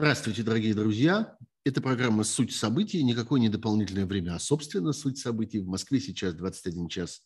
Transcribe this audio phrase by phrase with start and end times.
[0.00, 1.36] Здравствуйте, дорогие друзья.
[1.64, 3.02] Это программа «Суть событий».
[3.02, 5.58] Никакое не дополнительное время, а, собственно, суть событий.
[5.58, 7.22] В Москве сейчас 21 час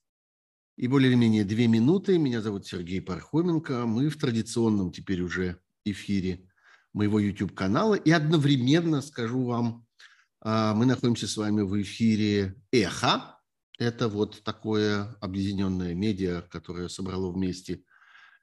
[0.79, 2.17] и более или менее 2 минуты.
[2.17, 3.85] Меня зовут Сергей Пархоменко.
[3.85, 6.49] Мы в традиционном теперь уже эфире
[6.95, 7.93] моего YouTube-канала.
[7.93, 9.87] И одновременно скажу вам,
[10.41, 13.39] а, мы находимся с вами в эфире «Эхо».
[13.79, 17.85] Это вот такое объединенное медиа, которое собрало вместе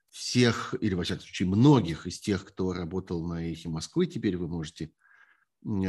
[0.09, 4.07] всех, или, во всяком случае, многих из тех, кто работал на «Эхе Москвы».
[4.07, 4.91] Теперь вы можете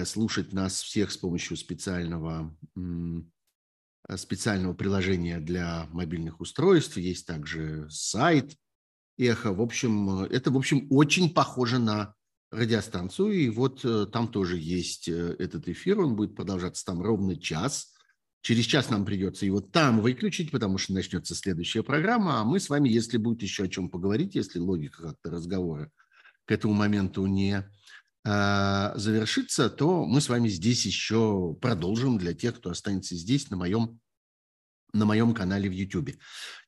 [0.05, 2.57] слушать нас всех с помощью специального,
[4.17, 6.97] специального приложения для мобильных устройств.
[6.97, 8.57] Есть также сайт
[9.17, 9.53] «Эхо».
[9.53, 12.15] В общем, это, в общем, очень похоже на
[12.51, 13.33] радиостанцию.
[13.33, 16.01] И вот э, там тоже есть э, этот эфир.
[16.01, 17.95] Он будет продолжаться там ровно час–
[18.43, 22.71] Через час нам придется его там выключить, потому что начнется следующая программа, а мы с
[22.71, 25.91] вами, если будет еще о чем поговорить, если логика как-то разговора
[26.47, 27.65] к этому моменту не
[28.25, 33.57] э, завершится, то мы с вами здесь еще продолжим для тех, кто останется здесь на
[33.57, 34.01] моем,
[34.95, 36.17] на моем канале в YouTube.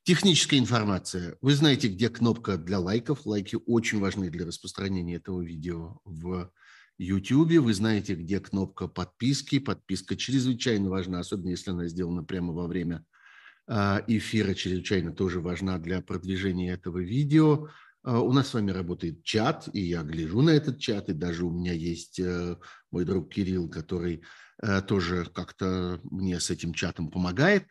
[0.04, 1.36] Техническая информация.
[1.40, 3.24] Вы знаете, где кнопка для лайков.
[3.24, 6.52] Лайки очень важны для распространения этого видео в
[6.98, 7.58] YouTube.
[7.58, 9.58] Вы знаете, где кнопка подписки.
[9.58, 13.04] Подписка чрезвычайно важна, особенно если она сделана прямо во время
[13.66, 17.68] а, эфира, чрезвычайно тоже важна для продвижения этого видео.
[18.02, 21.44] А, у нас с вами работает чат, и я гляжу на этот чат, и даже
[21.44, 22.56] у меня есть э,
[22.90, 24.22] мой друг Кирилл, который
[24.62, 27.66] э, тоже как-то мне с этим чатом помогает.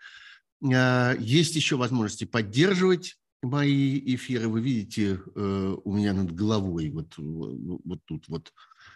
[0.73, 4.47] А, есть еще возможности поддерживать мои эфиры.
[4.47, 8.53] Вы видите э, у меня над головой, вот, вот тут вот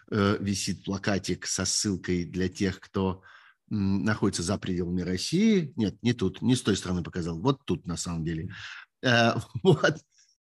[0.09, 3.23] висит плакатик со ссылкой для тех, кто
[3.69, 5.73] находится за пределами России.
[5.75, 8.53] Нет, не тут, не с той стороны показал, вот тут на самом деле.
[9.01, 9.97] Э, вот.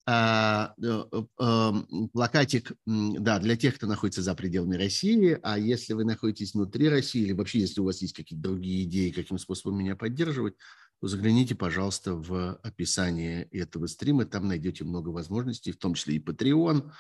[0.08, 1.04] А, э,
[1.40, 6.90] эм, плакатик, да, для тех, кто находится за пределами России, а если вы находитесь внутри
[6.90, 10.56] России, или вообще, если у вас есть какие-то другие идеи, каким способом меня поддерживать,
[11.00, 16.24] то загляните, пожалуйста, в описание этого стрима, там найдете много возможностей, в том числе и
[16.24, 16.92] Patreon,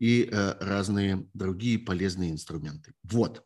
[0.00, 2.94] и э, разные другие полезные инструменты.
[3.04, 3.44] Вот.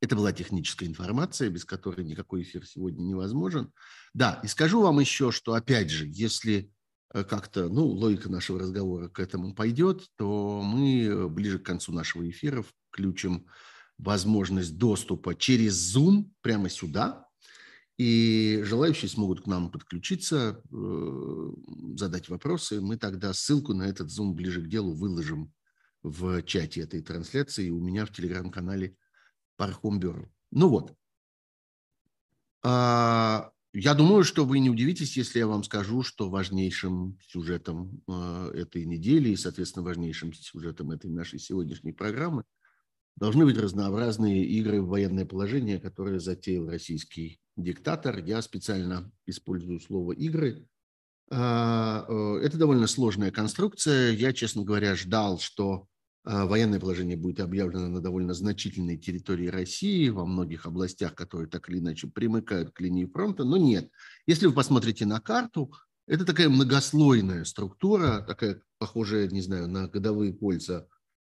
[0.00, 3.72] Это была техническая информация, без которой никакой эфир сегодня невозможен.
[4.14, 6.72] Да, и скажу вам еще, что, опять же, если
[7.12, 12.28] э, как-то, ну, логика нашего разговора к этому пойдет, то мы ближе к концу нашего
[12.30, 13.46] эфира включим
[13.98, 17.27] возможность доступа через Zoom прямо сюда,
[17.98, 21.52] и желающие смогут к нам подключиться, э,
[21.96, 22.80] задать вопросы.
[22.80, 25.52] Мы тогда ссылку на этот Zoom ближе к делу выложим
[26.02, 28.96] в чате этой трансляции у меня в телеграм-канале
[29.56, 30.00] Пархом.
[30.52, 30.94] Ну вот.
[32.62, 38.52] А, я думаю, что вы не удивитесь, если я вам скажу, что важнейшим сюжетом э,
[38.54, 42.44] этой недели и, соответственно, важнейшим сюжетом этой нашей сегодняшней программы
[43.16, 48.18] должны быть разнообразные игры в военное положение, которые затеял российский диктатор.
[48.18, 50.66] Я специально использую слово «игры».
[51.30, 54.12] А, э, это довольно сложная конструкция.
[54.12, 55.86] Я, честно говоря, ждал, что
[56.24, 61.68] а, военное положение будет объявлено на довольно значительной территории России, во многих областях, которые так
[61.68, 63.90] или иначе примыкают к линии фронта, но нет.
[64.26, 65.72] Если вы посмотрите на карту,
[66.06, 70.86] это такая многослойная структура, такая похожая, не знаю, на годовые кольца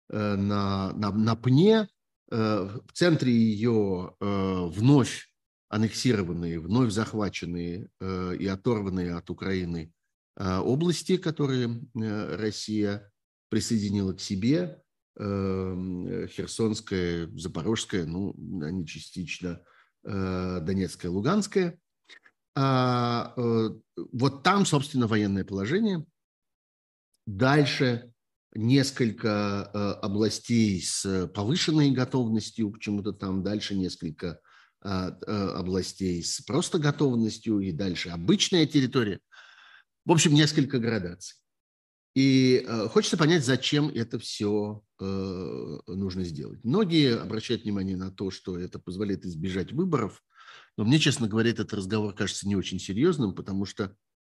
[0.09, 1.87] э, на, на, на пне.
[2.31, 5.28] Э, в центре ее вновь
[5.69, 9.93] аннексированные, вновь захваченные э, и оторванные от Украины
[10.35, 13.11] э, области, которые э, Россия
[13.49, 14.81] присоединила к себе,
[15.17, 19.61] Херсонская, Запорожская, ну, они частично
[20.01, 21.77] Донецкая, Луганская.
[22.55, 23.33] А,
[24.13, 26.05] вот там, собственно, военное положение.
[27.25, 28.13] Дальше
[28.53, 29.65] несколько
[29.99, 34.39] областей с повышенной готовностью, почему-то там дальше несколько
[34.81, 39.19] областей с просто готовностью и дальше обычная территория.
[40.05, 41.39] В общем, несколько градаций.
[42.15, 46.63] И э, хочется понять, зачем это все э, нужно сделать.
[46.63, 50.21] Многие обращают внимание на то, что это позволяет избежать выборов,
[50.77, 53.95] но мне, честно говоря, этот разговор кажется не очень серьезным, потому что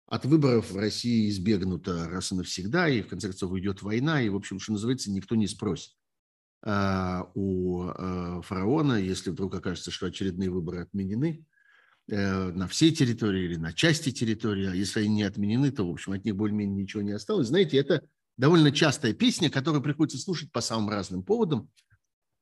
[0.06, 4.28] от выборов в России избегнуто раз и навсегда, и в конце концов уйдет война, и,
[4.28, 5.92] в общем, что называется, никто не спросит.
[6.62, 11.46] А, у а, фараона, если вдруг окажется, что очередные выборы отменены
[12.08, 15.90] э, на всей территории или на части территории, а если они не отменены, то, в
[15.90, 17.48] общем, от них более-менее ничего не осталось.
[17.48, 18.02] Знаете, это
[18.36, 21.70] довольно частая песня, которую приходится слушать по самым разным поводам,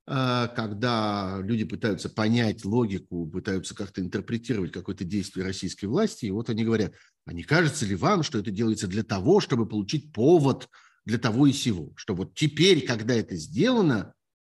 [0.08, 6.50] а, когда люди пытаются понять логику, пытаются как-то интерпретировать какое-то действие российской власти, и вот
[6.50, 6.92] они говорят,
[7.24, 10.68] а не кажется ли вам, что это делается для того, чтобы получить повод–
[11.08, 14.12] для того и сего, что вот теперь, когда это сделано,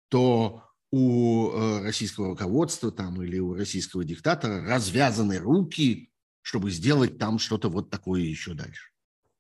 [0.10, 6.12] то у э, российского руководства там, или у российского диктатора развязаны руки,
[6.44, 8.92] чтобы сделать там что-то вот такое еще дальше.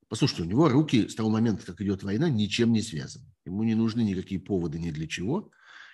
[0.07, 3.31] Послушайте, у него руки с того момента, как идет война, ничем не связаны.
[3.45, 5.51] Ему не нужны никакие поводы ни для чего.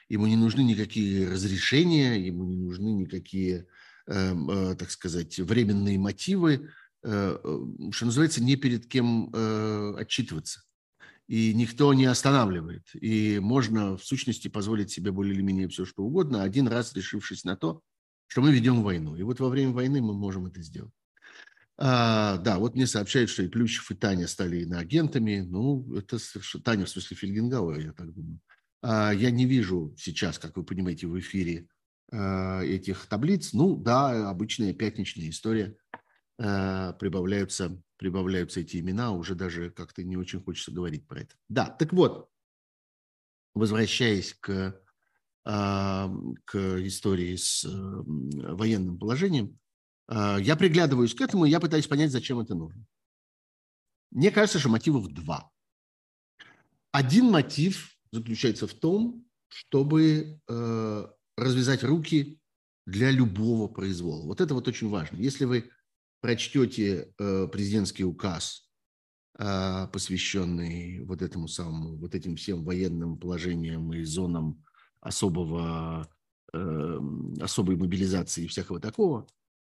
[0.08, 3.68] Ему не нужны никакие разрешения, ему не нужны никакие,
[4.08, 6.70] э, э, так сказать, временные мотивы.
[7.04, 10.62] Э, э, что называется, не перед кем э, отчитываться.
[11.30, 12.88] И никто не останавливает.
[12.94, 17.44] И можно, в сущности, позволить себе более или менее все, что угодно, один раз решившись
[17.44, 17.82] на то,
[18.28, 19.16] что мы ведем войну.
[19.16, 20.92] И вот во время войны мы можем это сделать.
[21.78, 25.46] А, да, вот мне сообщают, что и Плющев, и Таня стали иноагентами.
[25.48, 26.18] Ну, это.
[26.64, 28.40] Таня, в смысле Фельгенгауэра, я так думаю.
[28.82, 31.68] А, я не вижу сейчас, как вы понимаете, в эфире
[32.12, 33.54] а, этих таблиц.
[33.54, 35.78] Ну, да, обычная пятничная история–
[36.42, 41.36] Э, прибавляются, прибавляются эти имена, уже даже как-то не очень хочется говорить про это.
[41.50, 42.30] Да, так вот,
[43.54, 44.82] возвращаясь к,
[45.44, 46.10] а,
[46.46, 46.58] к
[46.88, 49.60] истории с военным положением,
[50.08, 52.84] а, я приглядываюсь к этому, и я пытаюсь понять, зачем это нужно.
[54.12, 55.52] Мне кажется, что мотивов два.
[56.92, 61.08] Один мотив заключается в том, чтобы э,
[61.38, 62.40] развязать руки
[62.88, 64.26] для любого произвола.
[64.26, 65.18] Вот это вот очень важно.
[65.18, 65.70] Если вы
[66.22, 68.70] прочтете э, президентский указ,
[69.38, 74.64] э, посвященный вот этому самому, вот этим всем военным положениям и зонам
[75.02, 76.10] особого,
[76.54, 77.00] э,
[77.42, 79.28] особой мобилизации и всякого такого,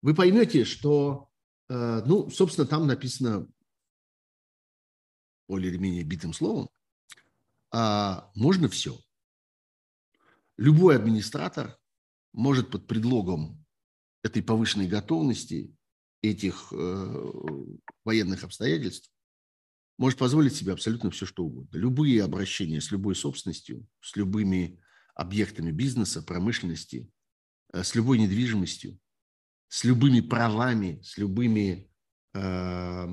[0.01, 1.29] вы поймете, что,
[1.69, 3.47] ну, собственно, там написано
[5.47, 6.69] более или менее битым словом,
[7.71, 8.97] а можно все.
[10.57, 11.77] Любой администратор
[12.33, 13.65] может под предлогом
[14.23, 15.73] этой повышенной готовности
[16.23, 17.31] этих э,
[18.05, 19.11] военных обстоятельств
[19.97, 21.77] может позволить себе абсолютно все, что угодно.
[21.77, 24.79] Любые обращения с любой собственностью, с любыми
[25.13, 27.11] объектами бизнеса, промышленности,
[27.73, 28.97] э, с любой недвижимостью,
[29.67, 31.91] с любыми правами, с любыми
[32.33, 33.05] э,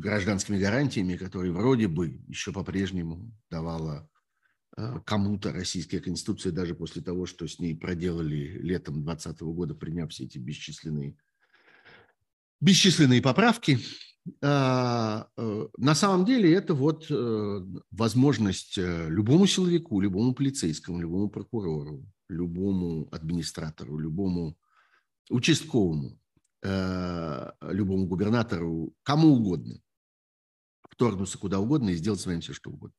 [0.00, 4.08] гражданскими гарантиями, которые вроде бы еще по-прежнему давала
[5.06, 10.22] кому-то российская конституция, даже после того, что с ней проделали летом 2020 года, приняв все
[10.22, 11.16] эти бесчисленные
[12.60, 13.78] бесчисленные поправки.
[14.42, 17.60] А, э, на самом деле это вот э,
[17.90, 24.56] возможность э, любому силовику, любому полицейскому, любому прокурору, любому администратору, любому
[25.30, 26.18] участковому,
[26.62, 29.78] любому губернатору, кому угодно,
[30.90, 32.96] вторгнуться куда угодно и сделать с вами все, что угодно.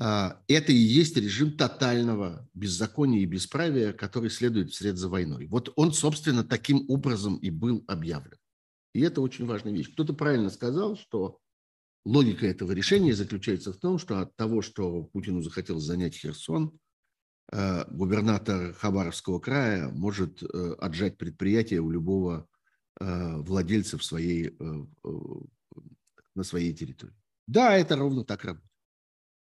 [0.00, 5.46] А, это и есть режим тотального беззакония и бесправия, который следует вслед за войной.
[5.46, 8.38] Вот он, собственно, таким образом и был объявлен.
[8.94, 9.92] И это очень важная вещь.
[9.92, 11.38] Кто-то правильно сказал, что
[12.04, 16.78] логика этого решения заключается в том, что от того, что Путину захотелось занять Херсон,
[17.50, 22.46] э, губернатор Хабаровского края может э, отжать предприятие у любого
[23.00, 24.56] э, владельца в своей,
[26.36, 27.14] на своей территории.
[27.48, 28.67] Да, это ровно так работает.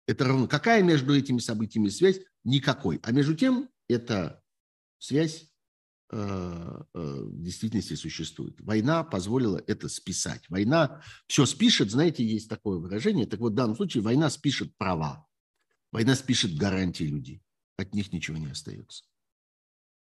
[0.07, 0.47] Это равно.
[0.47, 2.19] Какая между этими событиями связь?
[2.43, 2.99] Никакой.
[3.03, 4.43] А между тем, эта
[4.99, 5.51] связь
[6.11, 8.59] э, э, в действительности существует.
[8.61, 10.43] Война позволила это списать.
[10.49, 13.25] Война все спишет, знаете, есть такое выражение.
[13.25, 15.27] Так вот, в данном случае война спишет права.
[15.91, 17.41] Война спишет гарантии людей.
[17.77, 19.05] От них ничего не остается.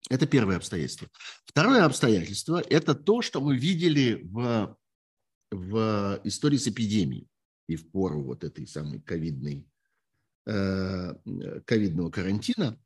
[0.09, 1.09] Это первое обстоятельство.
[1.45, 4.77] Второе обстоятельство– это то, что мы видели в,
[5.51, 7.29] в истории с эпидемией
[7.67, 9.67] и в пору вот этой самой ковидной
[10.49, 12.79] ковидного карантина,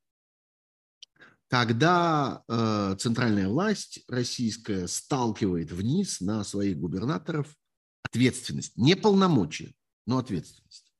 [1.52, 7.54] когда э, центральная власть российская сталкивает вниз на своих губернаторов
[8.02, 9.74] ответственность, не полномочия,
[10.06, 10.90] но ответственность.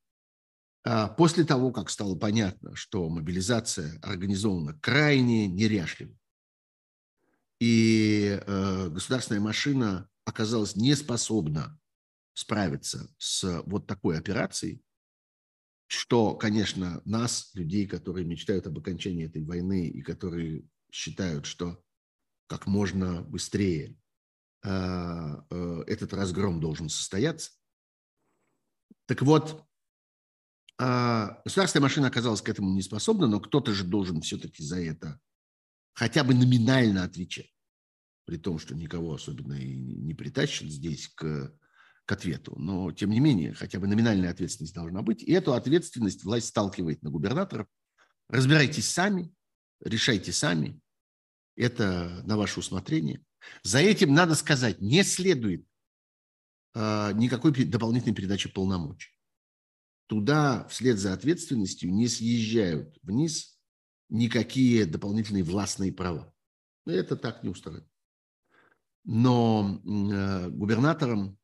[0.84, 6.14] А после того, как стало понятно, что мобилизация организована крайне неряшливо,
[7.58, 11.80] и э, государственная машина оказалась не способна
[12.34, 14.82] справиться с вот такой операцией,
[15.92, 21.84] что, конечно, нас, людей, которые мечтают об окончании этой войны и которые считают, что
[22.46, 23.98] как можно быстрее
[24.64, 27.50] э, э, этот разгром должен состояться.
[29.04, 29.66] Так вот,
[30.80, 35.20] э, государственная машина оказалась к этому не способна, но кто-то же должен все-таки за это
[35.92, 37.52] хотя бы номинально отвечать,
[38.24, 41.54] при том, что никого особенно и не притащат здесь к
[42.04, 42.54] к ответу.
[42.56, 45.22] Но, тем не менее, хотя бы номинальная ответственность должна быть.
[45.22, 47.66] И эту ответственность власть сталкивает на губернаторов.
[48.28, 49.32] Разбирайтесь сами,
[49.80, 50.80] решайте сами.
[51.56, 53.22] Это на ваше усмотрение.
[53.62, 55.66] За этим, надо сказать, не следует
[56.74, 59.10] э, никакой дополнительной передачи полномочий.
[60.06, 63.58] туда вслед за ответственностью не съезжают вниз
[64.08, 66.32] никакие дополнительные властные права.
[66.86, 67.86] Это так не устроено.
[69.04, 71.41] Но э, губернатором, э,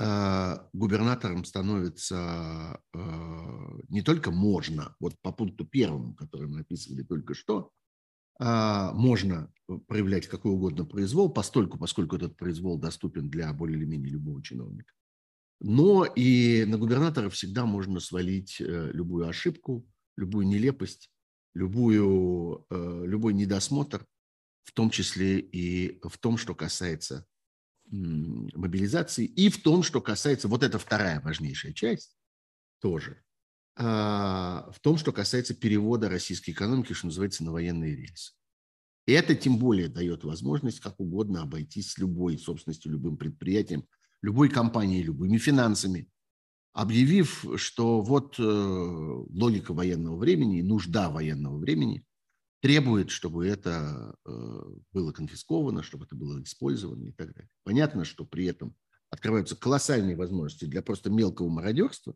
[0.00, 2.98] губернатором становится э,
[3.88, 7.72] не только можно, вот по пункту первому, который мы описывали только что,
[8.40, 9.52] а, можно
[9.88, 14.94] проявлять какой угодно произвол, постольку, поскольку этот произвол доступен для более или менее любого чиновника.
[15.60, 19.84] Но и на губернатора всегда можно свалить э, любую ошибку,
[20.16, 21.10] любую нелепость,
[21.54, 24.06] любую, э, любой недосмотр,
[24.62, 27.26] в том числе и в том, что касается
[27.90, 32.16] мобилизации, и в том, что касается, вот это вторая важнейшая часть
[32.80, 33.22] тоже,
[33.76, 38.32] а, в том, что касается перевода российской экономики, что называется, на военные рельсы.
[39.06, 43.86] И это тем более дает возможность как угодно обойтись с любой собственностью, любым предприятием,
[44.20, 46.08] любой компанией, любыми финансами,
[46.72, 52.04] объявив, что вот э, логика военного времени, нужда военного времени
[52.60, 54.62] требует, чтобы это э,
[54.92, 57.50] было конфисковано, чтобы это было использовано и так далее.
[57.64, 58.74] Понятно, что при этом
[59.10, 62.14] открываются колоссальные возможности для просто мелкого мародерства,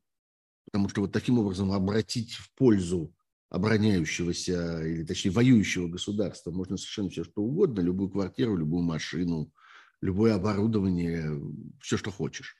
[0.66, 3.14] потому что вот таким образом обратить в пользу
[3.50, 9.52] обороняющегося или, точнее, воюющего государства можно совершенно все, что угодно, любую квартиру, любую машину,
[10.00, 11.40] любое оборудование,
[11.80, 12.56] все, что хочешь.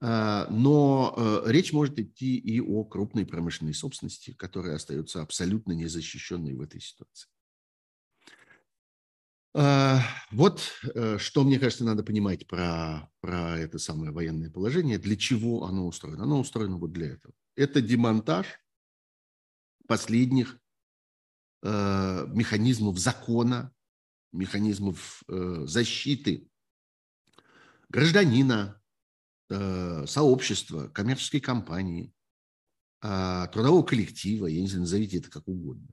[0.00, 6.54] А, но э, речь может идти и о крупной промышленной собственности, которая остается абсолютно незащищенной
[6.54, 7.30] в этой ситуации.
[9.54, 15.16] А, вот э, что, мне кажется, надо понимать про, про это самое военное положение, для
[15.16, 16.24] чего оно устроено.
[16.24, 17.34] Оно устроено вот для этого.
[17.54, 18.46] Это демонтаж
[19.88, 20.58] последних
[21.62, 23.72] э, механизмов закона,
[24.30, 26.50] механизмов защиты
[27.88, 28.85] гражданина, Э,
[29.48, 32.12] сообщества, коммерческой компании,
[33.08, 35.88] а, трудового коллектива, я не знаю, назовите это как угодно,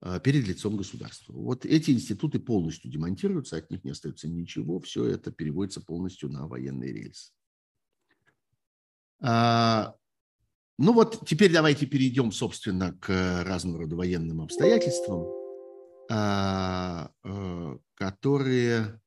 [0.00, 1.32] а, перед лицом государства.
[1.32, 6.46] Вот эти институты полностью демонтируются, от них не остается ничего, все это переводится полностью на
[6.46, 7.32] военный рельс.
[9.20, 9.96] А,
[10.78, 15.26] ну вот теперь давайте перейдем, собственно, к разного рода военным обстоятельствам,
[16.10, 17.08] э,
[17.94, 19.00] которые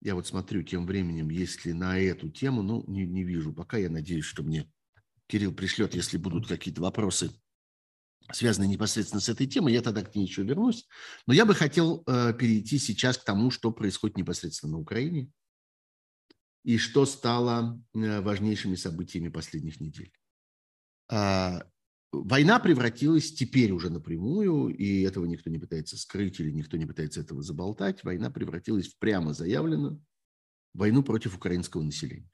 [0.00, 3.76] я вот смотрю тем временем, если на эту тему, ну, не, не вижу пока.
[3.76, 4.70] Я надеюсь, что мне
[5.26, 7.30] Кирилл пришлет, если будут какие-то вопросы,
[8.32, 10.86] связанные непосредственно с этой темой, я тогда к ней еще вернусь.
[11.26, 15.30] Но я бы хотел э, перейти сейчас к тому, что происходит непосредственно на Украине
[16.64, 20.12] и что стало э, важнейшими событиями последних недель.
[21.08, 21.64] А,
[22.12, 27.20] война превратилась теперь уже напрямую, и этого никто не пытается скрыть или никто не пытается
[27.20, 30.02] этого заболтать, война превратилась в прямо заявленную
[30.74, 32.28] войну против украинского населения.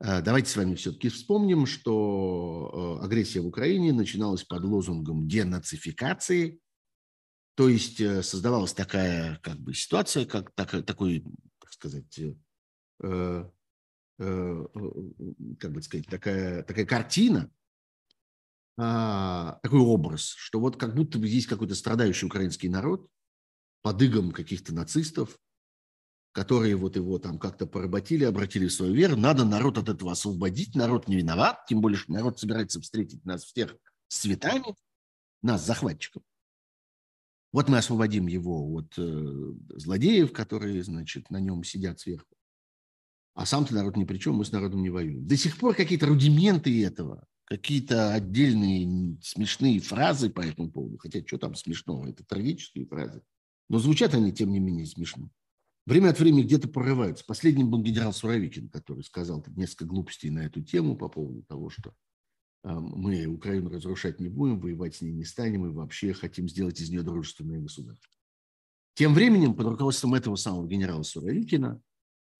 [0.00, 6.60] А, давайте с вами все-таки вспомним, что э, агрессия в Украине начиналась под лозунгом денацификации,
[7.54, 11.24] то есть э, создавалась такая как бы ситуация, как так, такой,
[11.60, 12.34] так сказать, э,
[13.02, 13.44] э,
[14.18, 14.66] э,
[15.60, 17.50] как бы сказать, такая, такая картина,
[18.76, 23.08] а, такой образ, что вот как будто бы есть какой-то страдающий украинский народ
[23.82, 25.38] под игом каких-то нацистов,
[26.32, 29.16] которые вот его там как-то поработили, обратили в свою веру.
[29.16, 33.44] Надо народ от этого освободить, народ не виноват, тем более, что народ собирается встретить нас
[33.44, 33.76] всех
[34.08, 34.74] с цветами,
[35.42, 36.22] нас, захватчиков.
[37.52, 42.34] Вот мы освободим его от э, злодеев, которые, значит, на нем сидят сверху.
[43.34, 45.28] А сам-то народ ни при чем, мы с народом не воюем.
[45.28, 51.38] До сих пор какие-то рудименты этого какие-то отдельные смешные фразы по этому поводу, хотя что
[51.38, 53.22] там смешного, это трагические фразы,
[53.68, 55.30] но звучат они, тем не менее, смешно.
[55.86, 57.24] Время от времени где-то прорываются.
[57.26, 61.94] Последним был генерал Суровикин, который сказал несколько глупостей на эту тему по поводу того, что
[62.62, 66.80] а, мы Украину разрушать не будем, воевать с ней не станем и вообще хотим сделать
[66.80, 68.10] из нее дружественное государство.
[68.94, 71.82] Тем временем, под руководством этого самого генерала Суровикина,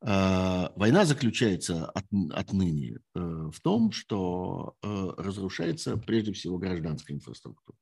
[0.06, 7.78] война заключается от, отныне э, в том, что э, разрушается прежде всего гражданская инфраструктура.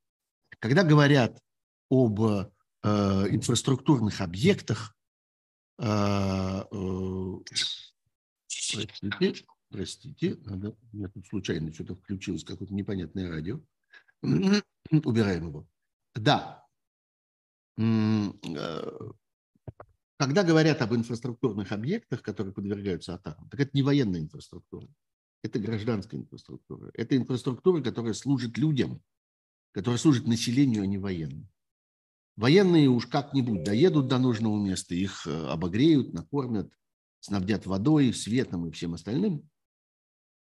[0.61, 1.41] Когда говорят
[1.91, 2.21] об
[2.85, 4.97] инфраструктурных объектах,
[8.47, 13.61] простите, простите, надо, меня тут случайно что-то включилось, какое-то непонятное радио.
[14.23, 15.67] Убираем его.
[16.15, 16.65] Да,
[20.23, 24.87] когда говорят об инфраструктурных объектах, которые подвергаются атакам, так это не военная инфраструктура,
[25.43, 26.93] это гражданская инфраструктура.
[26.95, 29.03] Это инфраструктура, которая служит людям,
[29.73, 31.49] которая служит населению, а не военным.
[32.37, 36.73] Военные уж как-нибудь доедут до нужного места, их э, обогреют, накормят,
[37.19, 39.51] снабдят водой, светом и всем остальным.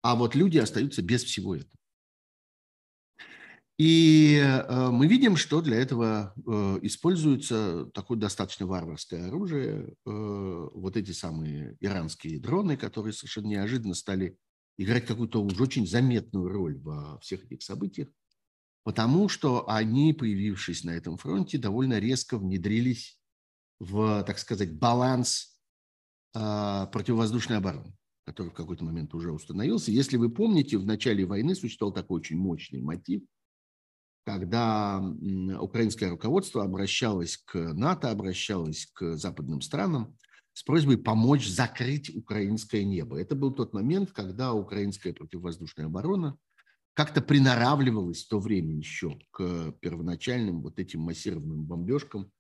[0.02, 1.81] а вот люди остаются без всего этого.
[3.84, 10.96] И э, мы видим, что для этого э, используется такое достаточно варварское оружие, э, вот
[10.96, 14.38] эти самые иранские дроны, которые совершенно неожиданно стали
[14.78, 18.06] играть какую-то уже очень заметную роль во всех этих событиях,
[18.84, 23.18] потому что они, появившись на этом фронте, довольно резко внедрились
[23.80, 25.58] в, так сказать, баланс
[26.32, 27.96] противовоздушной обороны,
[28.26, 29.90] который в какой-то момент уже установился.
[29.90, 33.22] Если вы помните, в начале войны существовал такой очень мощный мотив–
[34.25, 35.02] когда
[35.61, 40.17] украинское руководство обращалось к НАТО, обращалось к западным странам
[40.52, 43.19] с просьбой помочь закрыть украинское небо.
[43.19, 46.37] Это был тот момент, когда украинская противовоздушная оборона
[46.95, 52.31] как-то приноравливалась в то время еще к первоначальным вот этим массированным бомбежкам,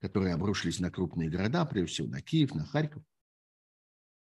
[0.00, 3.02] которые обрушились на крупные города, прежде всего на Киев, на Харьков.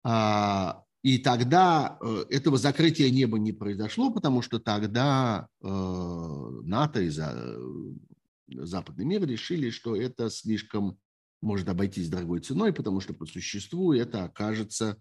[0.03, 7.11] А, и тогда э, этого закрытия неба не произошло, потому что тогда э, НАТО и
[7.15, 10.99] э, западный мир решили, что это слишком
[11.43, 14.99] может обойтись дорогой ценой, потому что по существу это окажется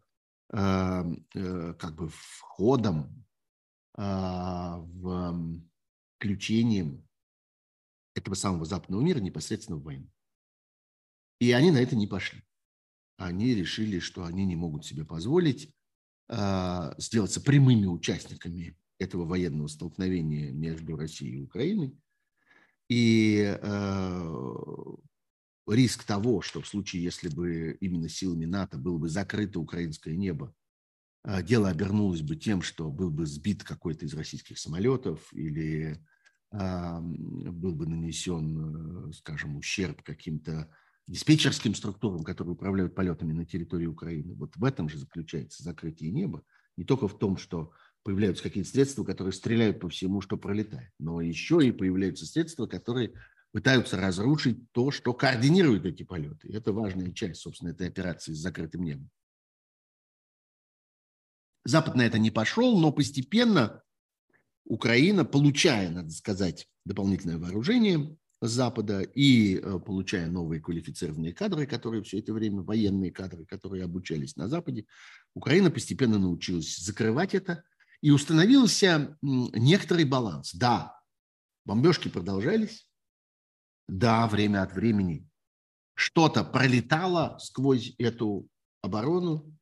[0.50, 1.06] как
[1.96, 3.24] бы входом
[3.96, 5.58] в
[6.18, 7.08] включением
[8.14, 10.10] этого самого западного мира непосредственно в войну.
[11.40, 12.42] И они на это не пошли.
[13.16, 15.74] Они решили, что они не могут себе позволить
[16.28, 21.96] сделаться прямыми участниками этого военного столкновения между Россией и Украиной.
[22.88, 24.34] И э,
[25.66, 30.54] риск того, что в случае, если бы именно силами НАТО было бы закрыто украинское небо,
[31.24, 35.98] э, дело обернулось бы тем, что был бы сбит какой-то из российских самолетов или
[36.52, 40.70] э, был бы нанесен, скажем, ущерб каким-то
[41.06, 44.34] диспетчерским структурам, которые управляют полетами на территории Украины.
[44.34, 46.42] Вот в этом же заключается закрытие неба.
[46.76, 51.20] Не только в том, что появляются какие-то средства, которые стреляют по всему, что пролетает, но
[51.20, 53.12] еще и появляются средства, которые
[53.52, 56.52] пытаются разрушить то, что координирует эти полеты.
[56.52, 59.10] Это важная часть, собственно, этой операции с закрытым небом.
[61.64, 63.82] Запад на это не пошел, но постепенно
[64.64, 72.18] Украина, получая, надо сказать, дополнительное вооружение, Запада и э, получая новые квалифицированные кадры, которые все
[72.18, 74.86] это время, военные кадры, которые обучались на Западе,
[75.34, 77.64] Украина постепенно научилась закрывать это,
[78.00, 80.54] и установился некоторый баланс.
[80.54, 81.00] Да,
[81.64, 82.88] бомбежки продолжались,
[83.88, 85.28] да, время от времени
[85.94, 88.48] что-то пролетало сквозь эту
[88.82, 89.56] оборону,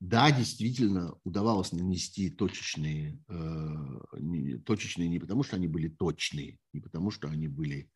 [0.00, 7.10] да, действительно удавалось нанести точечные, э, точечные не потому, что они были точные, не потому,
[7.10, 7.90] что они были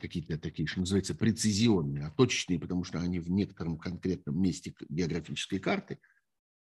[0.00, 5.58] какие-то такие, что называется, прецизионные, а точечные, потому что они в некотором конкретном месте географической
[5.58, 5.98] карты,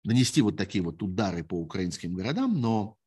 [0.03, 2.99] нанести вот такие вот удары по украинским городам, но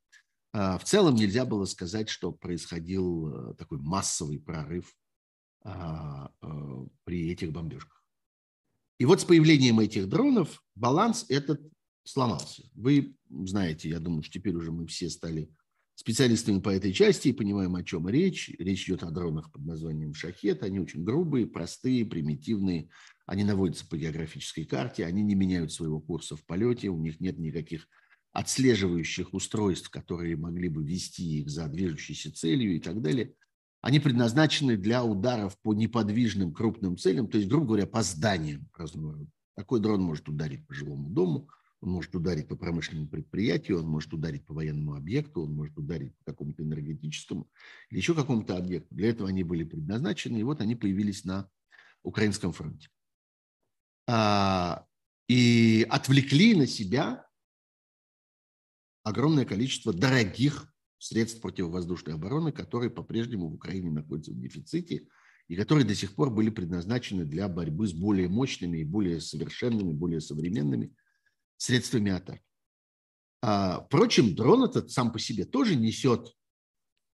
[0.54, 4.96] а, в целом нельзя было сказать, что происходил а, такой массовый прорыв
[7.04, 8.02] при этих бомбежках.
[9.00, 11.60] И вот с появлением этих дронов баланс этот
[12.06, 12.64] сломался.
[12.74, 15.50] Вы знаете, я думаю, что теперь уже мы все стали
[15.98, 18.52] специалистами по этой части и понимаем, о чем речь.
[18.60, 20.62] Речь идет о дронах под названием «Шахет».
[20.62, 22.90] Они очень грубые, простые, примитивные.
[23.26, 27.40] Они наводятся по географической карте, они не меняют своего курса в полете, у них нет
[27.40, 27.88] никаких
[28.32, 33.34] отслеживающих устройств, которые могли бы вести их за движущейся целью и так далее.
[33.82, 39.26] Они предназначены для ударов по неподвижным крупным целям, то есть, грубо говоря, по зданиям разного
[39.56, 41.50] Такой дрон может ударить по жилому дому,
[41.82, 46.16] он может ударить по промышленному предприятию, он может ударить по военному объекту, он может ударить
[46.18, 47.50] по какому-то энергетическому
[47.90, 48.96] или еще какому-то объекту.
[48.96, 51.50] Для этого они были предназначены, и вот они появились на
[52.02, 52.90] украинском фронте.
[54.08, 54.86] А,
[55.28, 57.28] и отвлекли на себя
[59.04, 65.08] огромное количество дорогих средств противовоздушной обороны, которые по-прежнему в Украине находятся в дефиците
[65.48, 69.94] и которые до сих пор были предназначены для борьбы с более мощными и более совершенными,
[69.94, 70.94] более современными
[71.58, 72.44] средствами атаки.
[73.42, 76.34] А, впрочем, дрон этот сам по себе тоже несет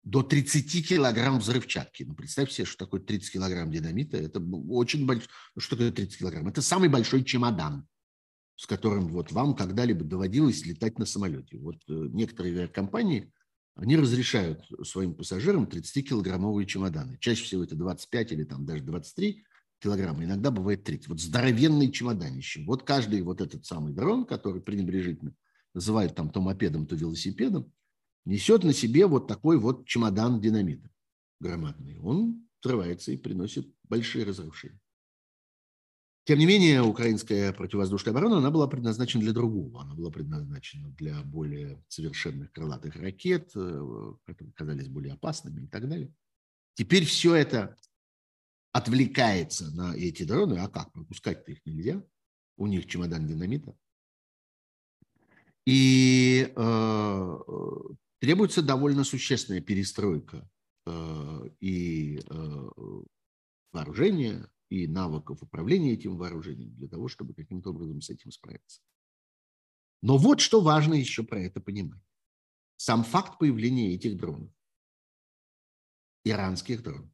[0.03, 2.03] до 30 килограмм взрывчатки.
[2.03, 4.17] Ну, представьте себе, что такое 30 килограмм динамита.
[4.17, 5.29] Это очень большой...
[5.55, 6.47] Ну, что такое 30 килограмм?
[6.47, 7.87] Это самый большой чемодан,
[8.55, 11.57] с которым вот вам когда-либо доводилось летать на самолете.
[11.59, 13.31] Вот э, некоторые компании,
[13.75, 17.17] они разрешают своим пассажирам 30-килограммовые чемоданы.
[17.19, 19.45] Чаще всего это 25 или там даже 23
[19.79, 21.07] килограмма, иногда бывает 30.
[21.07, 22.63] Вот здоровенные чемоданище.
[22.65, 25.33] Вот каждый вот этот самый дрон, который пренебрежительно
[25.73, 27.71] называют там то мопедом, то велосипедом,
[28.25, 30.89] несет на себе вот такой вот чемодан динамита
[31.39, 31.97] громадный.
[31.99, 34.79] Он взрывается и приносит большие разрушения.
[36.25, 39.81] Тем не менее, украинская противовоздушная оборона, она была предназначена для другого.
[39.81, 45.89] Она была предназначена для более совершенных крылатых ракет, э, которые казались более опасными и так
[45.89, 46.13] далее.
[46.75, 47.75] Теперь все это
[48.71, 50.59] отвлекается на эти дроны.
[50.59, 50.91] А как?
[50.91, 52.03] Пропускать-то их нельзя.
[52.57, 53.75] У них чемодан динамита.
[55.65, 57.37] И э,
[58.19, 60.49] требуется довольно существенная перестройка
[60.85, 62.69] э, и э,
[63.71, 68.81] вооружения, и навыков управления этим вооружением для того, чтобы каким-то образом с этим справиться.
[70.01, 72.01] Но вот что важно еще про это понимать.
[72.77, 74.51] Сам факт появления этих дронов,
[76.23, 77.11] иранских дронов,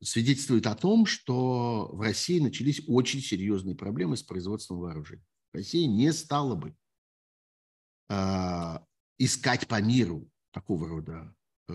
[0.00, 5.24] свидетельствует о том, что в России начались очень серьезные проблемы с производством вооружений.
[5.52, 6.76] Россия не стала бы
[8.08, 8.84] а,
[9.18, 11.34] искать по миру такого рода,
[11.68, 11.72] э,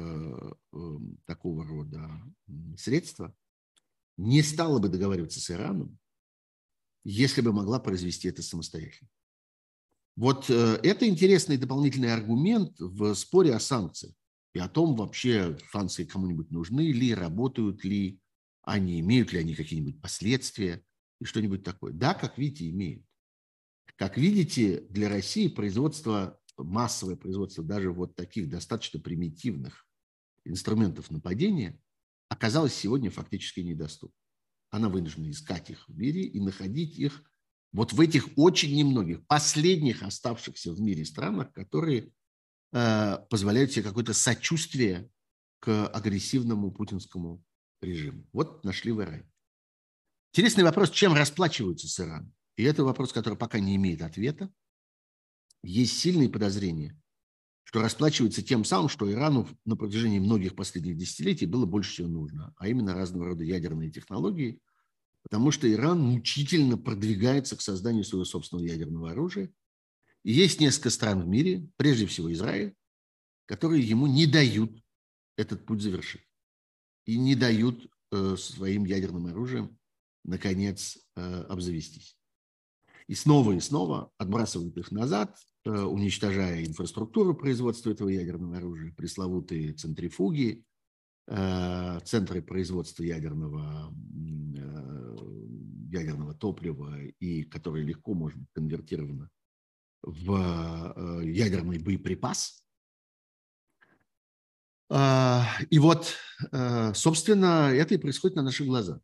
[0.73, 2.09] эм, такого рода
[2.77, 3.35] средства,
[4.17, 5.97] не стала бы договариваться с Ираном,
[7.03, 9.09] если бы могла произвести это самостоятельно.
[10.15, 14.15] Вот э, это интересный дополнительный аргумент в споре о санкциях
[14.55, 18.21] и о том, вообще санкции кому-нибудь нужны ли, работают ли
[18.61, 20.81] они, имеют ли они какие-нибудь последствия
[21.19, 21.91] и что-нибудь такое.
[21.91, 23.05] Да, как видите, имеют.
[23.97, 29.85] Как видите, для России производство, массовое производство даже вот таких достаточно примитивных
[30.45, 31.77] инструментов нападения
[32.29, 34.15] оказалось сегодня фактически недоступно.
[34.69, 37.29] Она вынуждена искать их в мире и находить их
[37.73, 42.13] вот в этих очень немногих, последних оставшихся в мире странах, которые
[43.29, 45.09] позволяют себе какое-то сочувствие
[45.59, 47.43] к агрессивному путинскому
[47.81, 48.27] режиму.
[48.33, 49.31] Вот нашли в Иране.
[50.33, 52.33] Интересный вопрос, чем расплачиваются с Ираном.
[52.57, 54.51] И это вопрос, который пока не имеет ответа.
[55.63, 57.01] Есть сильные подозрения,
[57.63, 62.53] что расплачивается тем самым, что Ирану на протяжении многих последних десятилетий было больше всего нужно,
[62.57, 64.59] а именно разного рода ядерные технологии,
[65.23, 69.51] потому что Иран мучительно продвигается к созданию своего собственного ядерного оружия.
[70.33, 72.75] Есть несколько стран в мире, прежде всего Израиль,
[73.45, 74.71] которые ему не дают
[75.37, 76.27] этот путь завершить.
[77.05, 79.77] И не дают э, своим ядерным оружием,
[80.23, 82.17] наконец, э, обзавестись.
[83.07, 89.73] И снова и снова отбрасывают их назад, Э, уничтожая инфраструктуру производства этого ядерного оружия, пресловутые
[89.73, 90.63] центрифуги,
[91.27, 93.91] э, центры производства ядерного,
[94.55, 95.17] э,
[95.91, 99.31] ядерного топлива, и которые легко может быть конвертировано
[100.05, 102.63] в ядерный боеприпас.
[104.91, 106.15] И вот,
[106.93, 108.99] собственно, это и происходит на наших глазах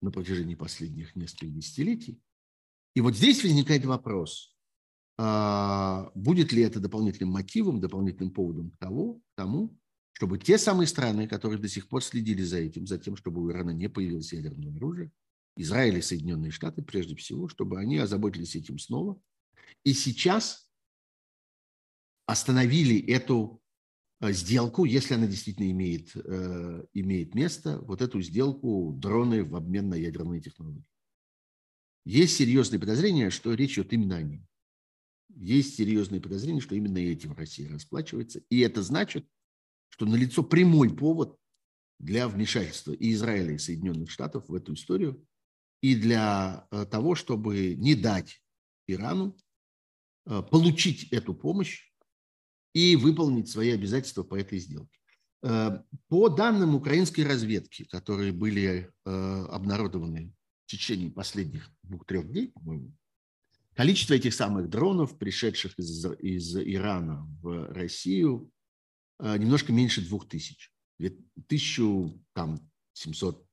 [0.00, 2.20] на протяжении последних нескольких десятилетий.
[2.94, 4.56] И вот здесь возникает вопрос,
[5.18, 9.76] а, будет ли это дополнительным мотивом, дополнительным поводом к того, тому,
[10.12, 13.50] чтобы те самые страны, которые до сих пор следили за этим, за тем, чтобы у
[13.50, 15.12] Ирана не появилось ядерное оружие,
[15.56, 19.20] Израиль и Соединенные Штаты прежде всего, чтобы они озаботились этим снова.
[19.84, 20.70] И сейчас
[22.26, 23.62] остановили эту
[24.20, 29.88] э, сделку, если она действительно имеет, э, имеет место, вот эту сделку дроны в обмен
[29.88, 30.84] на ядерные технологии.
[32.04, 34.44] Есть серьезные подозрения, что речь идет именно о ней
[35.36, 38.40] есть серьезные подозрения, что именно этим Россия расплачивается.
[38.50, 39.26] И это значит,
[39.88, 41.36] что налицо прямой повод
[41.98, 45.24] для вмешательства и Израиля, и Соединенных Штатов в эту историю,
[45.82, 48.42] и для э, того, чтобы не дать
[48.86, 49.36] Ирану
[50.24, 51.90] получить эту помощь
[52.72, 54.98] и выполнить свои обязательства по этой сделке.
[55.42, 60.32] Э, по данным украинской разведки, которые были обнародованы
[60.66, 62.92] в течение последних двух-трех дней, по-моему,
[63.80, 68.50] Количество этих самых дронов, пришедших из, из Ирана в Россию,
[69.18, 70.70] э, немножко меньше двух тысяч.
[71.48, 72.60] Тысячу там
[72.92, 73.46] семьсот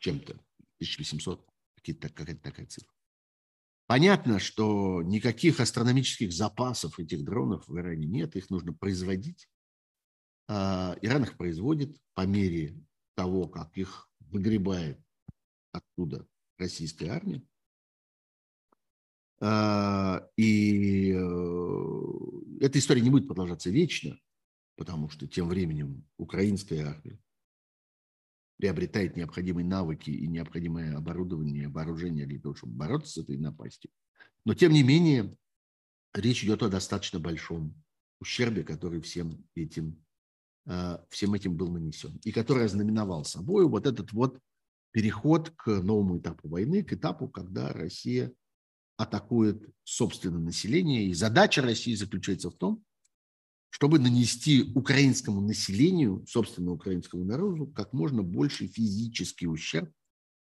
[0.00, 0.32] чем-то,
[0.76, 1.46] 1800,
[1.82, 2.92] какая-то такая цифра.
[3.90, 9.48] Понятно, что никаких астрономических запасов этих дронов в Иране нет, их нужно производить.
[10.46, 12.80] А, Иран их производит по мере
[13.16, 15.04] того, как их выгребает
[15.72, 16.24] оттуда
[16.56, 17.42] российская армия.
[19.40, 24.16] А, и э, эта история не будет продолжаться вечно,
[24.76, 27.18] потому что тем временем украинская армия
[28.60, 33.90] приобретает необходимые навыки и необходимое оборудование, вооружение для того, чтобы бороться с этой напастью.
[34.44, 35.34] Но тем не менее,
[36.12, 37.74] речь идет о достаточно большом
[38.20, 40.04] ущербе, который всем этим,
[40.66, 44.38] э, всем этим был нанесен, и который ознаменовал собой вот этот вот
[44.92, 48.30] переход к новому этапу войны, к этапу, когда Россия
[48.98, 51.06] атакует собственное население.
[51.06, 52.84] И задача России заключается в том,
[53.70, 59.90] чтобы нанести украинскому населению, собственно, украинскому народу, как можно больше физический ущерб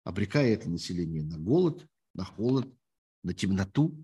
[0.09, 2.67] обрекая это население на голод, на холод,
[3.23, 3.95] на темноту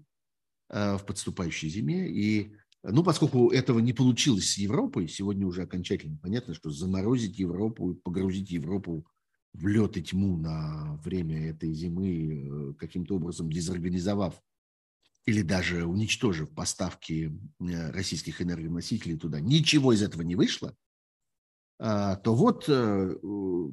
[0.68, 2.10] в подступающей зиме.
[2.10, 7.94] И ну, поскольку этого не получилось с Европой, сегодня уже окончательно понятно, что заморозить Европу,
[7.94, 9.06] погрузить Европу
[9.54, 14.38] в лед и тьму на время этой зимы, э, каким-то образом дезорганизовав
[15.26, 20.76] или даже уничтожив поставки э, российских энергоносителей туда, ничего из этого не вышло,
[21.78, 23.14] а, то вот э,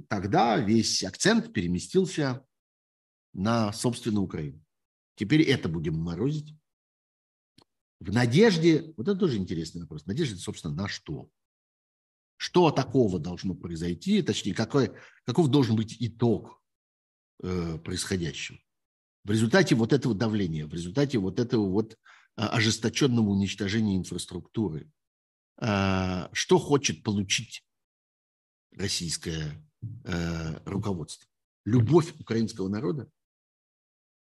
[0.10, 2.46] тогда весь акцент переместился
[3.34, 4.64] на, собственно, Украину.
[5.16, 6.56] Теперь это будем морозить.
[8.00, 11.30] В надежде, вот это тоже интересный вопрос, надежда, собственно, на что?
[12.38, 14.92] Что такого должно произойти, точнее, какой,
[15.26, 16.60] каков должен быть итог
[17.44, 18.58] э, происходящего?
[19.24, 21.98] В результате вот этого давления, в результате вот этого вот
[22.36, 24.90] а, ожесточенного уничтожения инфраструктуры,
[25.62, 27.64] э, что хочет получить
[28.72, 29.64] российское
[30.06, 31.28] э, руководство?
[31.66, 33.12] Любовь украинского народа?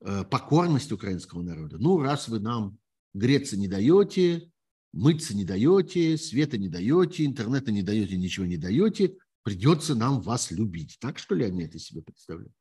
[0.01, 1.79] Э, покорность украинского народа?
[1.79, 2.79] Ну, раз вы нам
[3.15, 4.51] греться не даете,
[4.93, 10.51] мыться не даете, света не даете, интернета не даете, ничего не даете, придется нам вас
[10.51, 10.99] любить.
[11.01, 12.53] Так что ли они это себе представляют?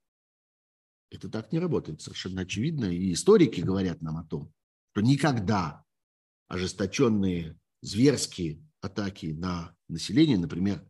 [1.13, 2.85] Это так не работает, совершенно очевидно.
[2.85, 4.51] И историки говорят нам о том,
[4.91, 5.83] что никогда
[6.47, 10.85] ожесточенные зверские атаки на население, например,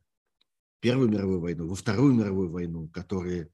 [0.80, 3.48] Первую мировую войну, во Вторую мировую войну, которые э,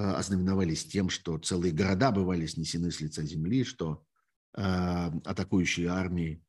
[0.00, 4.04] ознаменовались тем, что целые города бывали снесены с лица земли, что
[4.56, 6.40] э, атакующие армии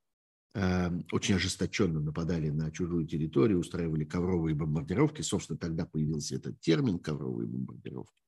[0.56, 5.22] Эм, очень ожесточенно нападали на чужую территорию, устраивали ковровые бомбардировки.
[5.22, 8.22] Собственно, тогда появился этот термин ковровые бомбардировки.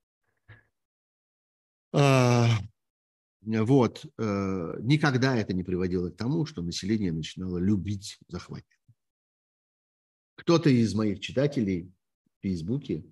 [1.92, 2.48] А,
[3.44, 4.06] вот.
[4.18, 8.94] Э, никогда это не приводило к тому, что население начинало любить захватчиков.
[10.36, 11.92] Кто-то из моих читателей
[12.38, 13.04] в Фейсбуке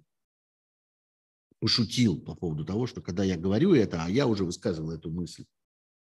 [1.60, 5.44] пошутил по поводу того, что когда я говорю это, а я уже высказывал эту мысль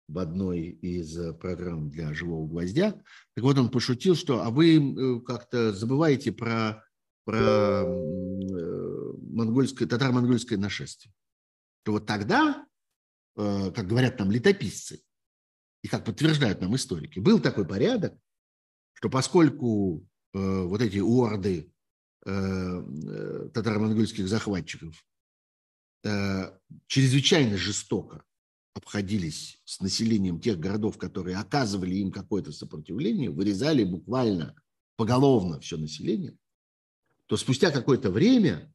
[0.07, 2.93] в одной из э, программ для «Живого гвоздя».
[3.35, 6.85] Так вот, он пошутил, что «а вы э, как-то забываете про,
[7.25, 11.13] про монгольское, татаро-монгольское нашествие».
[11.83, 12.68] То вот тогда,
[13.39, 15.01] как говорят там летописцы,
[15.83, 18.19] и как подтверждают нам историки, был такой порядок,
[18.95, 21.73] что поскольку вот эти орды
[22.25, 25.05] татаро-монгольских захватчиков
[26.89, 28.25] чрезвычайно жестоко
[28.75, 34.61] обходились с населением тех городов, которые оказывали им какое-то сопротивление, вырезали буквально
[34.97, 36.37] поголовно все население,
[37.27, 38.75] то спустя какое-то время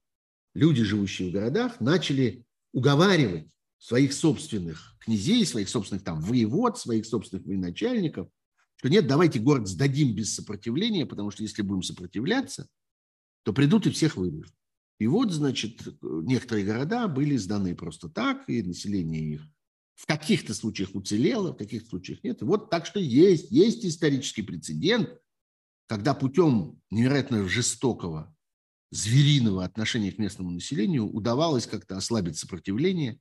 [0.53, 3.49] люди, живущие в городах, начали уговаривать
[3.83, 8.29] своих собственных князей, своих собственных там воевод, своих собственных военачальников,
[8.77, 12.69] что нет, давайте город сдадим без сопротивления, потому что если будем сопротивляться,
[13.43, 14.53] то придут и всех вырежут.
[14.99, 19.41] И вот, значит, некоторые города были сданы просто так, и население их
[19.95, 22.41] в каких-то случаях уцелело, в каких-то случаях нет.
[22.41, 25.09] И вот так что есть, есть исторический прецедент,
[25.87, 28.33] когда путем невероятно жестокого,
[28.91, 33.19] звериного отношения к местному населению удавалось как-то ослабить сопротивление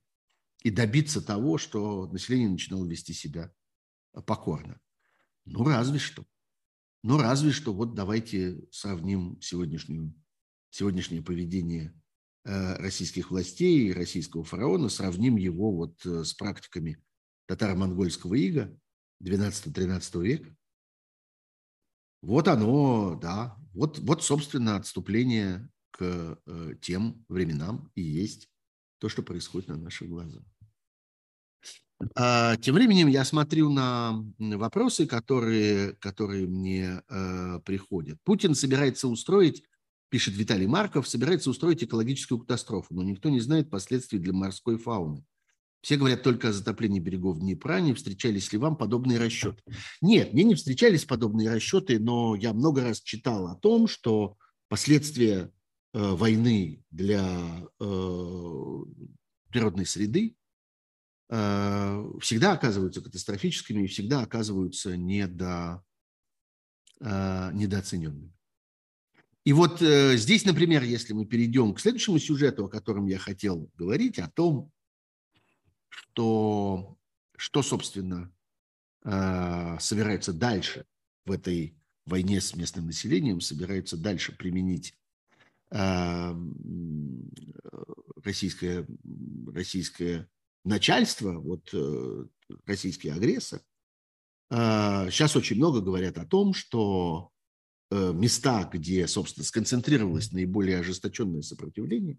[0.63, 3.53] и добиться того, что население начинало вести себя
[4.25, 4.79] покорно.
[5.45, 6.25] Ну, разве что.
[7.03, 7.73] Ну, разве что.
[7.73, 10.13] Вот давайте сравним сегодняшнюю,
[10.69, 11.93] сегодняшнее поведение
[12.45, 17.01] Э, российских властей и российского фараона, сравним его вот э, с практиками
[17.45, 18.77] татаро-монгольского ига
[19.23, 20.53] 12-13 века.
[22.21, 28.49] Вот оно, да, вот, вот, собственно, отступление к э, тем временам и есть
[28.97, 30.43] то, что происходит на наших глазах.
[32.15, 38.17] А, тем временем я смотрю на вопросы, которые, которые мне э, приходят.
[38.23, 39.63] Путин собирается устроить
[40.13, 45.25] пишет Виталий Марков, собирается устроить экологическую катастрофу, но никто не знает последствий для морской фауны.
[45.81, 47.79] Все говорят только о затоплении берегов Днепра.
[47.79, 49.63] Не встречались ли вам подобные расчеты?
[50.01, 54.37] Нет, мне не встречались подобные расчеты, но я много раз читал о том, что
[54.69, 55.51] последствия
[55.95, 58.77] э, войны для э,
[59.49, 60.35] природной среды
[61.33, 65.83] всегда оказываются катастрофическими и всегда оказываются недо,
[66.99, 68.31] э, недооцененными.
[69.43, 73.69] И вот э, здесь, например, если мы перейдем к следующему сюжету, о котором я хотел
[73.75, 74.71] говорить, о том,
[75.89, 76.97] что,
[77.35, 78.31] что собственно,
[79.03, 80.85] э, собирается дальше
[81.25, 84.95] в этой войне с местным населением, собирается дальше применить
[85.71, 86.35] э,
[88.23, 88.85] российское,
[89.47, 90.29] российское
[90.63, 92.25] начальство, вот э,
[92.65, 93.61] российский агрессор,
[94.49, 97.33] э, сейчас очень много говорят о том, что
[97.93, 102.17] Э, места, где, собственно, сконцентрировалось наиболее ожесточенное сопротивление,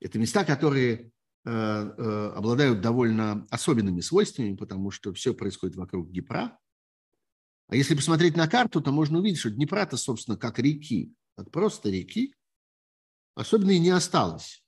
[0.00, 1.10] это места, которые
[1.46, 6.58] обладают довольно особенными свойствами, потому что все происходит вокруг Днепра.
[7.68, 11.90] А если посмотреть на карту, то можно увидеть, что Днепра-то, собственно, как реки, как просто
[11.90, 12.34] реки,
[13.34, 14.64] особенно и не осталось.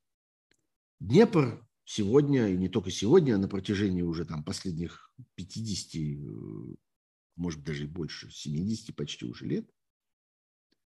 [1.01, 6.21] Днепр сегодня, и не только сегодня, а на протяжении уже там последних 50,
[7.37, 9.71] может быть, даже и больше, 70 почти уже лет,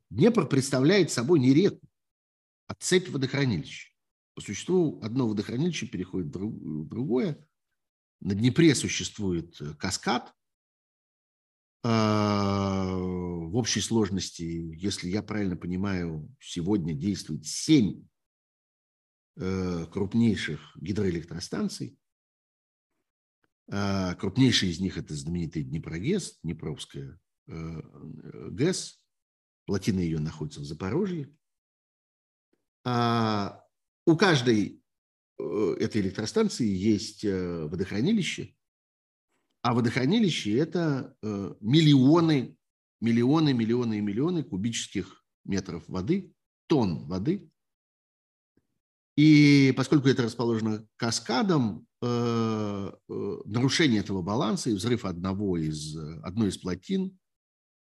[0.09, 1.87] Днепр представляет собой не реку,
[2.67, 3.95] а цепь водохранилищ.
[4.33, 7.37] По существу одно водохранилище переходит в другое.
[8.19, 10.33] На Днепре существует э, каскад.
[11.83, 14.43] А, в общей сложности,
[14.75, 18.03] если я правильно понимаю, сегодня действует семь э,
[19.39, 21.97] крупнейших гидроэлектростанций.
[23.71, 27.81] А, крупнейшие из них– это знаменитый Днепрогэс, Днепровская э,
[28.49, 29.03] ГЭС.
[29.65, 31.31] Плотина ее находится в Запорожье.
[32.83, 33.63] А
[34.05, 34.81] у каждой
[35.37, 38.55] э, этой электростанции есть э, водохранилище,
[39.61, 42.57] а водохранилище– это э, миллионы,
[43.01, 46.33] миллионы, миллионы и миллионы кубических метров воды,
[46.67, 47.51] тонн воды.
[49.19, 57.19] И поскольку это расположено каскадом, нарушение этого баланса и взрыв одного из, одной из плотин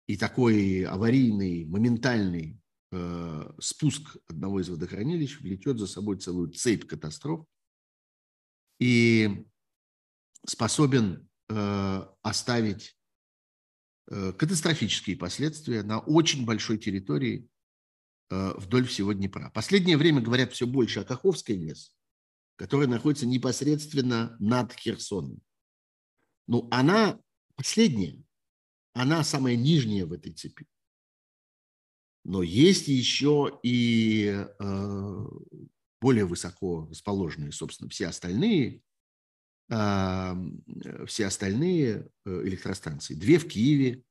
[0.06, 2.58] и такой аварийный, моментальный
[2.92, 7.44] Э, спуск одного из водохранилищ влечет за собой целую цепь катастроф
[8.78, 9.44] и
[10.46, 12.96] способен э, оставить
[14.08, 17.48] э, катастрофические последствия на очень большой территории
[18.30, 19.50] вдоль всего Днепра.
[19.54, 21.94] Последнее время говорят все больше о Каховской ГЭС,
[22.56, 25.40] которая находится непосредственно над Херсоном.
[26.48, 27.20] Ну, она
[27.54, 28.22] последняя,
[28.92, 30.66] она самая нижняя в этой цепи.
[32.24, 35.26] Но есть еще и э,
[36.00, 38.82] более высоко расположенные, собственно, все остальные,
[39.70, 40.34] э,
[41.06, 43.14] все остальные э, электростанции.
[43.14, 44.02] Две в Киеве,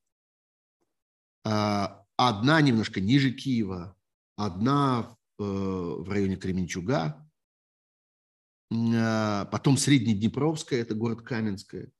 [1.42, 3.95] одна немножко ниже Киева,
[4.36, 7.28] одна в районе Кременчуга,
[8.70, 11.90] потом Среднеднепровская, это город Каменская,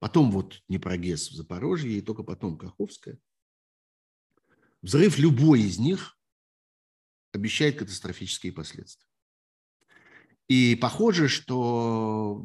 [0.00, 3.18] потом вот Днепрогесс в Запорожье, и только потом Каховская–
[4.82, 6.18] Взрыв любой из них
[7.32, 9.08] обещает катастрофические последствия.
[10.48, 12.44] И похоже, что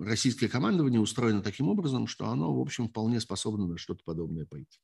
[0.00, 4.80] российское командование устроено таким образом, что оно, в общем, вполне способно на что-то подобное пойти.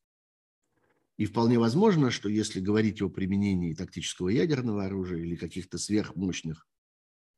[1.19, 6.67] И вполне возможно, что если говорить о применении тактического ядерного оружия или каких-то сверхмощных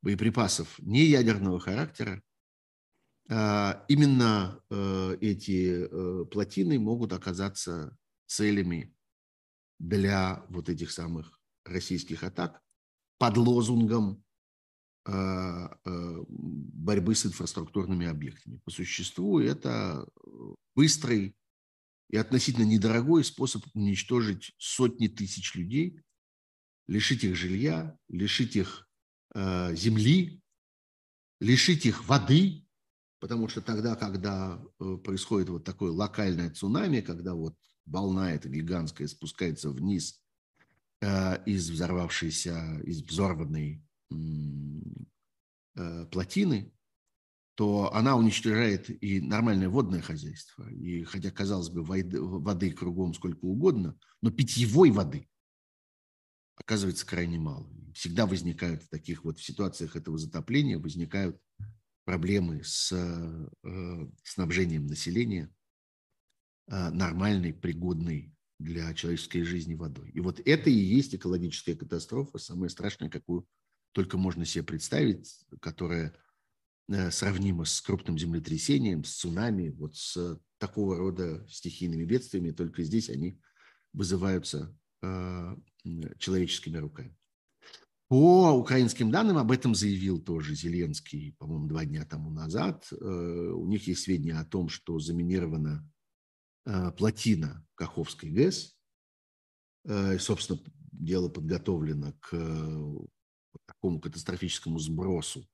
[0.03, 2.23] боеприпасов неядерного характера,
[3.29, 8.95] а, именно э, эти э, плотины могут оказаться целями
[9.79, 12.63] для вот этих самых российских атак
[13.19, 14.23] под лозунгом
[15.07, 18.61] э, э, борьбы с инфраструктурными объектами.
[18.65, 20.07] По существу это
[20.75, 21.35] быстрый
[22.15, 26.01] и относительно недорогой способ уничтожить сотни тысяч людей,
[26.87, 28.89] лишить их жилья, лишить их
[29.35, 30.41] э, земли,
[31.41, 32.69] лишить их воды,
[33.19, 34.63] потому что тогда, когда
[35.03, 40.23] происходит вот такое локальное цунами, когда вот волна эта гигантская спускается вниз
[41.01, 43.85] э, из взорвавшейся, из взорванной
[45.75, 46.73] э, плотины,
[47.55, 50.69] то она уничтожает и нормальное водное хозяйство.
[50.71, 55.29] И хотя, казалось бы, воды кругом сколько угодно, но питьевой воды
[56.57, 57.69] оказывается крайне мало.
[57.95, 61.41] Всегда возникают в таких вот ситуациях этого затопления возникают
[62.05, 65.51] проблемы с э, снабжением населения
[66.67, 70.11] а, нормальной, пригодной для человеческой жизни водой.
[70.11, 73.47] И вот это и есть экологическая катастрофа, самая страшная, какую
[73.93, 76.15] только можно себе представить, которая
[76.89, 83.11] э, сравнима с крупным землетрясением, с цунами, вот с такого рода стихийными бедствиями, только здесь
[83.11, 83.41] они
[83.93, 85.57] вызываются э,
[86.19, 87.17] человеческими руками.
[88.09, 92.87] По украинским данным, об этом заявил тоже Зеленский, по-моему, два дня тому назад.
[92.93, 95.89] Э, у них есть сведения о том, что заминировано
[96.67, 98.75] Э, плотина Каховской ГЭС.
[99.85, 100.61] Э, собственно,
[100.93, 102.31] дело подготовлено к
[103.67, 105.47] такому катастрофическому сбросу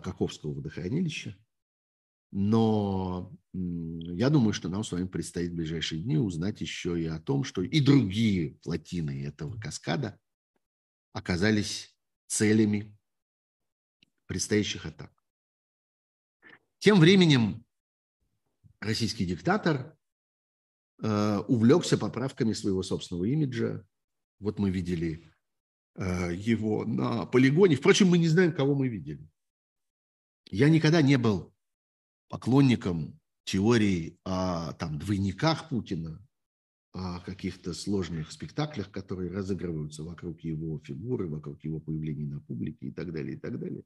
[0.00, 1.36] Каховского водохранилища.
[2.30, 7.18] Но я думаю, что нам с вами предстоит в ближайшие дни узнать еще и о
[7.18, 10.18] том, что и другие плотины этого каскада
[11.12, 12.94] оказались целями
[14.26, 15.12] предстоящих атак.
[16.78, 17.64] Тем временем
[18.80, 19.98] российский диктатор
[21.00, 23.84] Э, увлекся поправками своего собственного имиджа.
[24.40, 25.32] Вот мы видели
[25.94, 27.76] э, его на полигоне.
[27.76, 29.24] Впрочем, мы не знаем, кого мы видели.
[30.50, 31.52] Я никогда не был
[32.28, 36.26] поклонником теорий о там, двойниках Путина,
[36.92, 42.90] о каких-то сложных спектаклях, которые разыгрываются вокруг его фигуры, вокруг его появления на публике и
[42.90, 43.82] так далее, и так далее.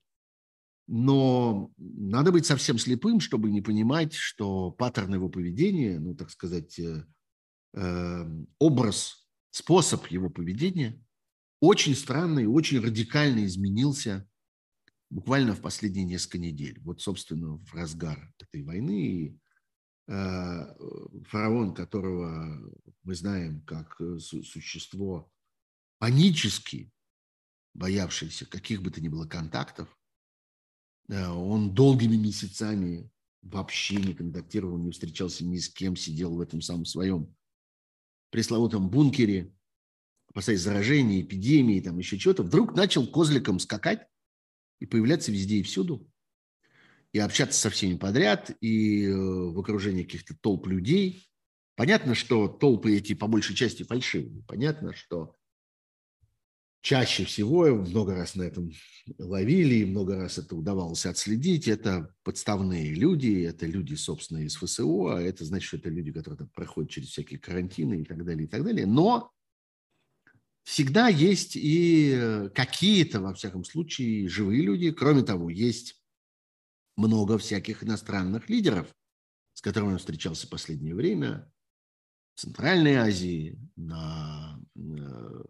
[0.89, 6.79] Но надо быть совсем слепым, чтобы не понимать, что паттерн его поведения, ну, так сказать,
[6.79, 7.05] э,
[7.75, 11.01] э, образ, способ его поведения
[11.61, 14.29] очень странный, очень радикально изменился
[15.13, 16.81] буквально в последние несколько недель.
[16.81, 19.39] Вот, собственно, в разгар этой войны
[20.09, 20.75] э,
[21.27, 25.31] фараон, которого мы знаем как существо
[25.99, 26.91] панически
[27.75, 29.89] боявшееся каких бы то ни было контактов,
[31.09, 33.11] он долгими месяцами
[33.43, 37.35] вообще не контактировал, не встречался ни с кем, сидел в этом самом своем
[38.31, 39.55] пресловутом бункере,
[40.29, 44.07] опасаясь заражения, эпидемии, там еще чего-то, вдруг начал козликом скакать
[44.83, 46.11] и появляться везде и всюду,
[47.13, 51.29] и общаться со всеми подряд, и э, в окружении каких-то толп людей.
[51.77, 54.43] Понятно, что толпы эти по большей части фальшивые.
[54.49, 55.37] Понятно, что
[56.81, 58.73] чаще всего, много раз на этом
[59.19, 65.21] ловили, много раз это удавалось отследить, это подставные люди, это люди, собственно, из ФСО, а
[65.21, 68.65] это значит, что это люди, которые проходят через всякие карантины и так далее, и так
[68.65, 68.87] далее.
[68.87, 69.31] Но
[70.65, 74.93] всегда есть и какие-то, во всяком случае, живые люди.
[74.93, 76.03] Кроме того, есть
[76.97, 78.95] много всяких иностранных лидеров,
[79.55, 81.51] с которыми он встречался в последнее время,
[82.35, 85.43] в Центральной Азии, на э,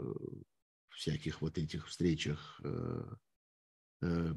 [0.90, 3.14] всяких вот этих встречах э,
[4.02, 4.34] э,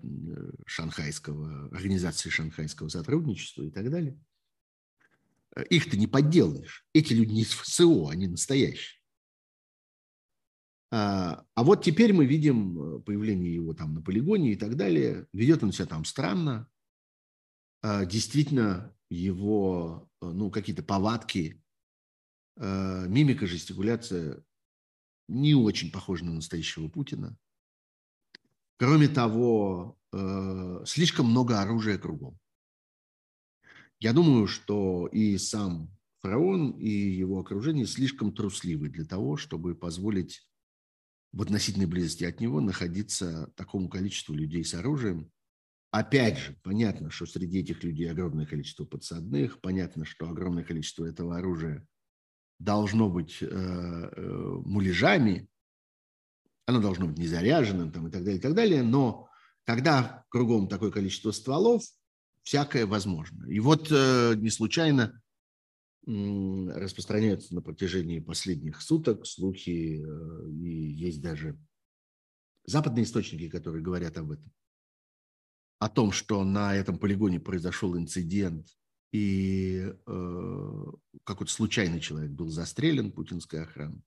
[0.66, 4.20] шанхайского, организации шанхайского сотрудничества и так далее.
[5.70, 6.86] Их-то не подделаешь.
[6.94, 9.02] Эти люди не из ФСО, они настоящие.
[10.98, 15.28] А, а вот теперь мы видим появление его там на полигоне и так далее.
[15.34, 16.70] Ведет он себя там странно.
[17.82, 21.62] А, действительно, его ну, какие-то повадки,
[22.56, 24.42] а, мимика, жестикуляция
[25.28, 27.38] не очень похож на настоящего Путина.
[28.78, 32.38] Кроме того, э, слишком много оружия кругом.
[34.00, 35.90] Я думаю, что и сам
[36.22, 40.46] фараон, и его окружение слишком трусливы для того, чтобы позволить
[41.36, 45.30] в относительной близости от него находиться такому количеству людей с оружием.
[45.92, 51.38] Опять же, понятно, что среди этих людей огромное количество подсадных, понятно, что огромное количество этого
[51.38, 51.86] оружия
[52.58, 55.50] должно быть э, э, муляжами,
[56.68, 58.82] оно должно быть незаряженным там, и так далее, и так далее.
[58.82, 59.28] Но
[59.66, 61.84] когда кругом такое количество стволов,
[62.44, 63.46] всякое возможно.
[63.50, 65.22] И вот э, не случайно
[66.06, 70.06] распространяются на протяжении последних суток слухи,
[70.50, 71.58] и есть даже
[72.66, 74.52] западные источники, которые говорят об этом,
[75.80, 78.68] о том, что на этом полигоне произошел инцидент
[79.12, 80.84] и э,
[81.24, 84.02] какой-то случайный человек был застрелен путинской охраной,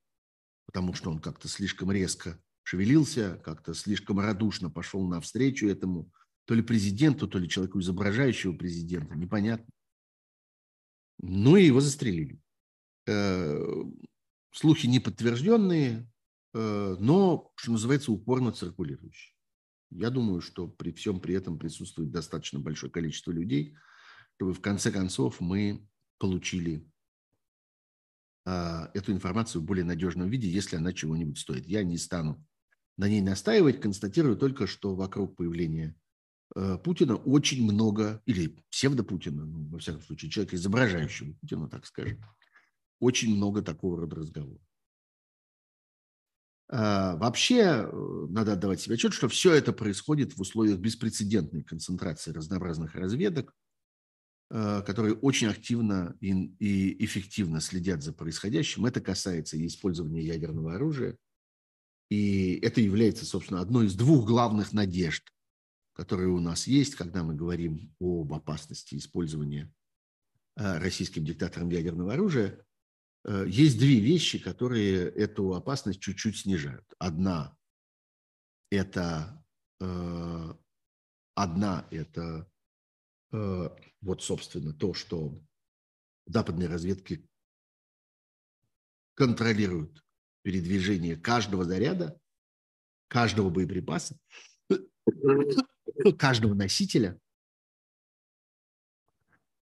[0.67, 6.11] потому что он как-то слишком резко шевелился, как-то слишком радушно пошел навстречу этому
[6.45, 9.67] то ли президенту, то ли человеку, изображающего президента, непонятно.
[11.21, 12.41] Ну и его застрелили.
[13.07, 13.85] Э,
[14.53, 16.11] слухи неподтвержденные,
[16.55, 19.35] э, но, что называется, упорно циркулирующие.
[19.91, 23.77] Я думаю, что при всем при этом присутствует достаточно большое количество людей–
[24.39, 25.85] чтобы в конце концов мы
[26.19, 26.89] получили
[28.47, 31.67] а, эту информацию в более надежном виде, если она чего-нибудь стоит.
[31.67, 32.47] Я не стану
[32.97, 35.95] на ней настаивать, констатирую только, что вокруг появления э,
[36.55, 42.25] Путина очень много, или псевдо-Путина, ну, во всяком случае, человека, изображающего Путина, так скажем,
[43.01, 44.63] очень много такого рода разговоров.
[46.71, 52.33] А, вообще, э, надо отдавать себе отчет, что все это происходит в условиях беспрецедентной концентрации
[52.33, 53.55] разнообразных разведок,
[54.51, 58.87] Э, которые очень активно и эффективно следят за происходящим.
[58.87, 61.19] Это касается и использования ядерного оружия.
[62.09, 65.31] И это является, собственно, одной из двух главных надежд,
[65.99, 69.71] которые у нас есть, когда мы говорим об опасности использования
[70.57, 72.65] э, российским диктатором ядерного оружия.
[73.27, 76.87] Э, есть две вещи, которые эту опасность чуть-чуть снижают.
[76.99, 77.55] Одна–
[78.71, 79.45] это,
[81.35, 82.49] одна– это
[83.33, 83.69] Э,
[84.01, 85.39] вот, собственно, то, что
[86.27, 87.29] западные разведки
[89.15, 90.03] контролируют
[90.43, 92.19] передвижение каждого заряда,
[93.09, 94.19] каждого боеприпаса,
[96.19, 97.19] каждого носителя.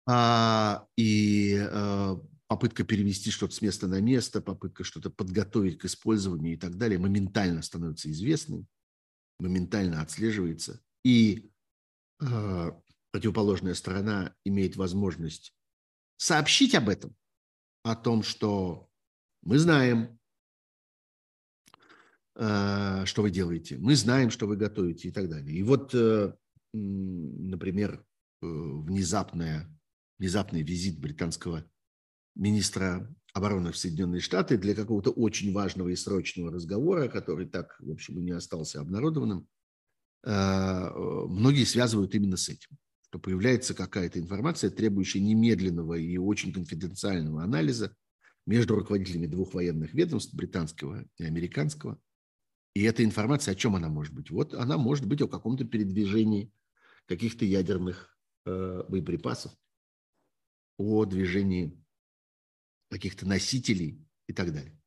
[0.08, 2.16] А, и э,
[2.48, 7.00] попытка перевести что-то с места на место, попытка что-то подготовить к использованию и так далее
[7.00, 8.66] моментально становится известной,
[9.40, 10.82] моментально отслеживается.
[11.04, 11.50] И
[12.22, 12.72] э,
[13.12, 15.54] противоположная сторона имеет возможность
[16.18, 17.16] сообщить об этом,
[17.84, 18.90] о том, что
[19.42, 20.20] мы знаем,
[22.38, 25.56] что вы делаете, мы знаем, что вы готовите и так далее.
[25.56, 26.34] И вот, э,
[26.74, 28.04] например,
[28.42, 29.74] э, внезапная,
[30.20, 31.66] внезапный визит британского
[32.36, 37.92] министра обороны в Соединенные Штаты для какого-то очень важного и срочного разговора, который так, в
[37.92, 39.48] общем, и не остался обнародованным,
[40.24, 42.78] многие связывают именно с этим
[43.16, 47.96] что появляется какая-то информация, требующая немедленного и очень конфиденциального анализа
[48.46, 51.98] между руководителями двух военных ведомств, британского и американского.
[52.76, 54.30] И эта информация, о чем она может быть?
[54.30, 56.52] Вот она может быть о каком-то передвижении
[57.08, 58.16] каких-то ядерных
[58.46, 59.52] э, боеприпасов,
[60.78, 61.82] о движении
[62.92, 64.80] каких-то носителей и так далее.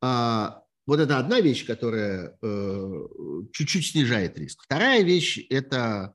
[0.00, 3.08] А, вот это одна вещь, которая э,
[3.52, 4.62] чуть-чуть снижает риск.
[4.62, 6.14] Вторая вещь– это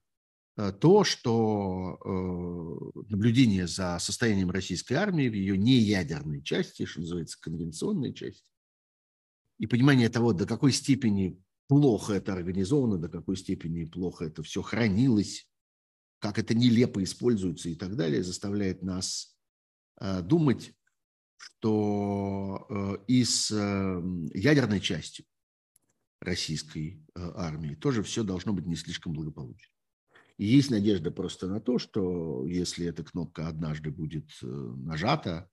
[0.60, 7.40] Э, то, что э, наблюдение за состоянием российской армии в ее неядерной части, что называется,
[7.40, 8.44] конвенционной части,
[9.60, 14.62] и понимание того, до какой степени плохо это организовано, до какой степени плохо это все
[14.62, 15.48] хранилось,
[16.20, 19.38] как это нелепо используется и так далее, заставляет нас
[20.02, 20.74] э, думать,
[21.38, 23.50] что и с
[24.34, 25.26] ядерной частью
[26.20, 29.74] российской армии тоже все должно быть не слишком благополучно.
[30.40, 35.50] И есть надежда просто на то, что если эта кнопка однажды будет э, нажата,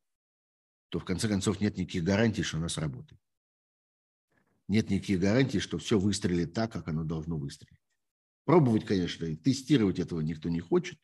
[0.90, 3.20] то в конце концов нет никаких гарантий, что она сработает.
[4.68, 7.80] Нет никаких гарантий, что все выстрелит так, как оно должно выстрелить.
[8.44, 10.98] Пробовать, конечно, и тестировать этого никто не хочет,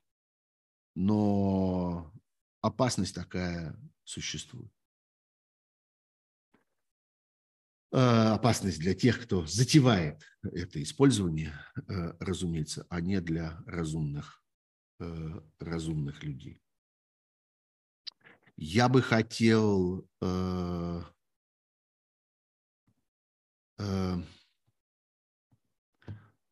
[0.94, 2.12] но
[2.60, 4.72] опасность такая существует.
[7.92, 14.42] Э, опасность для тех, кто затевает это использование, э, разумеется, а не для разумных,
[14.98, 16.62] э, разумных людей.
[18.56, 20.06] Я бы хотел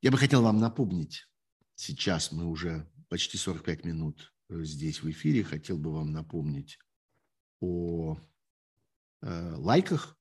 [0.03, 1.27] я бы хотел вам напомнить,
[1.75, 6.79] сейчас мы уже почти 45 минут здесь в эфире, хотел бы вам напомнить
[7.61, 8.19] о
[9.23, 10.19] лайках,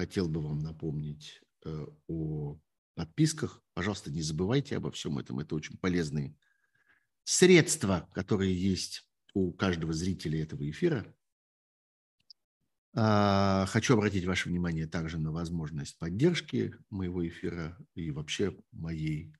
[0.00, 2.58] хотел бы вам напомнить э, о
[2.94, 3.62] подписках.
[3.74, 5.40] Пожалуйста, не забывайте обо всем этом.
[5.40, 6.34] Это очень полезные
[7.24, 11.14] средства, которые есть у каждого зрителя этого эфира.
[12.94, 19.32] А, хочу обратить ваше внимание также на возможность поддержки моего эфира и вообще моей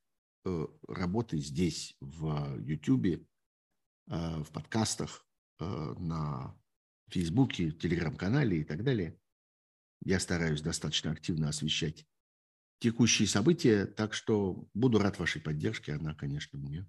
[0.44, 3.18] э, работы здесь, в YouTube, э,
[4.06, 5.26] в подкастах,
[5.58, 6.56] на
[7.10, 9.18] Фейсбуке, Телеграм-канале и так далее.
[10.02, 12.06] Я стараюсь достаточно активно освещать
[12.78, 15.92] текущие события, так что буду рад вашей поддержке.
[15.92, 16.88] Она, конечно, мне,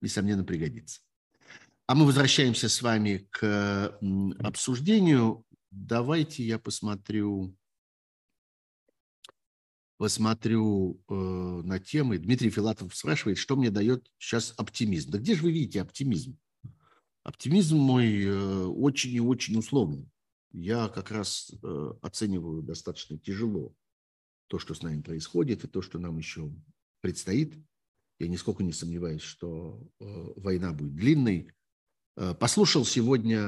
[0.00, 1.00] несомненно, пригодится.
[1.86, 3.98] А мы возвращаемся с вами к
[4.38, 5.44] обсуждению.
[5.76, 7.56] Давайте я посмотрю,
[9.96, 12.18] посмотрю э, на темы.
[12.18, 15.10] Дмитрий Филатов спрашивает, что мне дает сейчас оптимизм.
[15.10, 16.38] Да где же вы видите оптимизм?
[17.22, 20.08] Оптимизм мой э, очень и очень условный
[20.54, 23.74] я как раз э, оцениваю достаточно тяжело
[24.46, 26.50] то, что с нами происходит, и то, что нам еще
[27.00, 27.58] предстоит.
[28.20, 30.04] Я нисколько не сомневаюсь, что э,
[30.36, 31.52] война будет длинной.
[32.16, 33.38] Э, послушал сегодня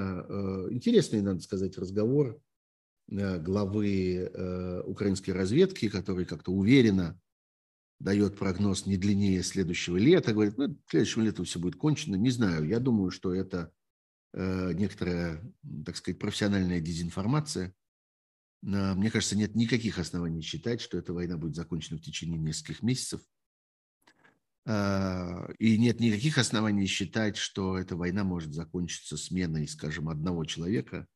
[0.71, 2.41] интересный, надо сказать, разговор
[3.09, 7.17] главы украинской разведки, который как-то уверенно
[8.01, 10.33] дает прогноз не длиннее следующего лета.
[10.33, 12.17] Говорит, ну, следующего лета все будет кончено.
[12.17, 13.71] Не знаю, я думаю, что это
[14.37, 15.43] Э, некоторая,
[15.87, 17.75] так сказать, профессиональная дезинформация.
[18.62, 23.21] Мне кажется, нет никаких оснований считать, что эта война будет закончена в течение нескольких месяцев.
[24.67, 31.07] А, и нет никаких оснований считать, что эта война может закончиться сменой, скажем, одного человека,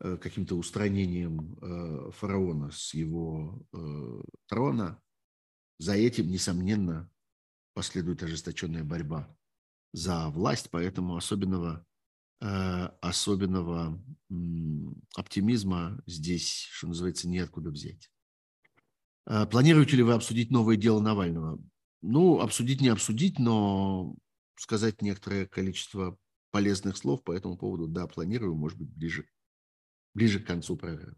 [0.00, 3.62] э, каким-то устранением э, фараона с его
[4.48, 5.00] трона.
[5.78, 7.10] За этим, несомненно,
[7.74, 9.36] последует ожесточенная борьба
[9.92, 11.86] за власть, поэтому особенного
[12.40, 13.98] Э, особенного
[15.14, 18.10] оптимизма здесь, что называется, неоткуда взять.
[19.26, 21.58] Э, планируете ли вы обсудить новое дело Навального?
[22.02, 24.14] Ну, обсудить не обсудить, но
[24.56, 26.18] сказать некоторое количество
[26.50, 29.28] полезных слов по этому поводу, да, планирую, может быть, ближе,
[30.14, 31.16] ближе к концу программы.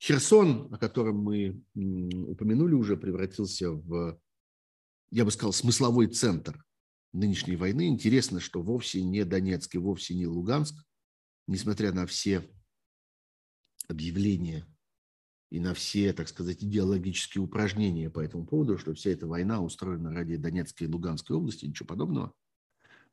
[0.00, 4.20] Херсон, о котором мы упомянули уже, превратился в
[5.10, 6.64] я бы сказал, смысловой центр
[7.12, 7.88] нынешней войны.
[7.88, 10.74] Интересно, что вовсе не Донецк и вовсе не Луганск,
[11.46, 12.48] несмотря на все
[13.88, 14.66] объявления
[15.50, 20.12] и на все, так сказать, идеологические упражнения по этому поводу, что вся эта война устроена
[20.12, 22.34] ради Донецкой и Луганской области, ничего подобного.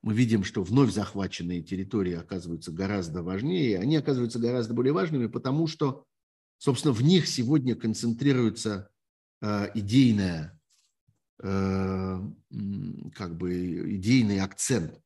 [0.02, 5.66] Мы видим, что вновь захваченные территории оказываются гораздо важнее, они оказываются гораздо более важными, потому
[5.68, 6.06] что,
[6.58, 8.90] собственно, в них сегодня концентрируется
[9.42, 10.60] э, идейная,
[11.42, 12.20] э,
[13.14, 15.02] как бы идейный акцент,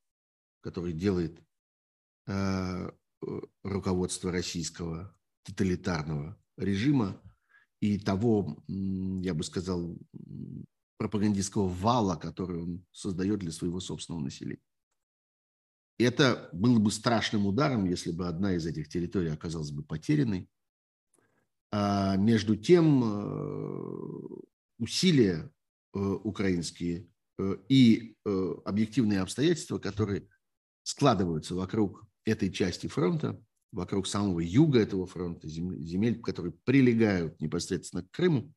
[0.61, 1.39] который делает
[2.27, 2.91] э,
[3.63, 7.21] руководство российского тоталитарного режима
[7.79, 9.97] и того, я бы сказал,
[10.97, 14.61] пропагандистского вала, который он создает для своего собственного населения.
[15.97, 20.49] Это было бы страшным ударом, если бы одна из этих территорий оказалась бы потерянной.
[21.71, 24.39] А между тем э,
[24.79, 25.51] усилия
[25.93, 28.15] э, украинские э, и
[28.65, 30.27] объективные обстоятельства, которые
[30.83, 33.41] складываются вокруг этой части фронта,
[33.71, 38.51] вокруг самого юга этого фронта, земель, которые прилегают непосредственно к Крыму,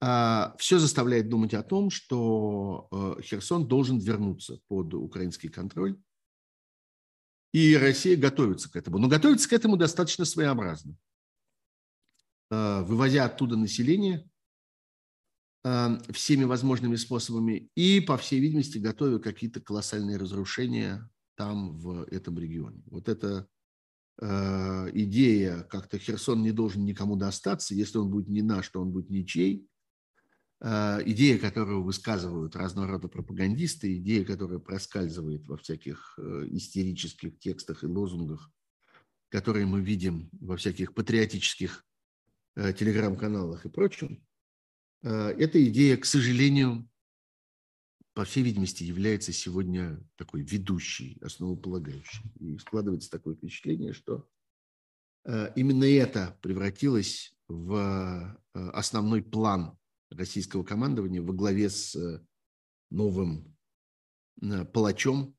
[0.00, 5.96] а, все заставляет думать о том, что э, Херсон должен вернуться под украинский контроль,
[7.52, 8.98] и Россия готовится к этому.
[8.98, 10.96] Но готовится к этому достаточно своеобразно.
[12.50, 14.28] Э, вывозя оттуда население
[15.64, 22.38] э, всеми возможными способами и, по всей видимости, готовя какие-то колоссальные разрушения там, в этом
[22.38, 22.82] регионе.
[22.86, 23.51] Вот эта э,
[24.22, 29.10] идея, как-то Херсон не должен никому достаться, если он будет не наш, то он будет
[29.10, 29.66] ничей,
[30.60, 37.82] э, идея, которую высказывают разного рода пропагандисты, идея, которая проскальзывает во всяких э, истерических текстах
[37.82, 38.50] и лозунгах,
[39.28, 41.84] которые мы видим во всяких патриотических
[42.54, 44.24] э, телеграм-каналах и прочем,
[45.02, 46.88] э, эта идея, к сожалению,
[48.14, 52.22] по всей видимости, является сегодня такой ведущей, основополагающей.
[52.40, 54.28] И складывается такое впечатление, что
[55.24, 59.78] э, именно это превратилось в э, основной план
[60.10, 62.20] российского командования во главе с э,
[62.90, 63.56] новым
[64.72, 65.36] палачом,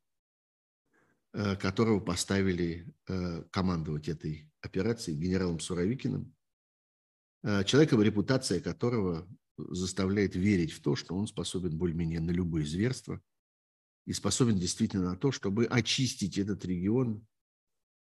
[1.33, 2.87] которого поставили
[3.51, 6.33] командовать этой операцией генералом Суровикиным,
[7.65, 13.21] человеком, репутация которого заставляет верить в то, что он способен более-менее на любые зверства
[14.05, 17.25] и способен действительно на то, чтобы очистить этот регион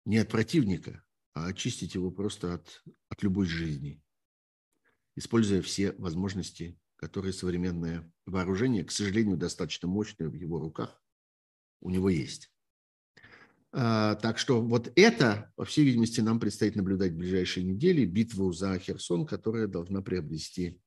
[0.05, 4.03] не от противника, а очистить его просто от, от любой жизни,
[5.17, 11.03] используя все возможности, которые современное вооружение, к сожалению, достаточно мощное в его руках,
[11.81, 12.53] у него есть.
[13.73, 18.53] А, так что вот это, по всей видимости, нам предстоит наблюдать в ближайшие недели, битву
[18.53, 20.81] за Херсон, которая должна приобрести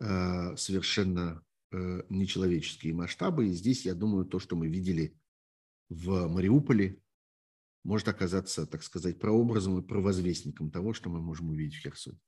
[0.00, 3.48] совершенно э, нечеловеческие масштабы.
[3.48, 5.14] И здесь, я думаю, то, что мы видели
[5.88, 7.02] в Мариуполе,
[7.84, 12.18] может оказаться, так сказать, прообразом и провозвестником того, что мы можем увидеть в Херсоне.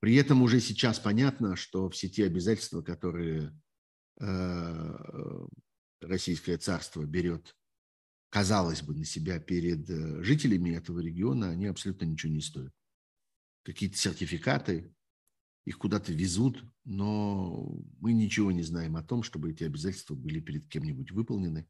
[0.00, 3.58] При этом уже сейчас понятно, что все те обязательства, которые
[4.20, 5.46] э,
[6.00, 7.56] Российское царство берет,
[8.30, 9.86] казалось бы, на себя перед
[10.24, 12.72] жителями этого региона, они абсолютно ничего не стоят.
[13.64, 14.92] Какие-то сертификаты,
[15.64, 20.66] их куда-то везут, но мы ничего не знаем о том, чтобы эти обязательства были перед
[20.66, 21.68] кем-нибудь выполнены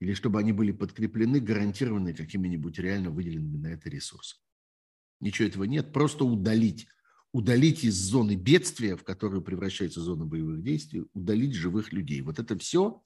[0.00, 4.42] или чтобы они были подкреплены, гарантированы какими-нибудь реально выделенными на это ресурсами.
[5.20, 5.92] Ничего этого нет.
[5.92, 6.88] Просто удалить,
[7.32, 12.20] удалить из зоны бедствия, в которую превращается зона боевых действий, удалить живых людей.
[12.20, 13.02] Вот это все,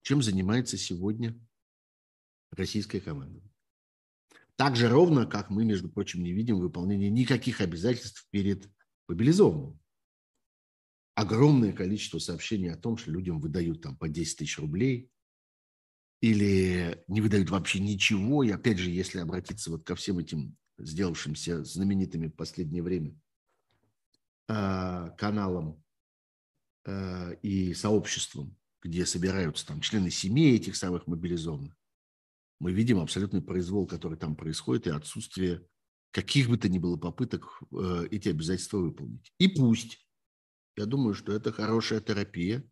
[0.00, 1.38] чем занимается сегодня
[2.50, 3.42] российская команда.
[4.56, 8.70] Так же ровно, как мы, между прочим, не видим выполнения никаких обязательств перед
[9.12, 9.78] мобилизованным.
[11.14, 15.10] Огромное количество сообщений о том, что людям выдают там по 10 тысяч рублей
[16.22, 18.42] или не выдают вообще ничего.
[18.42, 23.14] И опять же, если обратиться вот ко всем этим сделавшимся знаменитыми в последнее время
[24.48, 25.84] а, каналам
[26.86, 31.76] а, и сообществам, где собираются там члены семей этих самых мобилизованных,
[32.58, 35.66] мы видим абсолютный произвол, который там происходит, и отсутствие
[36.12, 39.32] каких бы то ни было попыток э, эти обязательства выполнить.
[39.38, 39.98] И пусть.
[40.76, 42.64] Я думаю, что это хорошая терапия,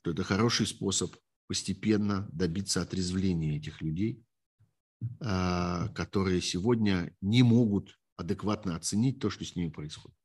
[0.00, 1.14] что это хороший способ
[1.46, 4.24] постепенно добиться отрезвления этих людей,
[5.20, 10.16] а, которые сегодня не могут адекватно оценить то, что с ними происходит.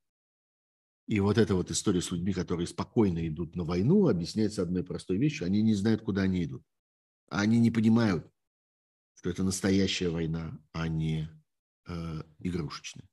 [1.07, 5.17] И вот эта вот история с людьми, которые спокойно идут на войну, объясняется одной простой
[5.17, 5.45] вещью.
[5.45, 6.63] Они не знают, куда они идут.
[7.29, 8.27] Они не понимают,
[9.15, 11.29] что это настоящая война, а не
[11.89, 13.07] э, игрушечные.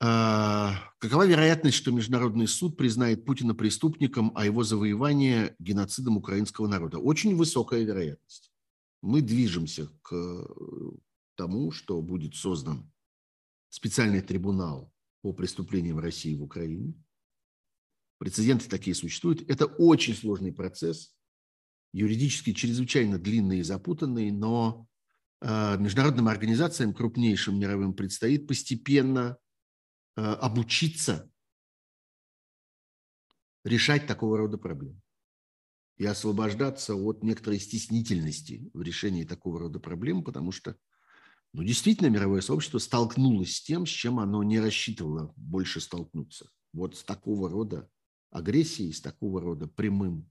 [0.00, 6.98] А, какова вероятность, что Международный суд признает Путина преступником, а его завоевание геноцидом украинского народа?
[6.98, 8.52] Очень высокая вероятность.
[9.02, 10.46] Мы движемся к
[11.34, 12.90] тому, что будет создан
[13.70, 16.94] специальный трибунал по преступлениям России в Украине.
[18.18, 19.48] Прецеденты такие существуют.
[19.48, 21.14] Это очень сложный процесс,
[21.92, 24.87] юридически чрезвычайно длинный и запутанный, но э,
[25.40, 29.38] международным организациям, крупнейшим мировым, предстоит постепенно
[30.16, 31.30] э, обучиться
[33.64, 35.00] решать такого рода проблемы
[35.96, 40.76] и освобождаться от некоторой стеснительности в решении такого рода проблем, потому что
[41.52, 46.50] ну, действительно мировое сообщество столкнулось с тем, с чем оно не рассчитывало больше столкнуться.
[46.72, 47.88] Вот с такого рода
[48.30, 50.30] агрессией, с такого рода прямым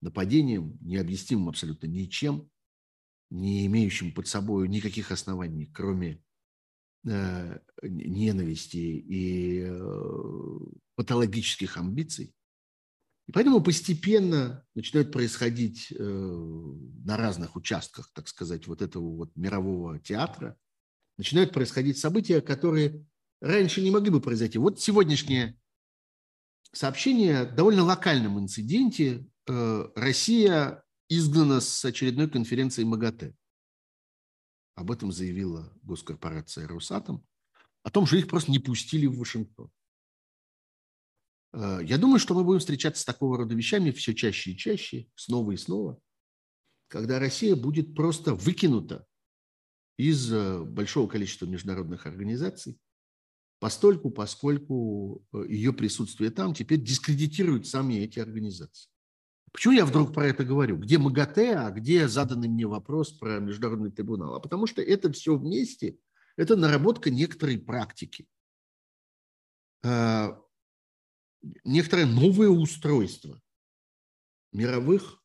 [0.00, 2.50] нападением, необъяснимым абсолютно ничем,
[3.30, 6.22] не имеющим под собой никаких оснований, кроме
[7.06, 10.58] э, ненависти и э,
[10.96, 12.34] патологических амбиций.
[13.26, 20.00] И поэтому постепенно начинают происходить э, на разных участках, так сказать, вот этого вот мирового
[20.00, 20.56] театра,
[21.16, 23.06] начинают происходить события, которые
[23.40, 24.58] раньше не могли бы произойти.
[24.58, 25.56] Вот сегодняшнее
[26.72, 29.26] сообщение о довольно локальном инциденте.
[29.46, 33.34] Э, Россия изгнана с очередной конференции МАГАТЭ.
[34.76, 37.26] Об этом заявила госкорпорация «Росатом»,
[37.82, 39.70] о том, что их просто не пустили в Вашингтон.
[41.52, 45.08] Э, я думаю, что мы будем встречаться с такого рода вещами все чаще и чаще,
[45.16, 46.00] снова и снова,
[46.88, 49.06] когда Россия будет просто выкинута
[49.96, 52.78] из э, большого количества международных организаций,
[53.58, 58.90] постольку, поскольку э, ее присутствие там теперь дискредитирует сами эти организации.
[59.52, 60.76] Почему я вдруг про это говорю?
[60.76, 64.36] Где МАГАТЭ, а где заданный мне вопрос про Международный трибунал?
[64.36, 65.98] А потому что это все вместе,
[66.36, 68.26] это наработка некоторой практики
[71.64, 73.40] некоторое новое устройство
[74.52, 75.22] мировых,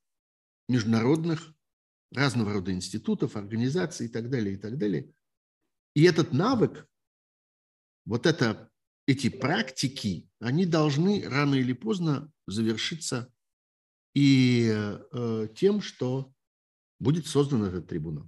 [0.68, 1.54] международных,
[2.12, 5.12] разного рода институтов, организаций и так далее, и так далее.
[5.94, 6.88] И этот навык,
[8.06, 8.70] вот это,
[9.08, 13.34] эти практики, они должны рано или поздно завершиться
[14.16, 16.32] и э, тем, что
[17.00, 18.28] будет создан этот трибунал.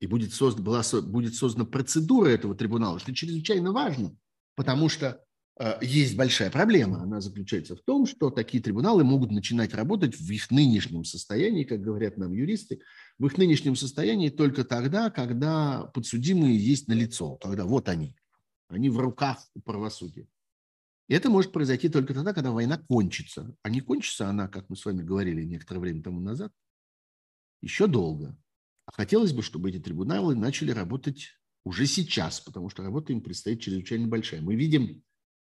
[0.00, 4.16] И будет, создан, была, будет создана процедура этого трибунала, что чрезвычайно важно,
[4.54, 5.22] потому что
[5.58, 7.02] Э, есть большая проблема.
[7.02, 11.80] Она заключается в том, что такие трибуналы могут начинать работать в их нынешнем состоянии, как
[11.80, 12.80] говорят нам юристы,
[13.18, 18.14] в их нынешнем состоянии только тогда, когда подсудимые есть на лицо, когда вот они,
[18.68, 20.26] они в руках у правосудия.
[21.08, 23.54] И это может произойти только тогда, когда война кончится.
[23.62, 26.52] А не кончится она, как мы с вами говорили некоторое время тому назад,
[27.62, 28.36] еще долго.
[28.86, 31.30] А хотелось бы, чтобы эти трибуналы начали работать
[31.64, 34.42] уже сейчас, потому что работа им предстоит чрезвычайно большая.
[34.42, 35.02] Мы видим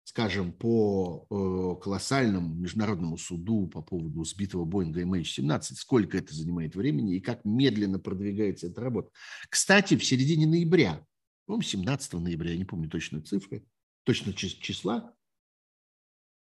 [0.06, 7.16] скажем, по э, колоссальному международному суду по поводу сбитого Боинга MH17, сколько это занимает времени
[7.16, 9.10] и как медленно продвигается эта работа.
[9.50, 11.04] Кстати, в середине ноября,
[11.48, 13.66] по 17 ноября, я не помню точно цифры,
[14.04, 15.12] точно числа,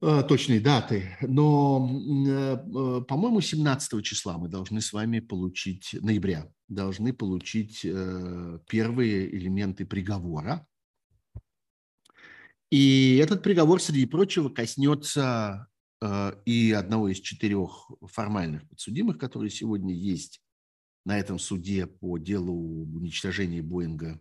[0.00, 7.80] точной даты, но, э, по-моему, 17 числа мы должны с вами получить, ноября, должны получить
[7.80, 10.66] первые элементы приговора,
[12.70, 15.68] и этот приговор, среди прочего, коснется
[16.02, 20.42] э, и одного из четырех формальных подсудимых, которые сегодня есть
[21.04, 24.20] на этом суде по делу уничтожения Боинга,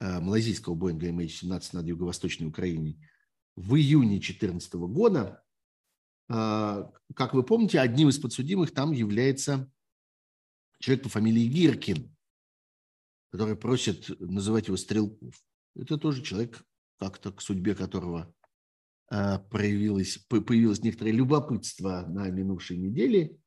[0.00, 2.98] э, малазийского Боинга MH17 над Юго-Восточной Украиной
[3.56, 5.42] в июне 2014 года.
[6.28, 6.84] Э,
[7.14, 9.70] как вы помните, одним из подсудимых там является
[10.78, 12.14] человек по фамилии Гиркин,
[13.30, 15.34] который просит называть его Стрелков.
[15.74, 16.64] Это тоже человек
[16.98, 18.32] как-то к судьбе которого
[19.10, 23.38] э, проявилось, появилось некоторое любопытство на минувшей неделе.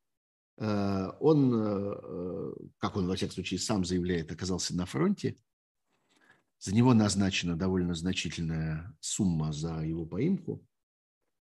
[0.58, 5.38] Э, он, как он, во всяком случае, сам заявляет, оказался на фронте.
[6.60, 10.66] За него назначена довольно значительная сумма за его поимку.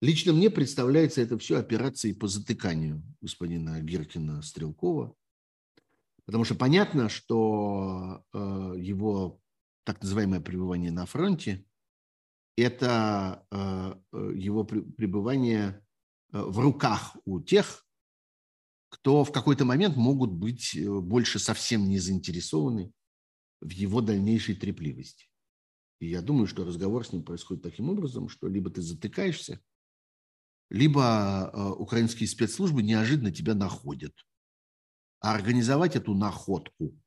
[0.01, 5.16] Лично мне представляется это все операцией по затыканию господина Гиркина Стрелкова,
[6.26, 9.39] потому что понятно, что его
[9.86, 11.66] так называемое пребывание на фронте
[12.55, 15.82] это э, э, его пребывание
[16.32, 17.86] э, в руках у тех,
[18.89, 22.91] кто в какой-то момент могут быть больше совсем не заинтересованы
[23.64, 25.30] в его дальнейшей трепливости.
[25.99, 29.61] И я думаю, что разговор с ним происходит таким образом, что либо ты затыкаешься,
[30.70, 34.14] либо украинские спецслужбы неожиданно тебя находят.
[35.20, 36.99] А организовать эту находку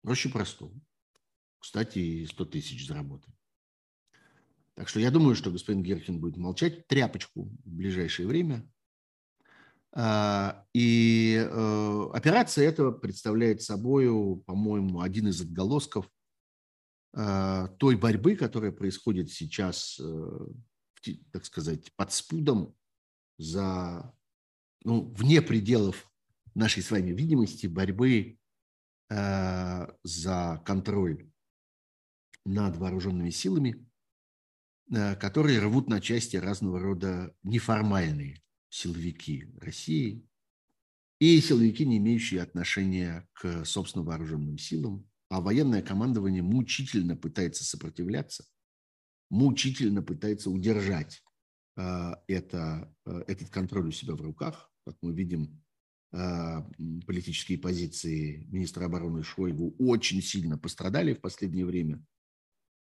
[0.00, 0.74] проще простого.
[1.58, 3.34] Кстати, 100 тысяч заработать.
[4.74, 8.66] Так что я думаю, что господин Геркин будет молчать тряпочку в ближайшее время.
[9.96, 14.06] А, и э, операция этого представляет собой,
[14.44, 16.10] по-моему, один из отголосков
[17.12, 20.46] а, той борьбы, которая происходит сейчас, э,
[21.30, 22.74] так сказать, под спудом
[23.38, 24.12] за,
[24.82, 26.10] ну, вне пределов
[26.56, 28.40] нашей с вами видимости борьбы
[29.10, 31.30] э, за контроль
[32.44, 33.88] над вооруженными силами,
[34.90, 38.44] которые рвут на части разного рода неформальные
[38.74, 40.26] силовики России
[41.20, 48.44] и силовики, не имеющие отношения к собственным вооруженным силам, а военное командование мучительно пытается сопротивляться,
[49.30, 51.22] мучительно пытается удержать
[51.76, 54.72] э, это, э, этот контроль у себя в руках.
[54.84, 55.62] Как мы видим,
[56.12, 56.18] э,
[57.06, 62.04] политические позиции министра обороны Шойгу очень сильно пострадали в последнее время.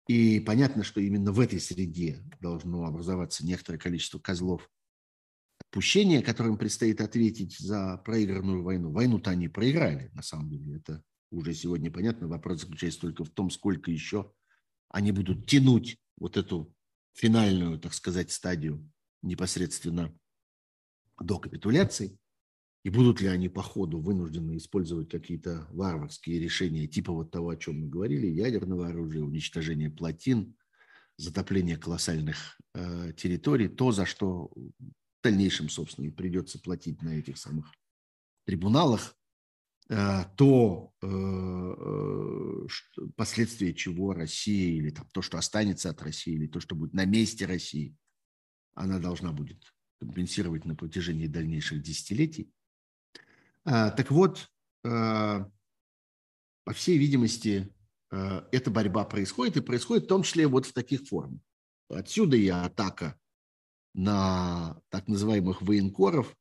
[0.07, 4.69] И понятно, что именно в этой среде должно образоваться некоторое количество козлов
[5.69, 8.91] отпущения, которым предстоит ответить за проигранную войну.
[8.91, 10.77] Войну-то они проиграли, на самом деле.
[10.77, 12.27] Это уже сегодня понятно.
[12.27, 14.31] Вопрос заключается только в том, сколько еще
[14.89, 16.73] они будут тянуть вот эту
[17.13, 18.89] финальную, так сказать, стадию
[19.21, 20.11] непосредственно
[21.21, 22.17] до капитуляции.
[22.83, 27.57] И будут ли они по ходу вынуждены использовать какие-то варварские решения, типа вот того, о
[27.57, 30.55] чем мы говорили, ядерного оружия, уничтожения плотин,
[31.17, 34.49] затопление колоссальных э, территорий, то, за что
[35.19, 37.73] в дальнейшем, собственно, и придется платить на этих самых
[38.45, 39.15] трибуналах,
[39.89, 42.67] э, то э, э,
[43.15, 47.05] последствия чего Россия или там, то, что останется от России, или то, что будет на
[47.05, 47.95] месте России,
[48.73, 49.61] она должна будет
[49.99, 52.49] компенсировать на протяжении дальнейших десятилетий.
[53.65, 54.49] Так вот,
[54.81, 55.51] по
[56.73, 57.75] всей видимости,
[58.09, 61.41] эта борьба происходит, и происходит в том числе вот в таких формах.
[61.89, 63.19] Отсюда и атака
[63.93, 66.35] на так называемых военкоров,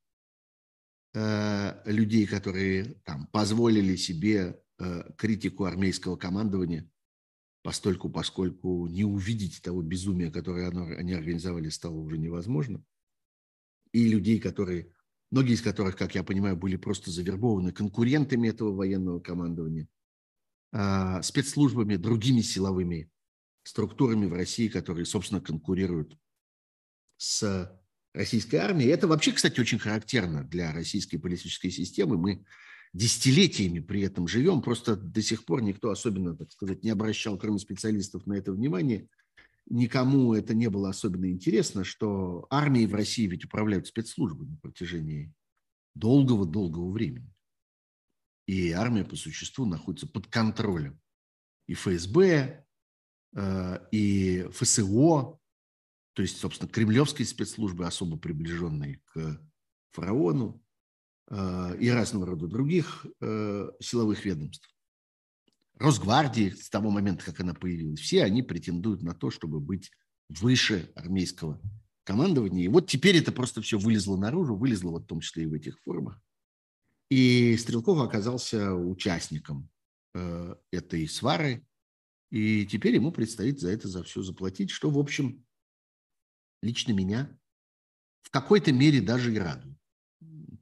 [1.15, 4.63] людей, которые там позволили себе
[5.17, 6.89] критику армейского командования,
[7.63, 12.85] постольку, поскольку не увидеть того безумия, которое они организовали, стало уже невозможно.
[13.93, 14.93] И людей, которые
[15.31, 19.89] многие из которых, как я понимаю, были просто завербованы конкурентами этого военного командования,
[20.73, 23.11] а, спецслужбами, другими силовыми
[23.65, 26.17] структурами в России, которые, собственно, конкурируют
[27.19, 27.71] с
[28.15, 28.89] российской армией.
[28.89, 32.17] Это вообще, кстати, очень характерно для российской политической системы.
[32.17, 32.45] Мы
[32.95, 37.59] десятилетиями при этом живем, просто до сих пор никто особенно, так сказать, не обращал, кроме
[37.59, 39.09] специалистов, на это внимание.
[39.69, 45.33] Никому это не было особенно интересно, что армией в России ведь управляют спецслужбы на протяжении
[45.95, 47.31] долгого-долгого времени.
[48.47, 50.99] И армия по существу находится под контролем
[51.67, 52.65] и ФСБ,
[53.37, 55.39] э, и ФСО,
[56.19, 59.41] то есть, собственно, кремлевские спецслужбы, особо приближенные к
[59.93, 60.61] фараону,
[61.31, 64.69] э, и разного рода других э, силовых ведомств.
[65.77, 69.93] Росгвардии с того момента, как она появилась, все они претендуют на то, чтобы быть
[70.29, 71.63] выше армейского
[72.03, 72.65] командования.
[72.65, 75.53] И вот теперь это просто все вылезло наружу, вылезло вот в том числе и в
[75.53, 76.21] этих формах.
[77.11, 79.71] И Стрелков оказался участником
[80.17, 81.65] э, этой свары,
[82.33, 85.45] и теперь ему предстоит за это за все заплатить, что, в общем,
[86.63, 87.37] лично меня
[88.23, 89.77] в какой-то мере даже и радует.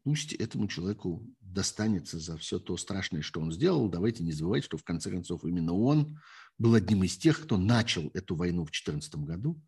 [0.05, 3.88] Пусть этому человеку достанется за все то страшное, что он сделал.
[3.88, 6.20] Давайте не забывать, что в конце концов именно он
[6.59, 9.61] был одним из тех, кто начал эту войну в 2014 году,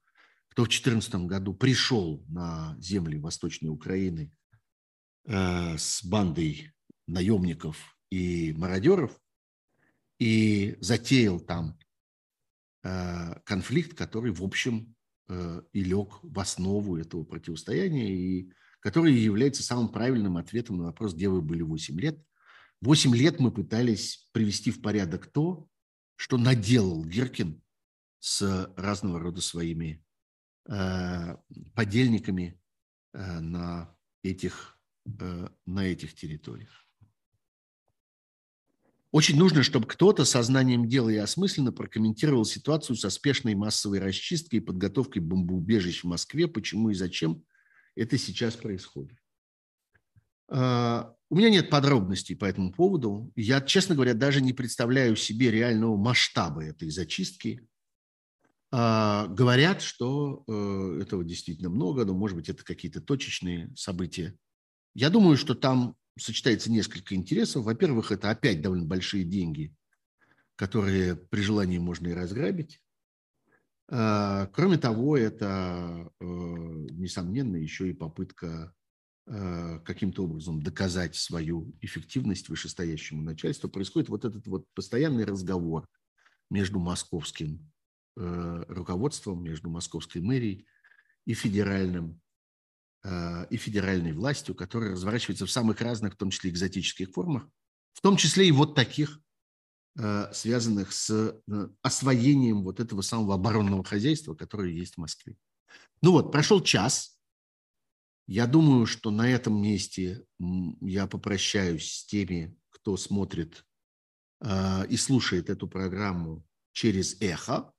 [0.48, 4.32] кто в 2014 году пришел на земли Восточной Украины
[5.24, 6.72] э, с бандой
[7.06, 9.18] наемников и мародеров
[10.18, 11.78] и затеял там
[12.84, 14.94] э, конфликт, который, в общем,
[15.28, 18.10] и лег в основу этого противостояния.
[18.10, 22.22] И который является самым правильным ответом на вопрос, где вы были 8 лет.
[22.80, 25.68] 8 лет мы пытались привести в порядок то,
[26.16, 27.60] что наделал Гиркин
[28.20, 30.04] с разного рода своими
[30.68, 31.36] э,
[31.74, 32.60] подельниками
[33.12, 36.87] э, на, этих, э, на этих территориях.
[39.10, 44.62] Очень нужно, чтобы кто-то сознанием дела и осмысленно прокомментировал ситуацию со спешной массовой расчисткой и
[44.62, 47.42] подготовкой бомбоубежищ в Москве, почему и зачем
[47.96, 49.16] это сейчас происходит.
[50.50, 53.32] А, у меня нет подробностей по этому поводу.
[53.34, 57.66] Я, честно говоря, даже не представляю себе реального масштаба этой зачистки.
[58.70, 64.36] А, говорят, что э, этого действительно много, но, может быть, это какие-то точечные события.
[64.94, 67.64] Я думаю, что там сочетается несколько интересов.
[67.64, 69.74] Во-первых, это опять довольно большие деньги,
[70.56, 72.82] которые при желании можно и разграбить.
[73.86, 78.74] Кроме того, это, несомненно, еще и попытка
[79.24, 83.68] каким-то образом доказать свою эффективность вышестоящему начальству.
[83.68, 85.86] Происходит вот этот вот постоянный разговор
[86.50, 87.70] между московским
[88.16, 90.66] руководством, между московской мэрией
[91.24, 92.20] и федеральным
[93.04, 97.48] и федеральной властью, которая разворачивается в самых разных, в том числе экзотических формах,
[97.92, 99.20] в том числе и вот таких,
[100.00, 105.36] Э, связанных с э, освоением вот этого самого оборонного хозяйства, которое есть в Москве.
[106.02, 107.18] Ну вот, прошел час.
[108.28, 110.24] Я думаю, что на этом месте
[110.80, 113.64] я попрощаюсь с теми, кто смотрит
[114.40, 117.72] э, и слушает эту программу через эхо.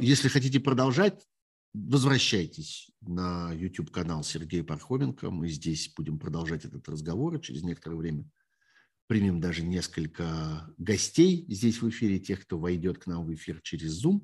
[0.00, 1.26] Если хотите продолжать,
[1.72, 5.30] возвращайтесь на YouTube-канал Сергея Пархоменко.
[5.30, 8.24] Мы здесь будем продолжать этот разговор через некоторое время
[9.10, 14.00] примем даже несколько гостей здесь в эфире, тех, кто войдет к нам в эфир через
[14.04, 14.20] Zoom.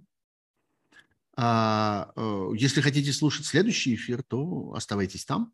[1.36, 5.52] А, э, если хотите слушать следующий эфир, то оставайтесь там.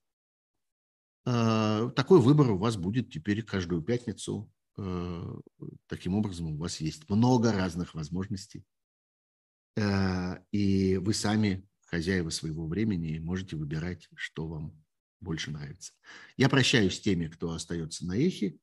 [1.25, 4.53] А, такой выбор у вас будет теперь каждую пятницу.
[4.77, 5.41] А,
[5.87, 8.67] таким образом, у вас есть много разных возможностей.
[10.51, 14.83] И вы сами, хозяева своего времени, можете выбирать, что вам
[15.21, 15.93] больше нравится.
[16.39, 18.57] Я прощаюсь с теми, кто остается на эхе.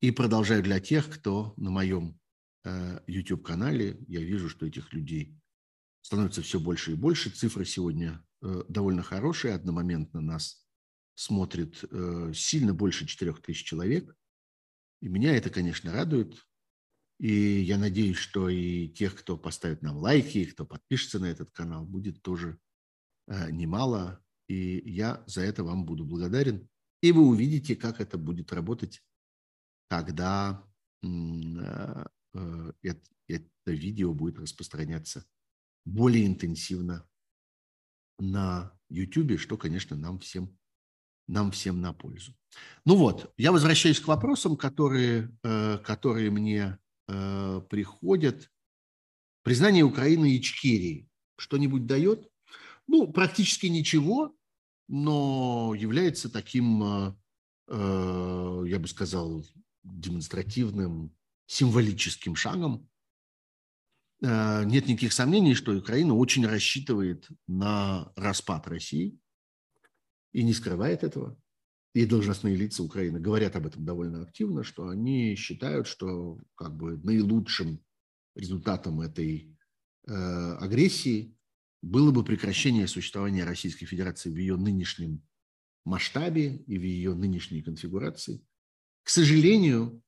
[0.00, 2.18] И продолжаю для тех, кто на моем
[2.64, 5.38] э, YouTube-канале, я вижу, что этих людей
[6.02, 7.30] становится все больше и больше.
[7.30, 9.54] Цифры сегодня э, довольно хорошие.
[9.54, 10.66] Одномоментно нас
[11.14, 14.14] смотрит э, сильно больше 4000 человек.
[15.00, 16.36] И меня это, конечно, радует.
[17.20, 21.50] И я надеюсь, что и тех, кто поставит нам лайки, и кто подпишется на этот
[21.52, 22.58] канал, будет тоже
[23.28, 24.24] немало.
[24.48, 26.68] И я за это вам буду благодарен.
[27.02, 29.02] И вы увидите, как это будет работать
[29.90, 30.64] когда
[31.02, 31.08] э,
[32.34, 32.72] э,
[33.26, 35.26] это видео будет распространяться
[35.84, 37.06] более интенсивно
[38.20, 40.56] на YouTube, что, конечно, нам всем,
[41.26, 42.36] нам всем на пользу.
[42.84, 46.78] Ну вот, я возвращаюсь к вопросам, которые, э, которые мне
[47.68, 48.50] приходят.
[49.42, 52.30] Признание Украины Ичкерии что-нибудь дает?
[52.86, 54.36] Ну, практически ничего,
[54.88, 57.16] но является таким,
[57.68, 59.44] я бы сказал,
[59.82, 61.14] демонстративным,
[61.46, 62.88] символическим шагом.
[64.22, 69.18] Э, нет никаких сомнений, что Украина очень рассчитывает на распад России
[70.32, 71.36] и не скрывает этого.
[71.92, 76.98] И должностные лица Украины говорят об этом довольно активно, что они считают, что как бы
[76.98, 77.82] наилучшим
[78.36, 79.56] результатом этой
[80.06, 81.36] э, агрессии
[81.82, 85.22] было бы прекращение существования Российской Федерации в ее нынешнем
[85.84, 88.40] масштабе и в ее нынешней конфигурации.
[89.02, 90.02] К сожалению,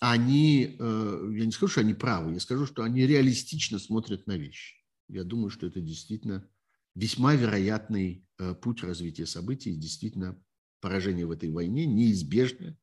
[0.00, 4.38] они, э, я не скажу, что они правы, я скажу, что они реалистично смотрят на
[4.38, 4.76] вещи.
[5.08, 6.48] Я думаю, что это действительно
[6.94, 10.42] весьма вероятный э, путь развития событий, действительно
[10.80, 12.76] поражение в этой войне неизбежное,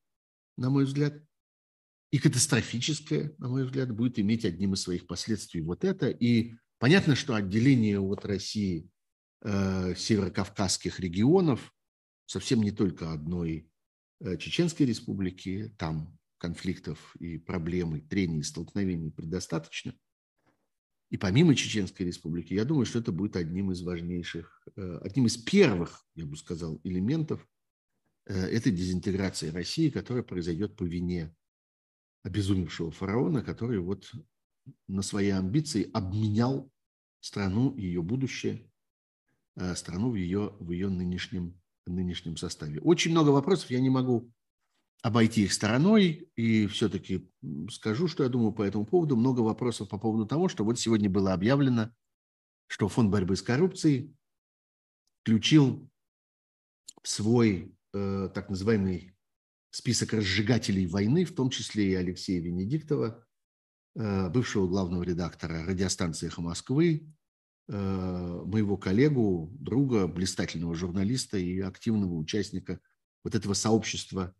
[0.56, 1.14] на мой взгляд,
[2.10, 6.08] и катастрофическое, на мой взгляд, будет иметь одним из своих последствий вот это.
[6.08, 8.90] И понятно, что отделение от России
[9.42, 11.74] э, северокавказских регионов
[12.26, 13.70] совсем не только одной
[14.20, 19.94] Э, Чеченской республики, там конфликтов и проблем, и трений, и столкновений предостаточно.
[21.10, 25.36] И помимо Чеченской республики, я думаю, что это будет одним из важнейших, э, одним из
[25.36, 27.46] первых, я бы сказал, элементов
[28.28, 31.34] этой дезинтеграции России, которая произойдет по вине
[32.22, 34.12] обезумевшего фараона, который вот
[34.86, 36.70] на свои амбиции обменял
[37.20, 38.70] страну, ее будущее,
[39.74, 41.58] страну в ее, в ее нынешнем
[41.88, 42.80] нынешнем составе.
[42.80, 44.30] Очень много вопросов, я не могу
[45.02, 47.30] обойти их стороной, и все-таки
[47.70, 49.16] скажу, что я думаю по этому поводу.
[49.16, 51.90] Много вопросов по поводу того, что вот сегодня было объявлено,
[52.66, 54.14] что Фонд борьбы с коррупцией
[55.22, 55.88] включил
[57.02, 59.14] в свой э, так называемый
[59.70, 63.24] список разжигателей войны, в том числе и Алексея Венедиктова,
[63.94, 67.14] э, бывшего главного редактора радиостанции «Эхо Москвы»,
[67.70, 72.80] Э, моего коллегу, друга, блистательного журналиста и активного участника
[73.22, 74.34] вот этого сообщества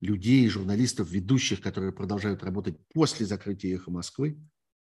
[0.00, 4.40] людей, журналистов, ведущих, которые продолжают работать после закрытия «Эхо Москвы»,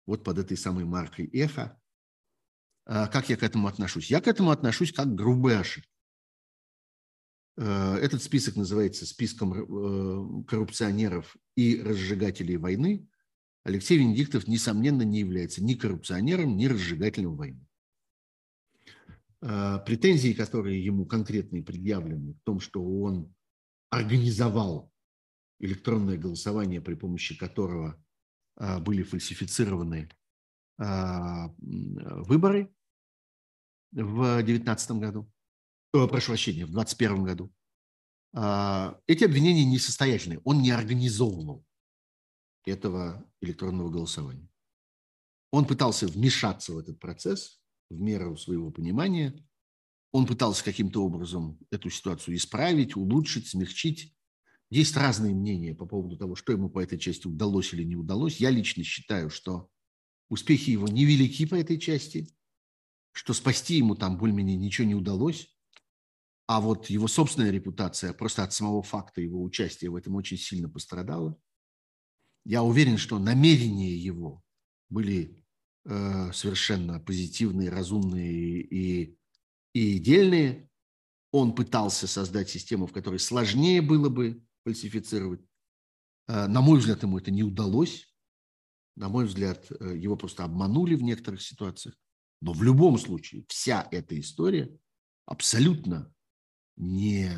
[0.06, 1.78] вот под этой самой маркой «Эхо».
[2.86, 4.10] А как я к этому отношусь?
[4.10, 5.90] Я к этому отношусь как к грубой ошибке.
[7.56, 13.06] Э, этот список называется списком э, коррупционеров и разжигателей войны.
[13.62, 17.64] Алексей Венедиктов, несомненно, не является ни коррупционером, ни разжигателем войны.
[19.40, 23.32] Э, претензии, которые ему конкретные предъявлены в том, что он
[23.90, 24.90] организовал
[25.60, 28.00] электронное голосование, при помощи которого
[28.80, 30.08] были фальсифицированы
[31.56, 32.72] выборы
[33.92, 35.32] в 2019 году,
[35.94, 37.52] о, прошу прощения, в 2021 году.
[39.06, 40.40] Эти обвинения несостоятельны.
[40.42, 41.64] Он не организовывал
[42.66, 44.48] этого электронного голосования.
[45.52, 49.46] Он пытался вмешаться в этот процесс в меру своего понимания.
[50.10, 54.16] Он пытался каким-то образом эту ситуацию исправить, улучшить, смягчить.
[54.70, 58.38] Есть разные мнения по поводу того, что ему по этой части удалось или не удалось.
[58.38, 59.70] Я лично считаю, что
[60.28, 62.34] успехи его невелики по этой части,
[63.12, 65.53] что спасти ему там более-менее ничего не удалось.
[66.46, 70.68] А вот его собственная репутация просто от самого факта его участия в этом очень сильно
[70.68, 71.36] пострадала.
[72.44, 74.42] Я уверен, что намерения его
[74.90, 75.44] были
[75.86, 79.18] Э, совершенно позитивные, разумные и,
[79.74, 80.70] и дельные.
[81.30, 85.42] Он пытался создать систему, в которой сложнее было бы фальсифицировать.
[86.26, 88.08] Э, на мой взгляд, ему это не удалось.
[88.96, 91.94] На мой взгляд, э, его просто обманули в некоторых ситуациях.
[92.40, 94.74] Но в любом случае вся эта история
[95.26, 96.14] абсолютно
[96.76, 97.30] не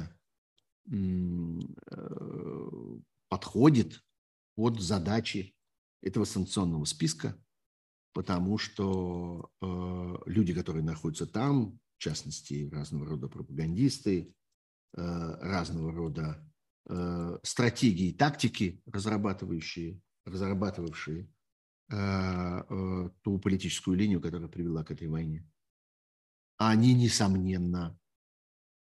[3.29, 4.03] подходит
[4.55, 5.55] под задачи
[6.03, 7.37] этого санкционного списка,
[8.13, 14.35] потому что э, люди, которые находятся там, в частности, разного рода пропагандисты,
[14.97, 16.43] э, разного рода
[16.89, 21.29] э, стратегии и тактики, разрабатывающие, разрабатывавшие
[21.91, 25.47] э, э, ту политическую линию, которая привела к этой войне,
[26.57, 28.06] они, несомненно, э,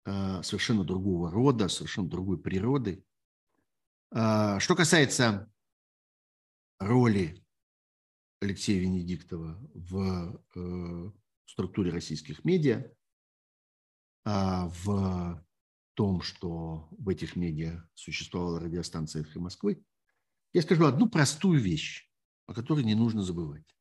[0.05, 3.05] совершенно другого рода, совершенно другой природы.
[4.11, 5.51] Э, что касается
[6.79, 7.45] роли
[8.41, 11.11] Алексея Венедиктова в э,
[11.45, 12.91] структуре российских медиа,
[14.23, 15.43] в
[15.95, 19.83] том, что в этих медиа существовала радиостанция «Эхо Москвы»,
[20.53, 22.07] я скажу одну простую вещь,
[22.45, 23.75] о которой не нужно забывать.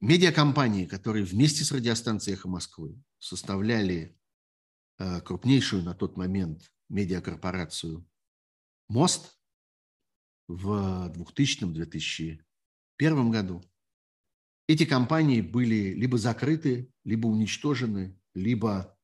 [0.00, 4.18] Медиакомпании, которые вместе с радиостанцией «Эхо Москвы» составляли
[4.98, 8.06] э, крупнейшую на тот момент медиакорпорацию
[8.88, 9.40] «Мост»,
[10.50, 12.40] в 2000-2001
[13.30, 13.62] году.
[14.66, 18.98] Эти компании были либо закрыты, либо уничтожены, либо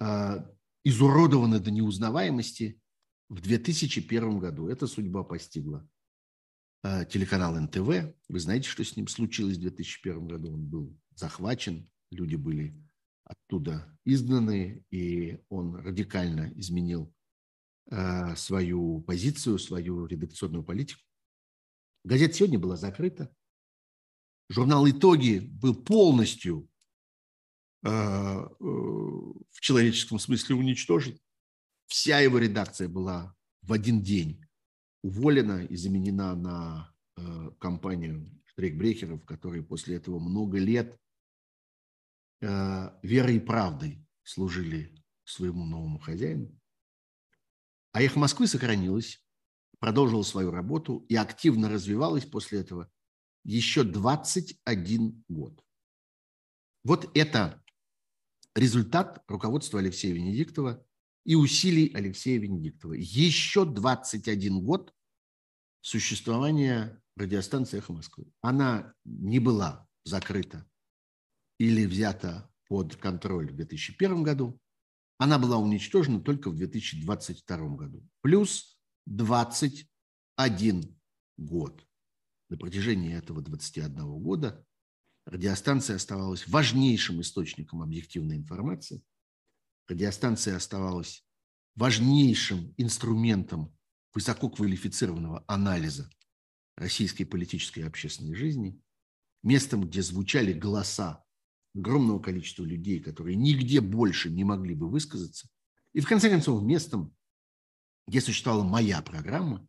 [0.00, 0.46] э,
[0.84, 2.80] изуродованы до неузнаваемости
[3.28, 4.68] в 2001 году.
[4.68, 5.88] Эта судьба постигла
[6.82, 8.14] телеканал НТВ.
[8.28, 10.52] Вы знаете, что с ним случилось в 2001 году?
[10.54, 12.74] Он был захвачен, люди были
[13.24, 17.12] оттуда изгнаны, и он радикально изменил
[17.92, 21.00] Э, свою позицию, свою редакционную политику.
[22.04, 23.34] Газета сегодня была закрыта.
[24.48, 26.70] Журнал «Итоги» был полностью
[27.82, 31.18] э, э, в человеческом смысле уничтожен.
[31.86, 34.40] Вся его редакция была в один день
[35.02, 36.94] уволена и заменена на
[37.58, 40.98] компанию штрейкбрехеров, которые после этого много лет
[42.40, 44.94] верой и правдой служили
[45.24, 46.58] своему новому хозяину.
[47.92, 49.24] А «Эхо Москвы» сохранилось,
[49.78, 52.90] продолжило свою работу и активно развивалось после этого
[53.44, 55.64] еще 21 год.
[56.84, 57.62] Вот это
[58.54, 60.86] результат руководства Алексея Венедиктова
[61.24, 62.94] и усилий Алексея Венедиктова.
[62.94, 64.94] Еще 21 год
[65.80, 68.26] существования радиостанции «Эхо Москвы».
[68.40, 70.66] Она не была закрыта
[71.58, 74.58] или взята под контроль в 2001 году,
[75.18, 78.02] она была уничтожена только в 2022 году.
[78.22, 80.98] Плюс 21
[81.36, 81.86] год.
[82.48, 84.64] На протяжении этого 21 года
[85.26, 89.02] радиостанция оставалась важнейшим источником объективной информации.
[89.90, 91.24] Радиостанция оставалась
[91.74, 93.76] важнейшим инструментом
[94.14, 96.08] высококвалифицированного анализа
[96.76, 98.80] российской политической и общественной жизни,
[99.42, 101.24] местом, где звучали голоса
[101.74, 105.48] огромного количества людей, которые нигде больше не могли бы высказаться.
[105.92, 107.12] И в конце концов, местом,
[108.06, 109.66] где существовала моя программа,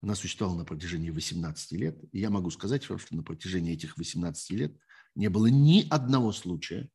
[0.00, 3.96] она существовала на протяжении 18 лет, и я могу сказать вам, что на протяжении этих
[3.96, 4.78] 18 лет
[5.16, 6.88] не было ни одного случая,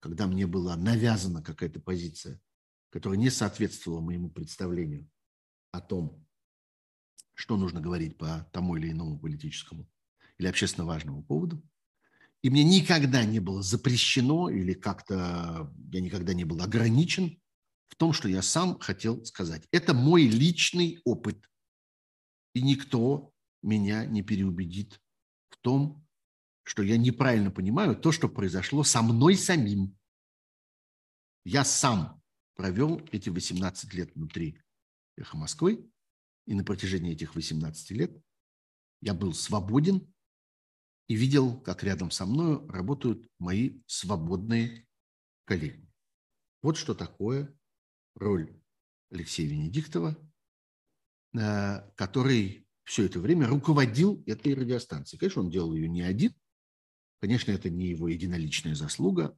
[0.00, 2.40] когда мне была навязана какая-то позиция,
[2.90, 5.08] которая не соответствовала моему представлению
[5.70, 6.26] о том,
[7.34, 9.88] что нужно говорить по тому или иному политическому
[10.38, 11.62] или общественно важному поводу.
[12.42, 17.38] И мне никогда не было запрещено или как-то я никогда не был ограничен
[17.88, 19.66] в том, что я сам хотел сказать.
[19.70, 21.44] Это мой личный опыт.
[22.54, 23.32] И никто
[23.62, 25.00] меня не переубедит
[25.50, 26.06] в том,
[26.70, 29.98] что я неправильно понимаю то, что произошло со мной самим.
[31.44, 32.22] Я сам
[32.54, 34.56] провел эти 18 лет внутри
[35.16, 35.90] «Эхо Москвы»,
[36.46, 38.16] и на протяжении этих 18 лет
[39.00, 40.14] я был свободен
[41.08, 44.86] и видел, как рядом со мной работают мои свободные
[45.46, 45.90] коллеги.
[46.62, 47.52] Вот что такое
[48.14, 48.62] роль
[49.10, 50.16] Алексея Венедиктова,
[51.36, 55.18] э, который все это время руководил этой радиостанцией.
[55.18, 56.32] Конечно, он делал ее не один.
[57.20, 59.36] Конечно, это не его единоличная заслуга.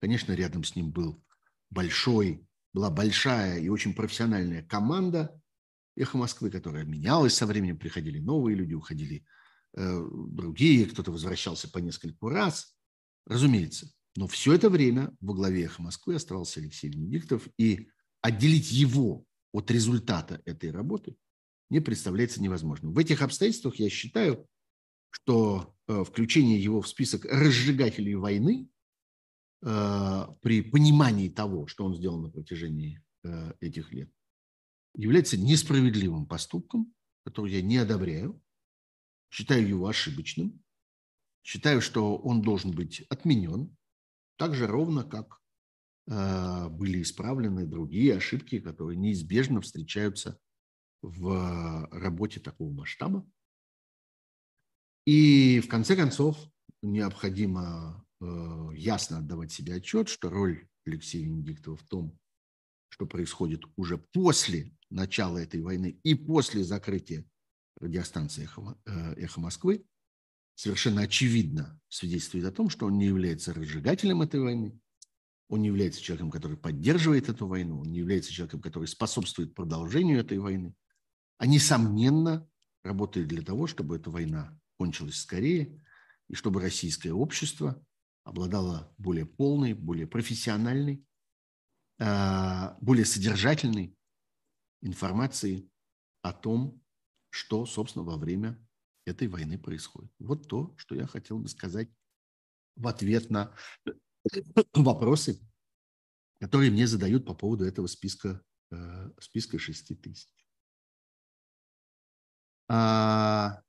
[0.00, 1.22] Конечно, рядом с ним был
[1.70, 5.40] большой, была большая и очень профессиональная команда
[5.96, 7.78] «Эхо Москвы», которая менялась со временем.
[7.78, 9.24] Приходили новые люди, уходили
[9.76, 12.76] э, другие, кто-то возвращался по нескольку раз.
[13.26, 13.90] Разумеется.
[14.16, 17.88] Но все это время во главе «Эхо Москвы» оставался Алексей Венедиктов, и
[18.20, 21.16] отделить его от результата этой работы
[21.70, 22.92] мне представляется невозможным.
[22.92, 24.46] В этих обстоятельствах я считаю,
[25.16, 28.68] что э, включение его в список разжигателей войны
[29.62, 34.12] э, при понимании того, что он сделал на протяжении э, этих лет,
[34.94, 36.94] является несправедливым поступком,
[37.24, 38.42] который я не одобряю,
[39.30, 40.62] считаю его ошибочным,
[41.42, 43.74] считаю, что он должен быть отменен,
[44.36, 45.40] так же ровно, как
[46.06, 50.38] были исправлены другие ошибки, которые неизбежно встречаются
[51.02, 53.28] в работе такого масштаба.
[55.06, 56.36] И в конце концов
[56.82, 62.18] необходимо э, ясно отдавать себе отчет, что роль Алексея Венедиктова в том,
[62.88, 67.24] что происходит уже после начала этой войны и после закрытия
[67.80, 69.86] радиостанции «Эхо, э, «Эхо Москвы»,
[70.56, 74.80] совершенно очевидно свидетельствует о том, что он не является разжигателем этой войны,
[75.48, 80.18] он не является человеком, который поддерживает эту войну, он не является человеком, который способствует продолжению
[80.18, 80.74] этой войны,
[81.38, 82.48] а несомненно
[82.82, 85.82] работает для того, чтобы эта война кончилась скорее,
[86.28, 87.82] и чтобы российское общество
[88.24, 91.04] обладало более полной, более профессиональной,
[91.98, 93.96] а, более содержательной
[94.82, 95.70] информацией
[96.22, 96.82] о том,
[97.30, 98.58] что, собственно, во время
[99.04, 100.10] этой войны происходит.
[100.18, 101.88] Вот то, что я хотел бы сказать
[102.74, 103.54] в ответ на
[104.74, 105.40] вопросы,
[106.40, 110.28] которые мне задают по поводу этого списка, э, списка 6 тысяч.
[112.68, 113.62] А,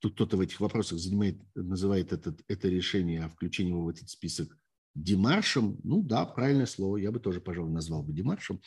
[0.00, 4.08] тут кто-то в этих вопросах занимает, называет этот, это решение о включении его в этот
[4.08, 4.56] список
[4.96, 5.78] демаршем.
[5.84, 8.60] Ну да, правильное слово, я бы тоже, пожалуй, назвал бы демаршем.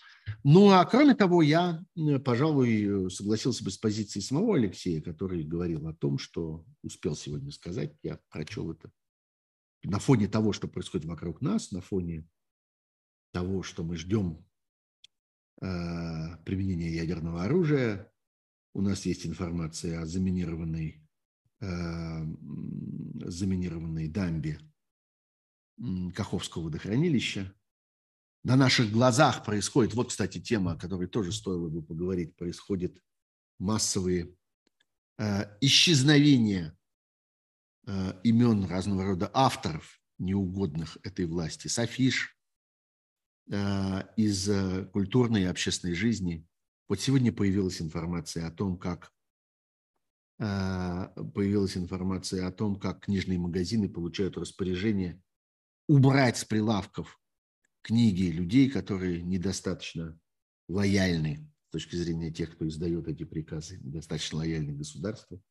[0.44, 1.84] Ну а кроме того, я,
[2.24, 7.96] пожалуй, согласился бы с позицией самого Алексея, который говорил о том, что успел сегодня сказать,
[8.04, 8.92] я прочел это.
[9.84, 12.28] На фоне того, что происходит вокруг нас, на фоне
[13.32, 14.46] того, что мы ждем
[15.62, 18.12] э, применения ядерного оружия,
[18.74, 21.09] у нас есть информация о заминированной, э,
[21.62, 24.60] заминированной дамбе
[26.16, 27.54] Каховского водохранилища.
[28.44, 33.02] На наших глазах происходит, вот, кстати, тема, о которой тоже стоило бы поговорить, происходят
[33.60, 34.34] массовые
[35.18, 36.78] э, исчезновения
[37.86, 42.38] э, имен разного рода авторов, неугодных этой власти, с афиш,
[43.52, 46.46] э, из э, культурной и общественной жизни–
[46.90, 49.14] вот сегодня появилась информация о том, как
[50.40, 55.22] появилась информация о том, как книжные магазины получают распоряжение
[55.88, 57.20] убрать с прилавков
[57.82, 60.18] книги людей, которые недостаточно
[60.70, 65.42] лояльны с точки зрения тех, кто издает эти приказы, недостаточно лояльны государству.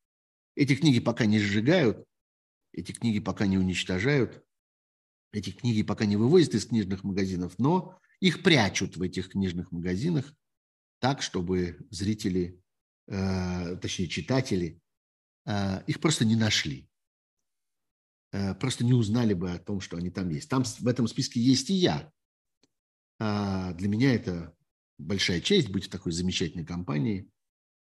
[0.54, 2.04] Эти книги пока не сжигают,
[2.72, 4.42] эти книги пока не уничтожают,
[5.32, 10.34] эти книги пока не вывозят из книжных магазинов, но их прячут в этих книжных магазинах
[10.98, 12.60] так, чтобы зрители,
[13.08, 14.80] точнее читатели,
[15.46, 16.90] э, их просто не нашли.
[18.32, 20.48] Э, просто не узнали бы о том, что они там есть.
[20.48, 22.12] Там в этом списке есть и я.
[23.18, 24.56] А для меня это
[24.98, 27.30] большая честь быть в такой замечательной компании,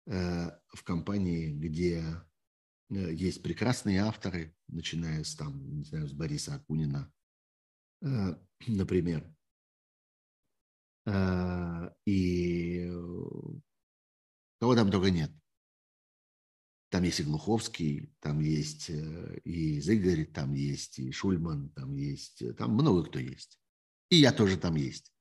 [0.07, 2.23] в компании, где
[2.89, 7.13] есть прекрасные авторы, начиная с, там, не знаю, с Бориса Акунина,
[8.67, 9.31] например,
[11.09, 12.91] Э, и
[14.61, 15.31] кого там только нет.
[16.91, 22.41] Там есть и Глуховский, там есть э, и Зыгорь, там есть и Шульман, там есть,
[22.41, 23.61] э, там много кто есть.
[24.09, 25.13] И я тоже там есть.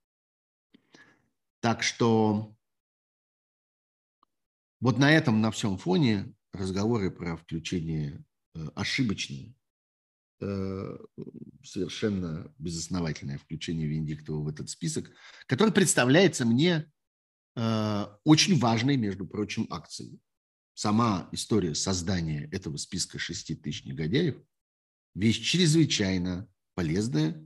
[1.60, 2.56] Так что
[4.80, 8.24] вот на этом, на всем фоне разговоры про включение
[8.74, 9.58] ошибочные
[10.40, 10.98] Э,
[11.64, 15.10] совершенно безосновательное включение Венедиктова в этот список,
[15.48, 16.90] который представляется мне
[18.24, 20.20] очень важной, между прочим, акцией.
[20.76, 24.40] Сама история создания этого списка 6 тысяч негодяев–
[25.18, 27.44] вещь чрезвычайно полезная,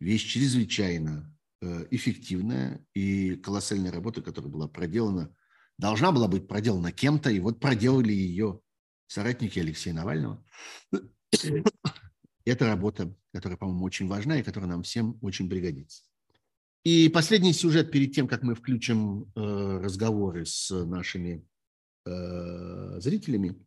[0.00, 5.34] вещь чрезвычайно э, эффективная и колоссальная работа, которая была проделана,
[5.76, 8.60] должна была быть проделана кем-то, и вот проделали ее
[9.06, 10.42] соратники Алексея Навального.
[12.46, 16.04] Это работа, которая, по-моему, очень важна и которая нам всем очень пригодится.
[16.88, 21.46] И последний сюжет перед тем, как мы включим э, разговоры с нашими
[22.06, 23.62] э, зрителями,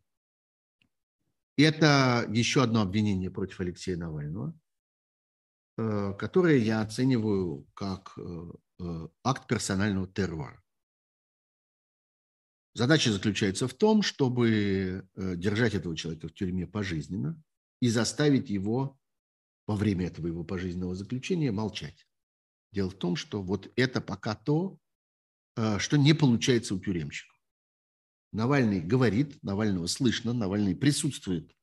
[1.56, 4.58] это еще одно обвинение против Алексея Навального,
[5.78, 8.50] э, которое я оцениваю как э,
[8.80, 10.60] э, акт персонального террора.
[12.74, 17.40] Задача заключается в том, чтобы э, держать этого человека в тюрьме пожизненно
[17.80, 18.98] и заставить его
[19.68, 22.04] во время этого его пожизненного заключения молчать.
[22.72, 24.78] Дело в том, что вот это пока то,
[25.56, 27.36] э, что не получается у тюремщиков.
[28.32, 31.54] Навальный говорит, Навального слышно, Навальный присутствует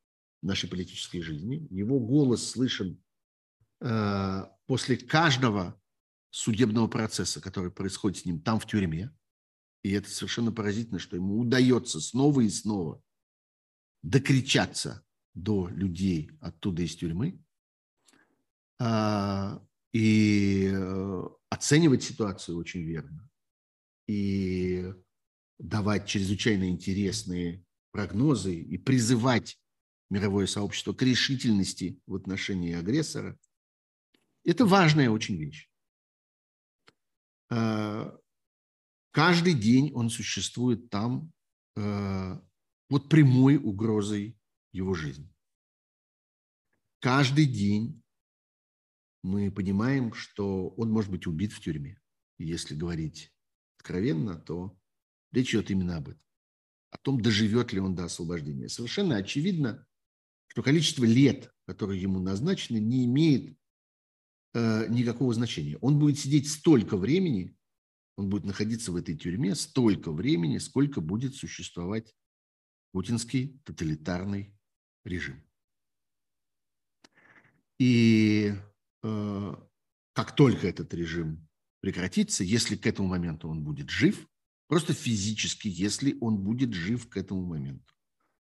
[0.41, 3.03] в нашей политической жизни, его голос слышен
[3.81, 5.81] э, после каждого
[6.30, 9.11] судебного процесса, который происходит с ним там в тюрьме.
[9.81, 13.02] И это совершенно поразительно, что ему удается снова и снова
[14.03, 15.03] докричаться
[15.34, 17.41] до людей оттуда из тюрьмы
[18.77, 19.61] а,
[19.94, 23.30] и э, оценивать ситуацию очень верно
[24.07, 24.94] и
[25.57, 29.60] давать чрезвычайно интересные прогнозы и призывать
[30.10, 33.38] мировое сообщество к решительности в отношении агрессора.
[34.44, 35.70] Это важная очень вещь.
[37.49, 38.20] А,
[39.11, 41.32] Каждый день он существует там
[41.76, 42.40] э,
[42.88, 44.38] под прямой угрозой
[44.72, 45.34] его жизни.
[46.99, 47.99] Каждый день
[49.24, 52.00] мы понимаем, что он может быть убит в тюрьме.
[52.38, 53.34] Если говорить
[53.78, 54.78] откровенно, то
[55.32, 56.22] речь идет именно об этом.
[56.91, 58.70] О том, доживет ли он до освобождения.
[58.70, 59.86] Совершенно очевидно,
[60.48, 63.58] что количество лет, которые ему назначены, не имеет
[64.54, 65.78] э, никакого значения.
[65.82, 67.56] Он будет сидеть столько времени,
[68.16, 72.16] он будет находиться в этой тюрьме столько времени, сколько будет существовать
[72.91, 74.54] путинский тоталитарный
[75.06, 75.44] режим.
[77.78, 78.54] И
[79.02, 81.48] как только этот режим
[81.82, 84.28] прекратится, если к этому моменту он будет жив,
[84.68, 87.94] просто физически, если он будет жив к этому моменту,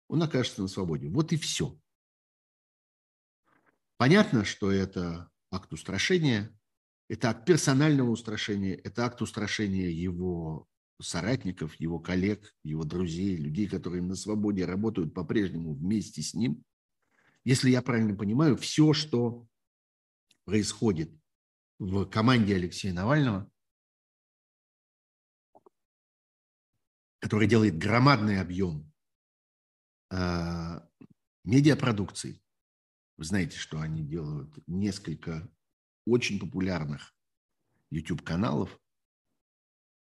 [0.09, 1.09] он окажется на свободе.
[1.09, 1.79] Вот и все.
[3.97, 6.57] Понятно, что это акт устрашения,
[7.09, 10.67] это акт персонального устрашения, это акт устрашения его
[11.01, 16.65] соратников, его коллег, его друзей, людей, которые на свободе работают по-прежнему вместе с ним.
[17.45, 19.47] Если я правильно понимаю, все, что
[20.51, 21.13] происходит
[21.79, 23.49] в команде Алексея Навального,
[27.21, 28.93] который делает громадный объем
[30.11, 30.81] э,
[31.45, 32.43] медиапродукции.
[33.17, 35.49] Вы знаете, что они делают несколько
[36.05, 37.15] очень популярных
[37.91, 38.77] YouTube-каналов.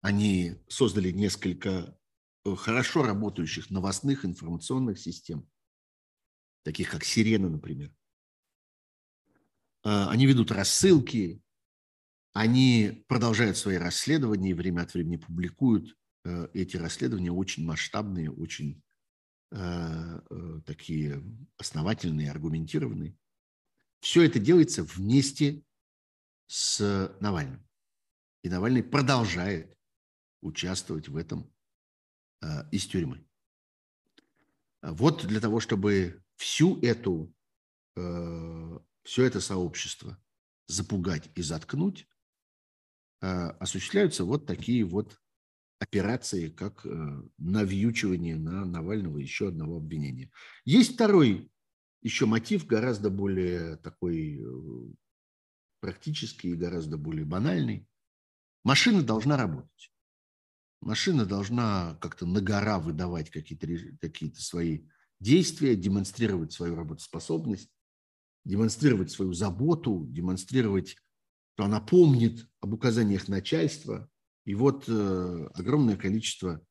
[0.01, 1.99] Они создали несколько
[2.47, 5.47] э, хорошо работающих новостных информационных систем,
[6.65, 7.95] таких как «Сирена», например.
[9.83, 11.43] А, они ведут рассылки,
[12.33, 18.83] они продолжают свои расследования и время от времени публикуют э, эти расследования очень масштабные, очень
[19.51, 20.21] э,
[20.65, 21.23] такие
[21.57, 23.17] основательные, аргументированные.
[24.01, 25.65] Все это делается вместе
[26.47, 27.67] с Навальным.
[28.43, 29.77] И Навальный продолжает
[30.41, 31.53] участвовать в этом
[32.43, 33.25] э, из тюрьмы.
[34.83, 37.35] Вот для того, чтобы всю эту,
[37.97, 40.19] э, все это сообщество
[40.67, 42.07] запугать и заткнуть,
[43.23, 45.21] э, осуществляются вот такие вот
[45.79, 50.31] операции, как э, навьючивание на Навального еще одного обвинения.
[50.65, 51.51] Есть второй
[52.03, 54.93] еще мотив, гораздо более такой э,
[55.81, 57.87] практический и гораздо более банальный.
[58.65, 59.93] Машина должна работать.
[60.81, 63.67] Машина должна как-то на гора выдавать какие-то
[64.01, 64.87] какие свои
[65.19, 67.71] действия, демонстрировать свою работоспособность,
[68.45, 70.97] демонстрировать свою заботу, демонстрировать,
[71.55, 74.09] что она помнит об указаниях начальства.
[74.45, 76.65] И вот э, огромное количество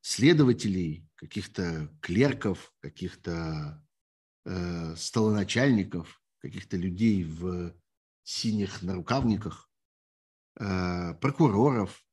[0.00, 3.84] следователей, каких-то клерков, каких-то
[4.44, 7.74] э, столоначальников, каких-то людей в
[8.22, 9.70] синих нарукавниках,
[10.58, 12.04] э, прокуроров,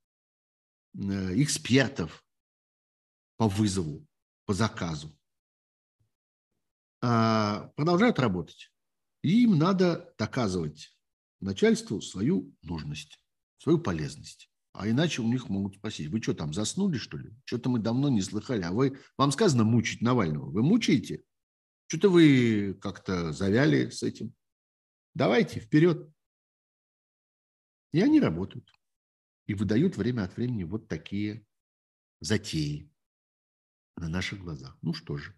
[0.95, 2.25] э, экспертов
[3.37, 4.07] по вызову,
[4.45, 5.17] по заказу,
[7.75, 8.71] продолжают работать.
[9.21, 10.95] И им надо доказывать
[11.39, 13.19] начальству свою нужность,
[13.57, 14.51] свою полезность.
[14.73, 17.33] А иначе у них могут спросить, вы что там, заснули, что ли?
[17.45, 18.61] Что-то мы давно не слыхали.
[18.63, 20.49] А вы, вам сказано мучить Навального.
[20.49, 21.23] Вы мучаете?
[21.87, 24.33] Что-то вы как-то завяли с этим.
[25.13, 26.11] Давайте, вперед.
[27.93, 28.69] И они работают.
[29.47, 31.45] И выдают время от времени вот такие
[32.19, 32.91] затеи.
[33.95, 34.77] на наших глазах.
[34.81, 35.33] Ну что же,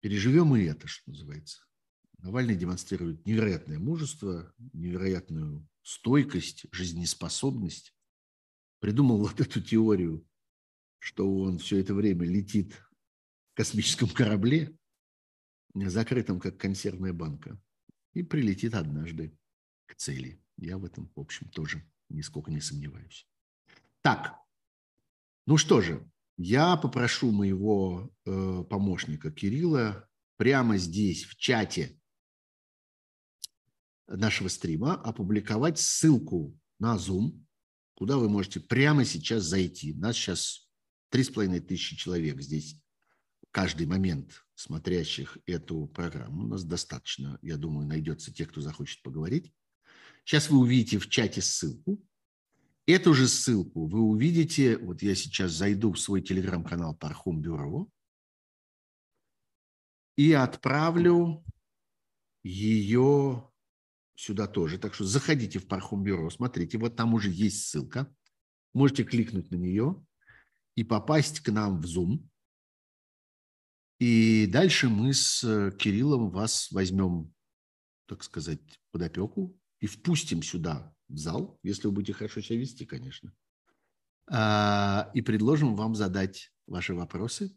[0.00, 1.64] переживем и это, что называется.
[2.18, 7.94] Навальный демонстрирует невероятное мужество, невероятную стойкость, жизнеспособность.
[8.80, 10.26] Придумал вот эту теорию,
[10.98, 12.74] что он все это время летит
[13.52, 14.76] в космическом корабле,
[15.74, 17.60] закрытом как консервная банка,
[18.14, 19.36] и прилетит однажды
[19.86, 20.42] к цели.
[20.56, 23.28] Я в этом, в общем, тоже нисколько не сомневаюсь.
[24.02, 24.36] Так,
[25.46, 32.00] ну что же, я попрошу моего э, помощника Кирилла прямо здесь, в чате
[34.06, 37.44] нашего стрима опубликовать ссылку на Zoom,
[37.94, 39.92] куда вы можете прямо сейчас зайти.
[39.94, 40.70] Нас сейчас
[41.10, 42.80] три с половиной тысячи человек здесь
[43.50, 46.44] каждый момент смотрящих эту программу.
[46.44, 49.52] У нас достаточно, я думаю, найдется те, кто захочет поговорить.
[50.24, 52.00] Сейчас вы увидите в чате ссылку.
[52.88, 57.86] Эту же ссылку вы увидите, вот я сейчас зайду в свой телеграм-канал Пархум Бюро
[60.16, 61.44] и отправлю
[62.42, 63.46] ее
[64.14, 64.78] сюда тоже.
[64.78, 68.10] Так что заходите в Пархум Бюро, смотрите, вот там уже есть ссылка.
[68.72, 70.02] Можете кликнуть на нее
[70.74, 72.26] и попасть к нам в Zoom.
[73.98, 77.34] И дальше мы с э, Кириллом вас возьмем,
[78.06, 82.84] так сказать, под опеку и впустим сюда, в зал, если вы будете хорошо себя вести,
[82.86, 83.32] конечно,
[84.30, 87.56] а, и предложим вам задать ваши вопросы.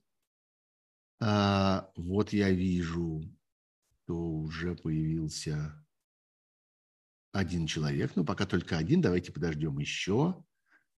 [1.19, 3.23] А, вот я вижу,
[4.03, 5.85] что уже появился
[7.31, 10.43] один человек, ну, пока только один, давайте подождем еще.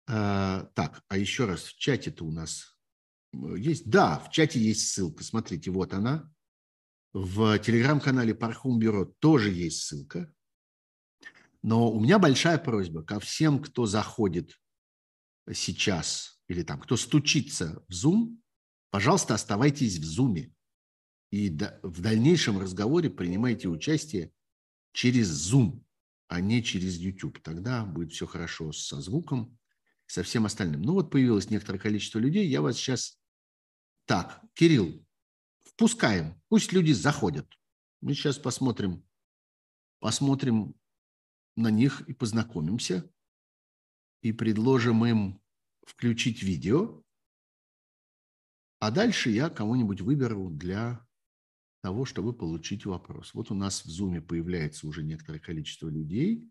[0.07, 2.77] А, так, а еще раз, в чате-то у нас
[3.33, 3.89] есть?
[3.89, 6.31] Да, в чате есть ссылка, смотрите, вот она.
[7.13, 10.33] В телеграм-канале Пархум Бюро тоже есть ссылка.
[11.63, 14.59] Но у меня большая просьба ко всем, кто заходит
[15.51, 18.37] сейчас или там, кто стучится в Zoom,
[18.91, 20.53] пожалуйста, оставайтесь в Zoom.
[21.31, 21.49] И
[21.81, 24.31] в дальнейшем разговоре принимайте участие
[24.91, 25.83] через Zoom
[26.33, 27.39] а не через YouTube.
[27.43, 29.55] Тогда будет все хорошо со звуком,
[30.07, 30.81] со всем остальным.
[30.81, 32.47] Ну вот появилось некоторое количество людей.
[32.47, 33.19] Я вас сейчас...
[34.05, 35.05] Так, Кирилл,
[35.63, 36.41] впускаем.
[36.49, 37.47] Пусть люди заходят.
[38.01, 39.05] Мы сейчас посмотрим,
[39.99, 40.73] посмотрим
[41.55, 43.09] на них и познакомимся.
[44.21, 45.41] И предложим им
[45.85, 47.03] включить видео.
[48.79, 51.05] А дальше я кого-нибудь выберу для
[51.81, 53.33] того, чтобы получить вопрос.
[53.33, 56.49] Вот у нас в Zoom появляется уже некоторое количество людей.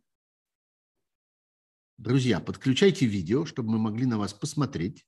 [1.96, 5.06] Друзья, подключайте видео, чтобы мы могли на вас посмотреть.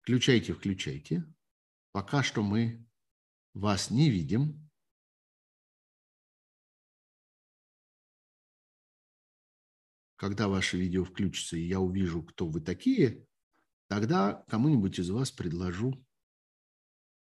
[0.00, 1.24] Включайте, включайте.
[1.96, 2.86] Пока что мы
[3.54, 4.70] вас не видим.
[10.16, 13.26] когда ваше видео включится, и я увижу, кто вы такие,
[13.88, 16.04] тогда кому-нибудь из вас предложу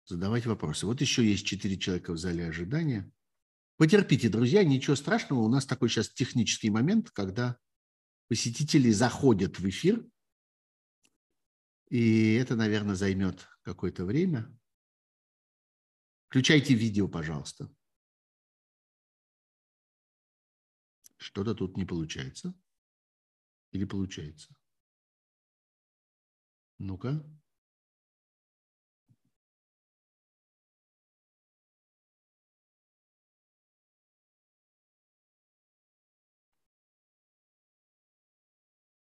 [0.05, 0.85] задавать вопросы.
[0.85, 3.09] Вот еще есть четыре человека в зале ожидания.
[3.77, 5.39] Потерпите, друзья, ничего страшного.
[5.39, 7.57] У нас такой сейчас технический момент, когда
[8.27, 10.05] посетители заходят в эфир,
[11.89, 14.53] и это, наверное, займет какое-то время.
[16.35, 17.73] Включайте видео, пожалуйста.
[21.15, 22.53] Что-то тут не получается.
[23.71, 24.53] Или получается?
[26.77, 27.23] Ну-ка.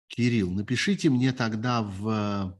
[0.08, 2.58] Кирилл, напишите мне тогда в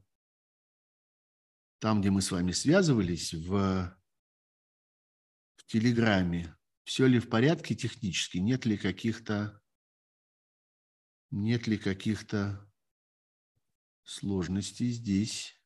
[1.78, 3.97] там, где мы с вами связывались, в
[5.68, 9.62] Телеграме, все ли в порядке технически, нет ли каких-то
[11.30, 12.66] нет ли каких-то
[14.02, 15.60] сложностей здесь?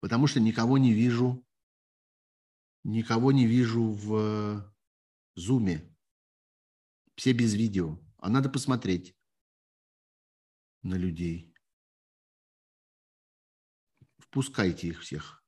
[0.00, 1.46] Потому что никого не вижу,
[2.82, 4.74] никого не вижу в
[5.36, 5.96] зуме.
[7.14, 8.00] Все без видео.
[8.18, 9.16] А надо посмотреть
[10.82, 11.55] на людей.
[14.36, 15.42] Впускайте их всех.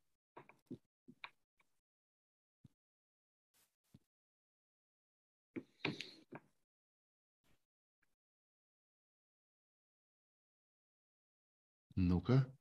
[11.96, 12.57] Ну-ка.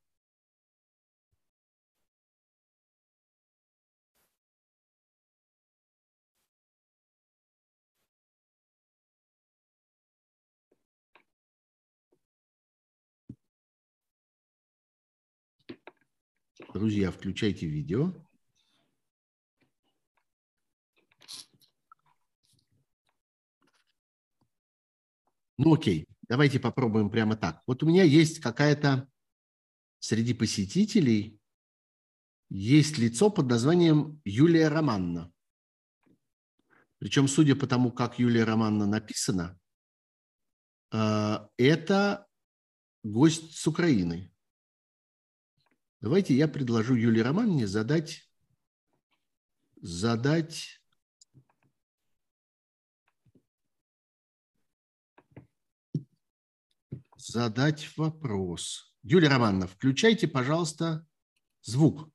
[16.77, 18.13] Друзья, включайте видео.
[25.57, 27.63] Ну окей, давайте попробуем прямо так.
[27.65, 29.09] Вот у меня есть какая-то
[29.97, 31.39] среди посетителей,
[32.51, 35.33] есть лицо под названием Юлия Романна.
[36.99, 39.59] Причем, судя по тому, как Юлия Романна написана,
[40.91, 42.27] э, это
[43.01, 44.31] гость с Украины.
[45.99, 48.29] Давайте я предложу Юлии Романне задать,
[49.81, 50.79] задать
[57.17, 58.95] задать вопрос.
[59.03, 61.05] Юлия Романовна, включайте, пожалуйста,
[61.61, 62.09] звук.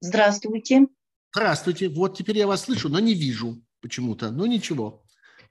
[0.00, 0.88] Здравствуйте.
[1.32, 1.88] Здравствуйте.
[1.88, 4.30] Вот теперь я вас слышу, но не вижу почему-то.
[4.30, 5.01] Но ничего.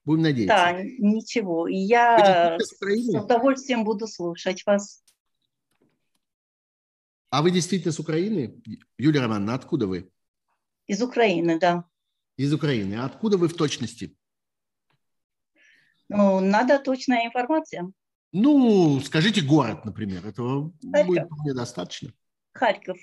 [0.03, 0.55] Будем надеяться.
[0.55, 1.67] Да, ничего.
[1.67, 2.75] Я с,
[3.13, 5.03] удовольствием буду слушать вас.
[7.29, 8.61] А вы действительно с Украины?
[8.97, 10.11] Юлия Романовна, откуда вы?
[10.87, 11.85] Из Украины, да.
[12.35, 12.95] Из Украины.
[12.95, 14.17] А откуда вы в точности?
[16.09, 17.91] Ну, надо точная информация.
[18.33, 20.25] Ну, скажите город, например.
[20.25, 21.07] Этого Харьков.
[21.07, 22.11] будет мне достаточно.
[22.53, 22.97] Харьков.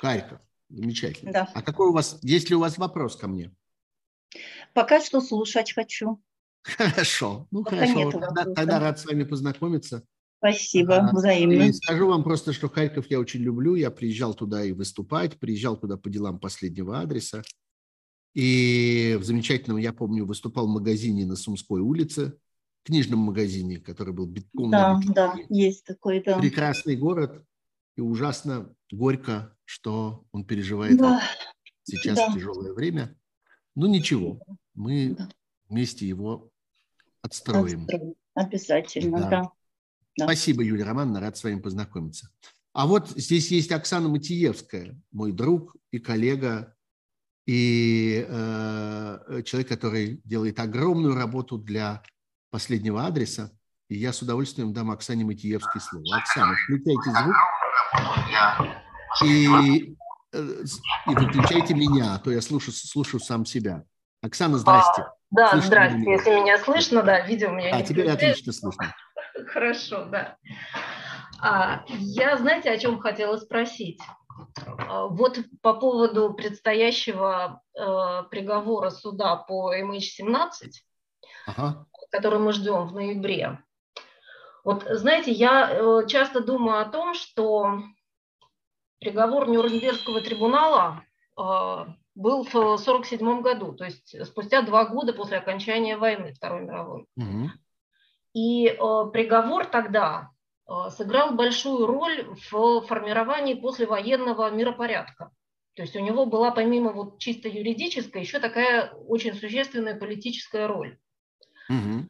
[0.00, 0.40] Харьков.
[0.68, 1.32] Замечательно.
[1.32, 1.48] Да.
[1.54, 3.52] А какой у вас, есть ли у вас вопрос ко мне?
[4.72, 6.20] Пока что слушать хочу.
[6.62, 7.46] Хорошо.
[7.50, 8.10] Ну, Пока хорошо.
[8.10, 10.02] Тогда, тогда рад с вами познакомиться.
[10.38, 11.62] Спасибо, взаимно.
[11.62, 13.76] И скажу вам просто, что Харьков я очень люблю.
[13.76, 17.42] Я приезжал туда и выступать, приезжал туда по делам последнего адреса.
[18.34, 22.36] И в замечательном, я помню, выступал в магазине на Сумской улице,
[22.82, 24.70] книжном магазине, который был битком.
[24.70, 26.38] Да, да, есть такой, да.
[26.38, 27.44] Прекрасный город.
[27.96, 31.22] И ужасно горько, что он переживает да.
[31.84, 32.32] сейчас да.
[32.34, 33.16] тяжелое время.
[33.74, 34.40] Ну ничего,
[34.74, 35.28] мы да.
[35.68, 36.50] вместе его
[37.22, 37.84] отстроим.
[37.84, 38.14] отстроим.
[38.34, 39.28] Обязательно, да.
[39.28, 39.42] да.
[40.18, 40.24] да.
[40.24, 42.30] Спасибо, Юлия Романовна, рад с вами познакомиться.
[42.72, 46.74] А вот здесь есть Оксана Матиевская, мой друг и коллега
[47.46, 52.02] и э, человек, который делает огромную работу для
[52.50, 53.52] последнего адреса.
[53.88, 56.04] И я с удовольствием дам Оксане Матиевской слово.
[56.16, 57.36] Оксана, включайте звук
[59.24, 59.96] и,
[60.34, 63.84] и выключайте меня, а то я слушаю, слушаю сам себя.
[64.22, 65.02] Оксана, здрасте.
[65.02, 66.12] А, да, слышно здрасте, меня?
[66.12, 68.32] если меня слышно, да, видео меня а, не теперь включает.
[68.32, 68.94] отлично слышно.
[69.48, 70.36] Хорошо, да.
[71.40, 74.00] А, я, знаете, о чем хотела спросить?
[74.88, 80.48] А, вот по поводу предстоящего э, приговора суда по MH17,
[81.46, 81.86] ага.
[82.10, 83.58] который мы ждем в ноябре.
[84.64, 87.82] Вот знаете, я э, часто думаю о том, что
[89.04, 91.04] приговор Нюрнбергского трибунала
[91.36, 91.42] э,
[92.14, 97.06] был в 1947 году, то есть спустя два года после окончания войны Второй мировой.
[97.16, 97.50] Угу.
[98.34, 98.76] И э,
[99.12, 100.30] приговор тогда
[100.66, 105.30] Э, сыграл большую роль в формировании послевоенного миропорядка.
[105.74, 110.98] То есть у него была помимо вот чисто юридической еще такая очень существенная политическая роль.
[111.68, 112.08] Угу.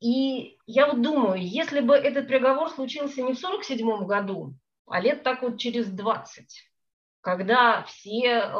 [0.00, 4.54] И я вот думаю, если бы этот приговор случился не в 1947 году,
[4.90, 6.70] а лет так вот через 20,
[7.20, 8.50] когда все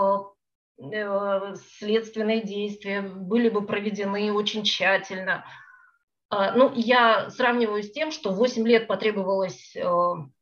[0.80, 5.44] э, э, следственные действия были бы проведены очень тщательно,
[6.30, 9.82] а, ну, я сравниваю с тем, что 8 лет потребовалось э,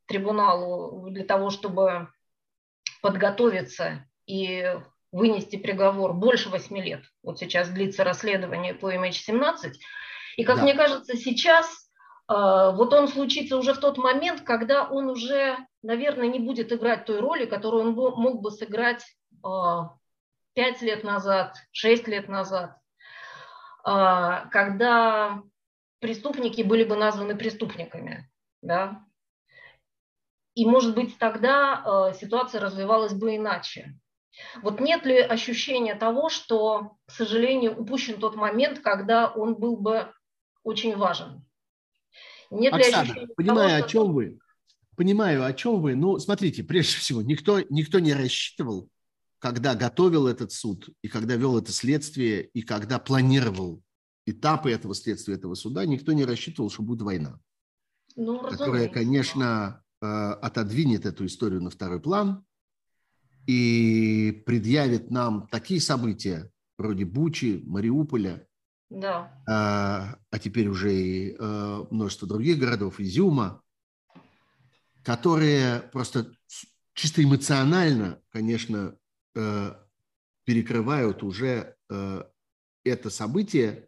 [0.06, 2.08] трибуналу для того, чтобы
[3.02, 4.76] подготовиться и
[5.12, 7.04] вынести приговор больше 8 лет.
[7.22, 9.74] Вот сейчас длится расследование по MH17.
[10.36, 10.62] И, как да.
[10.62, 11.85] мне кажется, сейчас
[12.28, 17.20] вот он случится уже в тот момент, когда он уже, наверное, не будет играть той
[17.20, 19.04] роли, которую он мог бы сыграть
[19.44, 19.48] э,
[20.54, 22.76] 5 лет назад, 6 лет назад,
[23.86, 25.40] э, когда
[26.00, 28.28] преступники были бы названы преступниками.
[28.60, 29.04] Да?
[30.54, 33.94] И, может быть, тогда ситуация развивалась бы иначе.
[34.62, 40.12] Вот нет ли ощущения того, что, к сожалению, упущен тот момент, когда он был бы
[40.62, 41.45] очень важен?
[42.50, 43.86] Нет Оксана, ли ощущения понимаю, того, что...
[43.86, 44.38] о чем вы.
[44.96, 45.94] Понимаю, о чем вы.
[45.94, 48.88] Ну, смотрите, прежде всего, никто, никто не рассчитывал,
[49.38, 53.82] когда готовил этот суд, и когда вел это следствие, и когда планировал
[54.24, 57.38] этапы этого следствия, этого суда, никто не рассчитывал, что будет война.
[58.16, 62.44] Ну, которая, конечно, э, отодвинет эту историю на второй план
[63.46, 68.46] и предъявит нам такие события вроде Бучи, Мариуполя,
[68.90, 69.32] да.
[69.48, 73.62] а, а теперь уже и а, множество других городов, Изюма,
[75.02, 76.32] которые просто
[76.94, 78.96] чисто эмоционально, конечно,
[80.44, 81.76] перекрывают уже
[82.86, 83.86] это событие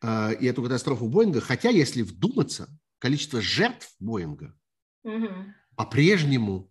[0.00, 2.68] э, и эту катастрофу Боинга, хотя, если вдуматься,
[2.98, 4.56] количество жертв Боинга
[5.02, 5.28] угу.
[5.76, 6.70] по-прежнему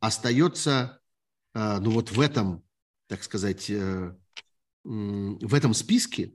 [0.00, 1.00] остается,
[1.54, 2.64] э, ну вот в этом,
[3.06, 4.16] так сказать, э,
[4.82, 6.34] в этом списке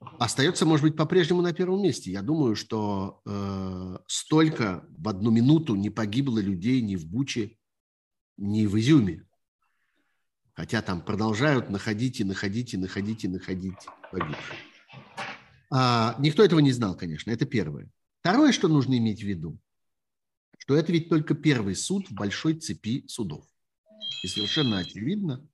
[0.00, 2.10] Остается, может быть, по-прежнему на первом месте.
[2.10, 7.58] Я думаю, что э, столько в одну минуту не погибло людей ни в Буче,
[8.38, 9.26] ни в Изюме.
[10.54, 13.78] Хотя там продолжают находить и находить и находить и находить
[14.10, 14.54] погибших.
[15.70, 17.90] А, никто этого не знал, конечно, это первое.
[18.20, 19.58] Второе, что нужно иметь в виду,
[20.58, 23.46] что это ведь только первый суд в большой цепи судов.
[24.24, 25.46] И совершенно очевидно,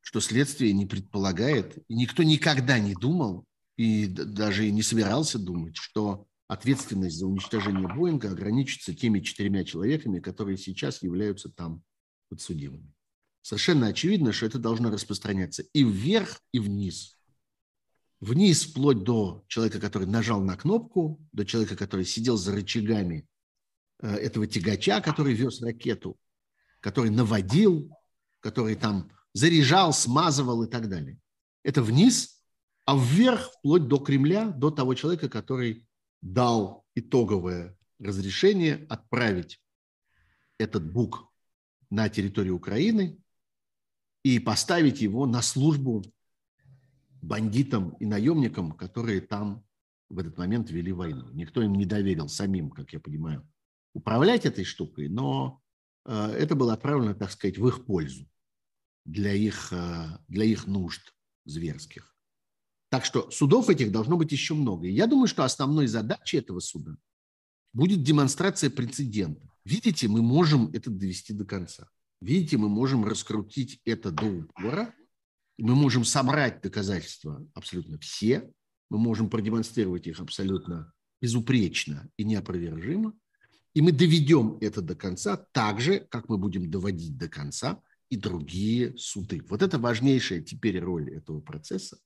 [0.00, 3.46] что следствие не предполагает, и никто никогда не думал,
[3.80, 10.20] и даже и не собирался думать, что ответственность за уничтожение Боинга ограничится теми четырьмя человеками,
[10.20, 11.82] которые сейчас являются там
[12.28, 12.92] подсудимыми.
[13.40, 17.16] Совершенно очевидно, что это должно распространяться и вверх, и вниз.
[18.20, 23.26] Вниз вплоть до человека, который нажал на кнопку, до человека, который сидел за рычагами
[24.02, 26.18] э, этого тягача, который вез ракету,
[26.80, 27.90] который наводил,
[28.40, 31.18] который там заряжал, смазывал и так далее.
[31.62, 32.39] Это вниз,
[32.90, 35.86] а вверх вплоть до Кремля, до того человека, который
[36.22, 39.62] дал итоговое разрешение отправить
[40.58, 41.32] этот бук
[41.88, 43.16] на территорию Украины
[44.24, 46.02] и поставить его на службу
[47.22, 49.64] бандитам и наемникам, которые там
[50.08, 51.30] в этот момент вели войну.
[51.30, 53.48] Никто им не доверил самим, как я понимаю,
[53.94, 55.62] управлять этой штукой, но
[56.06, 58.28] э, это было отправлено, так сказать, в их пользу,
[59.04, 61.14] для их, э, для их нужд
[61.44, 62.09] зверских.
[62.90, 64.86] Так что судов этих должно быть еще много.
[64.86, 66.96] И я думаю, что основной задачей этого суда
[67.72, 69.48] будет демонстрация прецедента.
[69.64, 71.88] Видите, мы можем это довести до конца.
[72.20, 74.94] Видите, мы можем раскрутить это до упора,
[75.56, 78.50] мы можем собрать доказательства абсолютно все,
[78.90, 80.92] мы можем продемонстрировать их абсолютно
[81.22, 83.14] безупречно и неопровержимо,
[83.72, 88.16] и мы доведем это до конца так же, как мы будем доводить до конца и
[88.16, 89.42] другие суды.
[89.48, 91.98] Вот это важнейшая теперь роль этого процесса.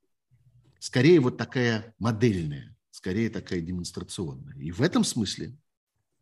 [0.85, 4.55] Скорее вот такая модельная, скорее такая демонстрационная.
[4.56, 5.56] И в этом смысле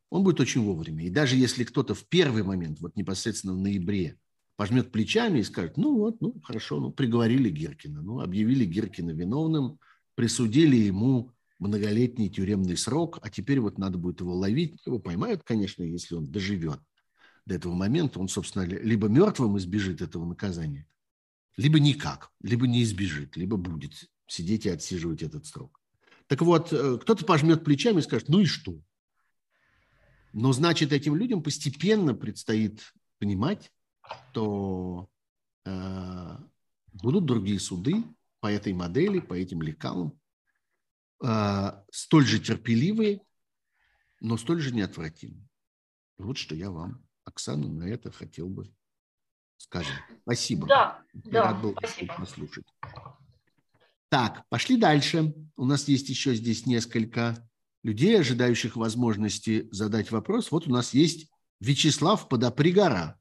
[0.09, 1.05] он будет очень вовремя.
[1.05, 4.20] И даже если кто-то в первый момент, вот непосредственно в ноябре,
[4.55, 9.80] пожмет плечами и скажет, ну вот, ну хорошо, ну приговорили Гиркина, ну объявили Гиркина виновным,
[10.14, 14.80] присудили ему многолетний тюремный срок, а теперь вот надо будет его ловить.
[14.86, 16.78] Его поймают, конечно, если он доживет
[17.47, 18.20] до этого момента.
[18.20, 20.86] Он, собственно, либо мертвым избежит этого наказания,
[21.56, 23.94] либо никак, либо не избежит, либо будет
[24.32, 25.80] сидеть и отсиживать этот срок.
[26.26, 28.80] Так вот, э, кто-то пожмет плечами и скажет, ну и что?
[30.32, 33.70] Но значит, этим людям постепенно предстоит понимать,
[34.30, 35.10] что
[35.66, 36.38] э,
[36.94, 38.02] будут другие суды
[38.40, 40.18] по этой модели, по этим лекалам,
[41.22, 43.20] э, столь же терпеливые,
[44.20, 45.46] но столь же неотвратимые.
[46.16, 48.74] Вот что я вам, Оксана, на это хотел бы
[49.59, 49.88] сказать.
[50.22, 50.66] Спасибо.
[50.66, 52.14] Да, я да, рад был спасибо.
[52.16, 52.64] послушать.
[54.12, 55.34] Так, пошли дальше.
[55.56, 57.51] У нас есть еще здесь несколько
[57.82, 60.51] людей, ожидающих возможности задать вопрос.
[60.51, 61.30] Вот у нас есть
[61.60, 63.18] Вячеслав Подопригора.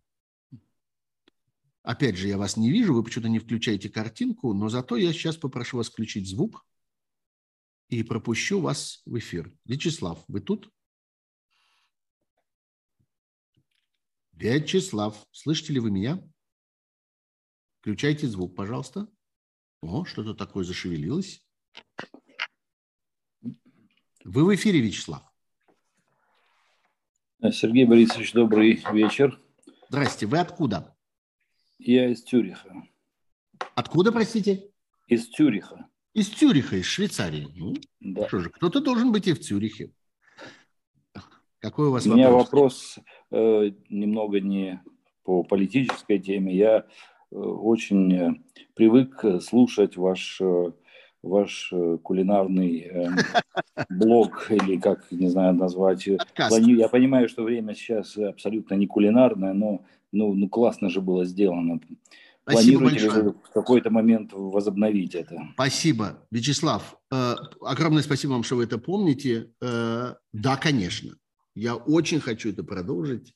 [1.81, 5.37] Опять же, я вас не вижу, вы почему-то не включаете картинку, но зато я сейчас
[5.37, 6.65] попрошу вас включить звук
[7.87, 9.49] и пропущу вас в эфир.
[9.63, 10.69] Вячеслав, вы тут?
[14.33, 16.21] Вячеслав, слышите ли вы меня?
[17.79, 19.07] Включайте звук, пожалуйста.
[19.81, 21.43] О, что-то такое зашевелилось.
[24.23, 25.23] Вы в эфире, Вячеслав.
[27.51, 29.41] Сергей Борисович, добрый вечер.
[29.89, 30.27] Здрасте.
[30.27, 30.95] Вы откуда?
[31.79, 32.87] Я из Тюриха.
[33.73, 34.69] Откуда, простите?
[35.07, 35.89] Из Тюриха.
[36.13, 37.47] Из Тюриха, из Швейцарии.
[37.55, 38.27] Ну, да.
[38.27, 39.91] Что же, кто-то должен быть и в Тюрихе.
[41.57, 42.13] Какой у вас вопрос?
[42.13, 42.99] У меня вопрос
[43.31, 44.83] э, немного не
[45.23, 46.55] по политической теме.
[46.55, 46.83] Я э,
[47.31, 48.35] очень э,
[48.75, 50.71] привык слушать ваш э,
[51.23, 53.07] ваш э, кулинарный э,
[53.89, 56.07] блог или как, не знаю, назвать.
[56.07, 59.81] Я понимаю, что время сейчас абсолютно не кулинарное, но
[60.11, 61.79] ну, ну классно же было сделано.
[62.43, 63.25] Спасибо Планируете большое.
[63.25, 65.37] ли в какой-то момент возобновить это?
[65.53, 66.25] Спасибо.
[66.31, 69.51] Вячеслав, э, огромное спасибо вам, что вы это помните.
[69.61, 71.15] Э, да, конечно.
[71.53, 73.33] Я очень хочу это продолжить.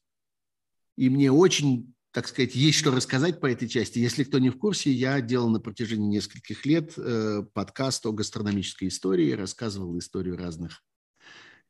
[0.98, 4.00] И мне очень так сказать, есть что рассказать по этой части.
[4.00, 8.88] Если кто не в курсе, я делал на протяжении нескольких лет э, подкаст о гастрономической
[8.88, 10.82] истории, рассказывал историю разных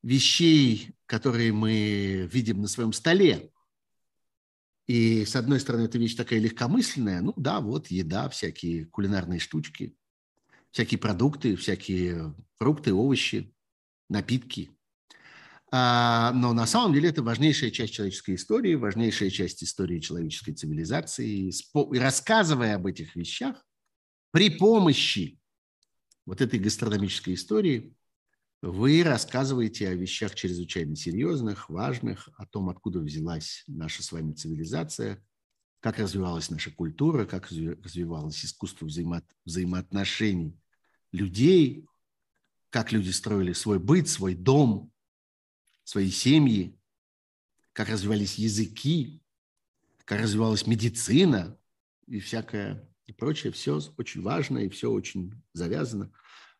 [0.03, 3.49] вещей, которые мы видим на своем столе.
[4.85, 9.97] И, с одной стороны, это вещь такая легкомысленная, ну да, вот еда, всякие кулинарные штучки,
[10.69, 13.51] всякие продукты, всякие фрукты, овощи,
[14.09, 14.69] напитки–
[15.77, 21.49] но на самом деле это важнейшая часть человеческой истории, важнейшая часть истории человеческой цивилизации.
[21.49, 23.65] И рассказывая об этих вещах
[24.31, 25.37] при помощи
[26.25, 27.93] вот этой гастрономической истории
[28.61, 35.21] вы рассказываете о вещах чрезвычайно серьезных, важных, о том, откуда взялась наша с вами цивилизация,
[35.81, 40.57] как развивалась наша культура, как развивалось искусство взаимо взаимоотношений
[41.11, 41.85] людей,
[42.69, 44.91] как люди строили свой быт, свой дом,
[45.85, 46.77] свои семьи,
[47.71, 49.21] как развивались языки,
[50.03, 51.57] как развивалась медицина
[52.07, 53.53] и всякое и прочее.
[53.53, 56.11] Все очень важно и все очень завязано.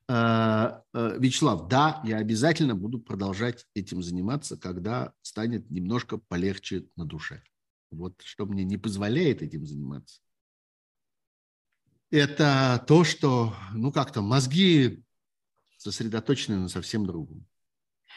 [0.08, 7.06] А, а, Вячеслав, да, я обязательно буду продолжать этим заниматься, когда станет немножко полегче на
[7.06, 7.44] душе.
[7.92, 10.22] Вот что мне не позволяет этим заниматься.
[12.12, 15.04] Это то, что, ну как-то, мозги
[15.78, 17.48] сосредоточены на совсем другом.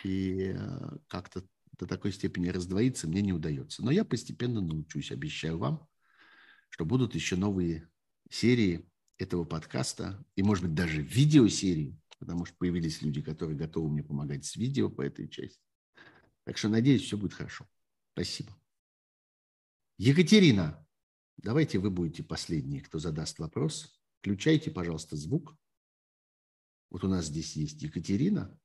[0.04, 1.44] И а, как-то
[1.78, 3.84] до такой степени раздвоиться мне не удается.
[3.84, 5.86] Но я постепенно научусь, обещаю вам,
[6.70, 7.88] что будут еще новые
[8.30, 14.02] серии этого подкаста и, может быть, даже видеосерии, потому что появились люди, которые готовы мне
[14.02, 15.60] помогать с видео по этой части.
[16.44, 17.66] Так что, надеюсь, все будет хорошо.
[18.12, 18.56] Спасибо.
[19.98, 20.86] Екатерина,
[21.36, 24.00] давайте вы будете последние, кто задаст вопрос.
[24.20, 25.56] Включайте, пожалуйста, звук.
[26.90, 28.56] Вот у нас здесь есть Екатерина.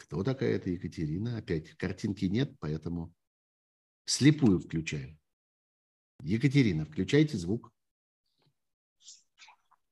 [0.00, 1.36] Кто такая эта Екатерина?
[1.36, 3.12] Опять картинки нет, поэтому
[4.06, 5.18] слепую включаю.
[6.22, 7.70] Екатерина, включайте звук.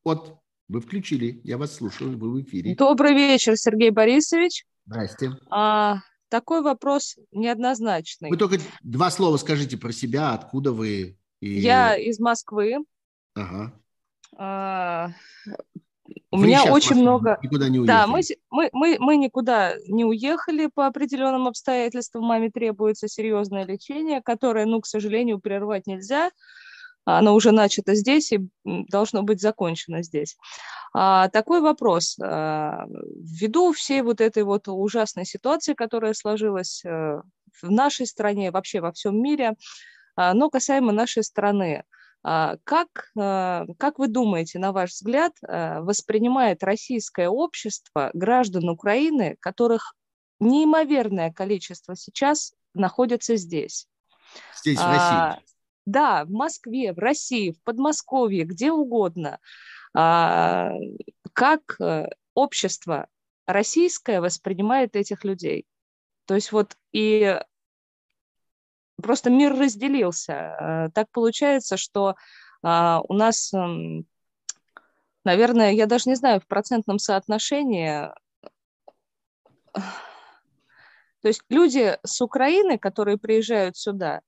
[0.03, 2.75] Вот, вы включили, я вас слушаю, вы в эфире.
[2.75, 4.65] Добрый вечер, Сергей Борисович.
[4.87, 5.33] Здрасте.
[5.51, 5.99] А,
[6.31, 8.31] такой вопрос неоднозначный.
[8.31, 11.19] Вы только два слова скажите про себя, откуда вы.
[11.41, 11.61] И...
[11.61, 12.79] Я из Москвы.
[13.35, 13.79] Ага.
[14.37, 15.11] А,
[16.31, 17.39] у Вы меня очень много...
[17.43, 17.97] Никуда не уехали.
[17.97, 22.25] Да, мы, мы, мы, мы никуда не уехали по определенным обстоятельствам.
[22.25, 26.31] Маме требуется серьезное лечение, которое, ну, к сожалению, прервать нельзя.
[27.07, 30.37] Оно уже начато здесь и должно быть закончено здесь.
[30.93, 32.19] А, такой вопрос.
[32.21, 32.85] А,
[33.17, 37.23] ввиду всей вот этой вот ужасной ситуации, которая сложилась э,
[37.63, 39.55] в нашей стране, вообще во всем мире,
[40.17, 45.81] а, но касаемо нашей страны, а, как, а, как вы думаете, на ваш взгляд, а,
[45.81, 49.95] воспринимает российское общество граждан Украины, которых
[50.41, 53.87] неимоверное количество сейчас находится здесь?
[54.57, 55.45] Здесь, в России?
[55.87, 59.39] Да, в Москве, в России, в Подмосковье, где угодно.
[59.95, 63.07] Как э, общество
[63.47, 65.67] российское воспринимает этих людей?
[66.27, 67.41] То есть вот и
[69.03, 70.33] просто мир разделился.
[70.33, 72.17] Э, так получается, что
[72.63, 74.07] а, у нас, эм,
[75.25, 78.11] наверное, я даже не знаю, в процентном соотношении
[81.21, 84.21] то есть люди с Украины, которые приезжают сюда,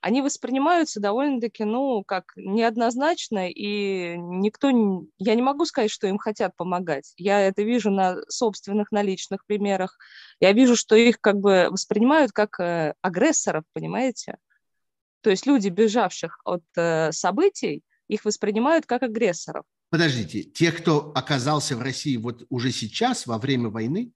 [0.00, 4.70] они воспринимаются довольно-таки, ну, как неоднозначно, и никто,
[5.18, 7.12] я не могу сказать, что им хотят помогать.
[7.16, 9.98] Я это вижу на собственных, на личных примерах.
[10.40, 14.36] Я вижу, что их как бы воспринимают как э, агрессоров, понимаете?
[15.22, 19.64] То есть люди, бежавших от э, событий, их воспринимают как агрессоров.
[19.90, 24.12] Подождите, тех, кто оказался в России вот уже сейчас, во время войны,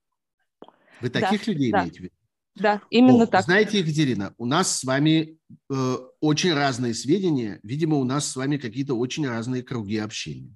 [1.00, 1.80] вы таких да, людей да.
[1.80, 2.14] имеете в виду?
[2.56, 3.44] Да, именно О, так.
[3.44, 5.38] Знаете, Екатерина, у нас с вами
[5.70, 7.60] э, очень разные сведения.
[7.62, 10.54] Видимо, у нас с вами какие-то очень разные круги общения.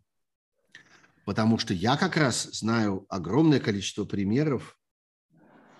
[1.24, 4.78] Потому что я как раз знаю огромное количество примеров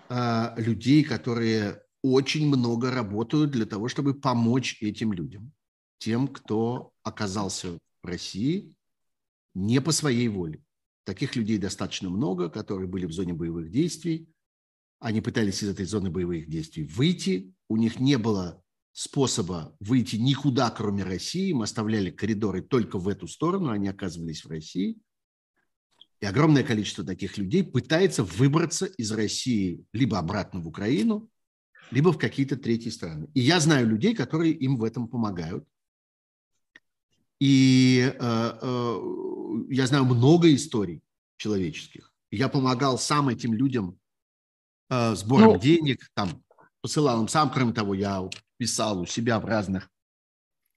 [0.09, 5.51] э, людей, которые очень много работают для того, чтобы помочь этим людям.
[5.97, 8.73] Тем, кто оказался в России
[9.53, 10.63] не по своей воле.
[11.03, 14.27] Таких людей достаточно много, которые были в зоне боевых действий,
[15.05, 17.53] они пытались из этой зоны боевых действий выйти.
[17.69, 21.53] У них не было способа выйти никуда, кроме России.
[21.53, 24.97] Мы оставляли коридоры только в эту сторону, они оказывались в России.
[26.21, 31.29] И огромное количество таких людей пытается выбраться из России либо обратно в Украину,
[31.91, 33.27] либо в какие-то третьи страны.
[33.35, 35.67] И я знаю людей, которые им в этом помогают.
[37.39, 38.97] И э, э,
[39.69, 41.03] я знаю много историй
[41.37, 42.11] человеческих.
[42.31, 43.99] Я помогал сам этим людям
[44.89, 46.43] э, сбором ну, денег, там,
[46.81, 47.49] посылал им сам.
[47.51, 49.89] Кроме того, я писал у себя в разных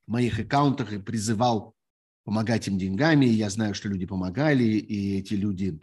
[0.07, 1.75] моих аккаунтах и призывал
[2.23, 3.25] помогать им деньгами.
[3.25, 5.79] И я знаю, что люди помогали, и эти люди,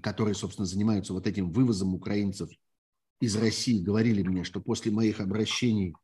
[0.00, 2.50] которые, собственно, занимаются вот этим вывозом украинцев
[3.20, 5.94] из России, говорили мне, что после моих обращений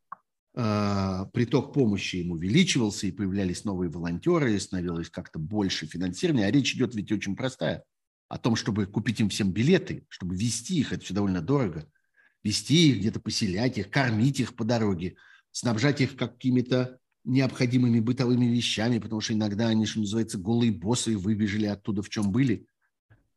[0.55, 6.47] э, приток помощи им увеличивался, и появлялись новые волонтеры, и становилось как-то больше финансирования.
[6.47, 7.85] А речь идет ведь очень простая
[8.33, 11.87] о том, чтобы купить им всем билеты, чтобы вести их, это все довольно дорого,
[12.43, 15.17] вести их, где-то поселять их, кормить их по дороге,
[15.51, 21.67] снабжать их какими-то необходимыми бытовыми вещами, потому что иногда они, что называется, голые боссы выбежали
[21.67, 22.67] оттуда, в чем были.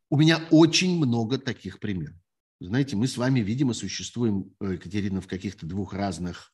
[0.10, 2.16] У меня очень много таких примеров.
[2.62, 6.54] Знаете, мы с вами, видимо, существуем, э, Екатерина, в каких-то двух разных,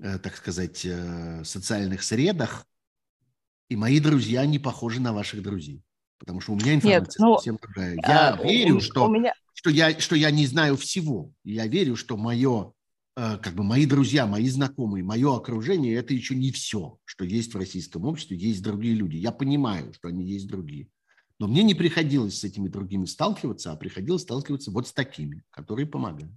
[0.00, 2.66] э, так сказать, э, социальных средах,
[3.68, 5.84] и мои друзья не похожи на ваших друзей.
[6.24, 7.96] Потому что у меня информация Нет, ну, совсем другая.
[7.96, 9.34] Я а, верю, у, что, у меня...
[9.52, 11.30] что, я, что я не знаю всего.
[11.44, 12.72] Я верю, что мое,
[13.14, 17.58] как бы мои друзья, мои знакомые, мое окружение– это еще не все, что есть в
[17.58, 18.38] российском обществе.
[18.38, 19.16] Есть другие люди.
[19.16, 20.88] Я понимаю, что они есть другие.
[21.38, 25.86] Но мне не приходилось с этими другими сталкиваться, а приходилось сталкиваться вот с такими, которые
[25.86, 26.32] помогают.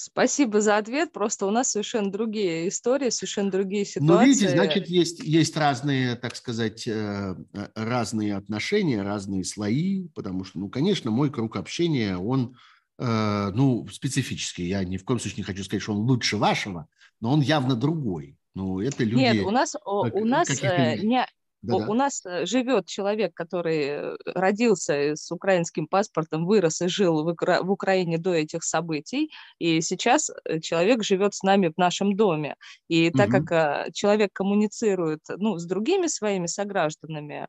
[0.00, 1.10] Спасибо за ответ.
[1.10, 4.06] Просто у нас совершенно другие истории, совершенно другие ситуации.
[4.06, 10.44] Ну, видите, значит, есть, есть разные, так сказать, э, э, разные отношения, разные слои, потому
[10.44, 12.54] что, ну, конечно, мой круг общения, он,
[13.00, 14.68] э, ну, специфический.
[14.68, 16.86] Я ни в коем случае не хочу сказать, что он лучше вашего,
[17.20, 18.36] но он явно другой.
[18.54, 19.20] Ну, это люди...
[19.20, 21.26] Нет, у нас, у нас не,
[21.62, 21.90] да-да.
[21.90, 27.28] У нас э, живет человек, который э, родился с украинским паспортом, вырос и жил в,
[27.28, 32.14] Укра- в Украине до этих событий, и сейчас э, человек живет с нами в нашем
[32.14, 32.54] доме.
[32.86, 33.44] И так угу.
[33.44, 37.48] как человек коммуницирует ну, с другими своими согражданами,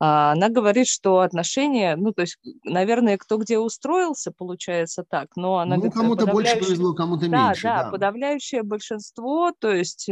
[0.00, 5.76] она говорит, что отношения, ну, то есть, наверное, кто где устроился, получается так, но она...
[5.76, 7.62] Ну, кому-то больше повезло, кому-то да, меньше.
[7.62, 10.08] Да, да, подавляющее большинство, то есть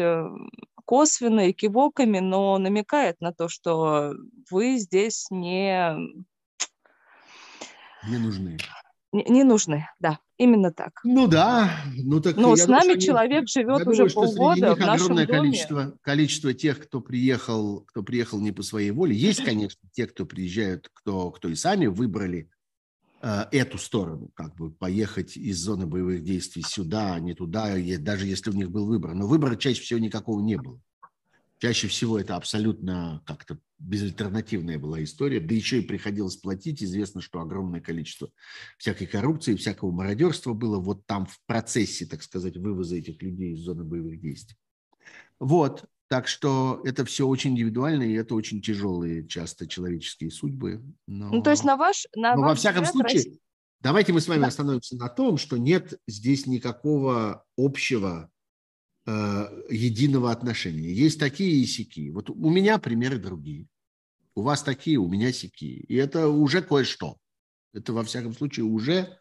[0.84, 4.12] косвенно и кивоками, но намекает на то, что
[4.50, 5.96] вы здесь не...
[8.08, 8.56] Не нужны.
[9.16, 11.00] Не, не нужны, да, именно так.
[11.02, 12.36] Ну да, ну так.
[12.36, 15.38] Но с нами думаю, человек живет я уже думаю, полгода в нашем огромное доме.
[15.38, 19.16] количество, количество тех, кто приехал, кто приехал не по своей воле.
[19.16, 22.50] Есть, конечно, те, кто приезжают, кто, кто и сами выбрали
[23.22, 28.26] э, эту сторону, как бы поехать из зоны боевых действий сюда, а не туда, даже
[28.26, 29.14] если у них был выбор.
[29.14, 30.78] Но выбора чаще всего никакого не было.
[31.58, 36.82] Чаще всего это абсолютно как-то безальтернативная была история, да еще и приходилось платить.
[36.82, 38.30] Известно, что огромное количество
[38.78, 43.60] всякой коррупции, всякого мародерства было вот там в процессе, так сказать, вывоза этих людей из
[43.60, 44.56] зоны боевых действий.
[45.38, 50.82] Вот, так что это все очень индивидуально, и это очень тяжелые часто человеческие судьбы.
[51.06, 52.06] Но, ну, то есть на ваш...
[52.14, 53.38] На но ваш во всяком взгляд, случае, Россия...
[53.80, 54.46] давайте мы с вами да.
[54.46, 58.30] остановимся на том, что нет здесь никакого общего
[59.06, 60.92] единого отношения.
[60.92, 62.10] Есть такие и сики.
[62.10, 63.66] Вот у меня примеры другие.
[64.34, 65.64] У вас такие, у меня сики.
[65.64, 67.16] И это уже кое-что.
[67.72, 69.18] Это, во всяком случае, уже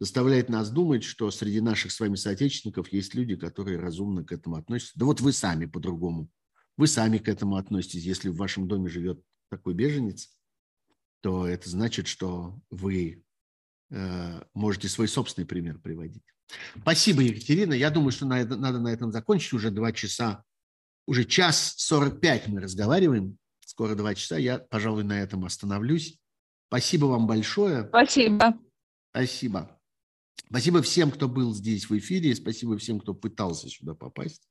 [0.00, 4.56] заставляет нас думать, что среди наших с вами соотечественников есть люди, которые разумно к этому
[4.56, 4.98] относятся.
[4.98, 6.28] Да вот вы сами по-другому.
[6.76, 8.04] Вы сами к этому относитесь.
[8.04, 10.36] Если в вашем доме живет такой беженец,
[11.20, 13.24] то это значит, что вы
[13.90, 16.33] э, можете свой собственный пример приводить.
[16.80, 17.72] Спасибо, Екатерина.
[17.72, 19.52] Я думаю, что надо, надо на этом закончить.
[19.52, 20.44] Уже два часа,
[21.06, 23.38] уже час сорок пять мы разговариваем.
[23.60, 24.36] Скоро два часа.
[24.36, 26.18] Я, пожалуй, на этом остановлюсь.
[26.68, 27.86] Спасибо вам большое.
[27.88, 28.58] Спасибо.
[29.10, 29.80] Спасибо.
[30.48, 32.34] Спасибо всем, кто был здесь в эфире.
[32.34, 34.48] Спасибо всем, кто пытался сюда попасть.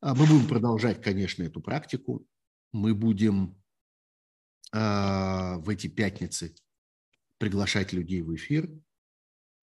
[0.00, 2.26] А мы будем продолжать, конечно, эту практику.
[2.72, 3.60] Мы будем
[4.72, 4.78] э,
[5.58, 6.54] в эти пятницы
[7.38, 8.70] приглашать людей в эфир.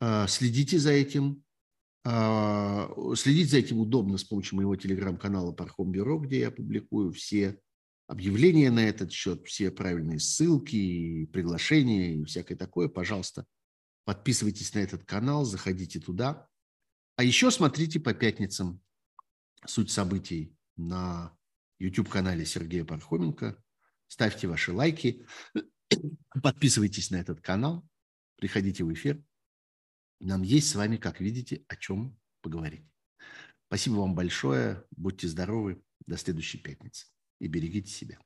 [0.06, 1.46] А, следите за этим.
[2.04, 7.62] А, следить за этим удобно с помощью моего телеграм-канала Пархом Бюро, где я публикую все
[8.08, 12.90] объявления на этот счет, все правильные ссылки, приглашения и всякое такое.
[12.90, 13.46] Пожалуйста,
[14.04, 16.50] подписывайтесь на этот канал, заходите туда.
[17.16, 18.82] А еще смотрите по пятницам
[19.66, 21.34] суть событий на
[21.80, 23.58] YouTube-канале Сергея Пархоменко.
[24.08, 25.26] Ставьте ваши лайки,
[26.42, 27.88] подписывайтесь на этот канал,
[28.36, 29.24] приходите в эфир.
[30.26, 32.86] Нам есть с вами, как видите, о чем поговорить.
[33.68, 34.86] Спасибо вам большое.
[34.91, 35.84] Будьте здоровы.
[36.06, 37.08] До следующей пятницы.
[37.40, 38.18] И берегите себя.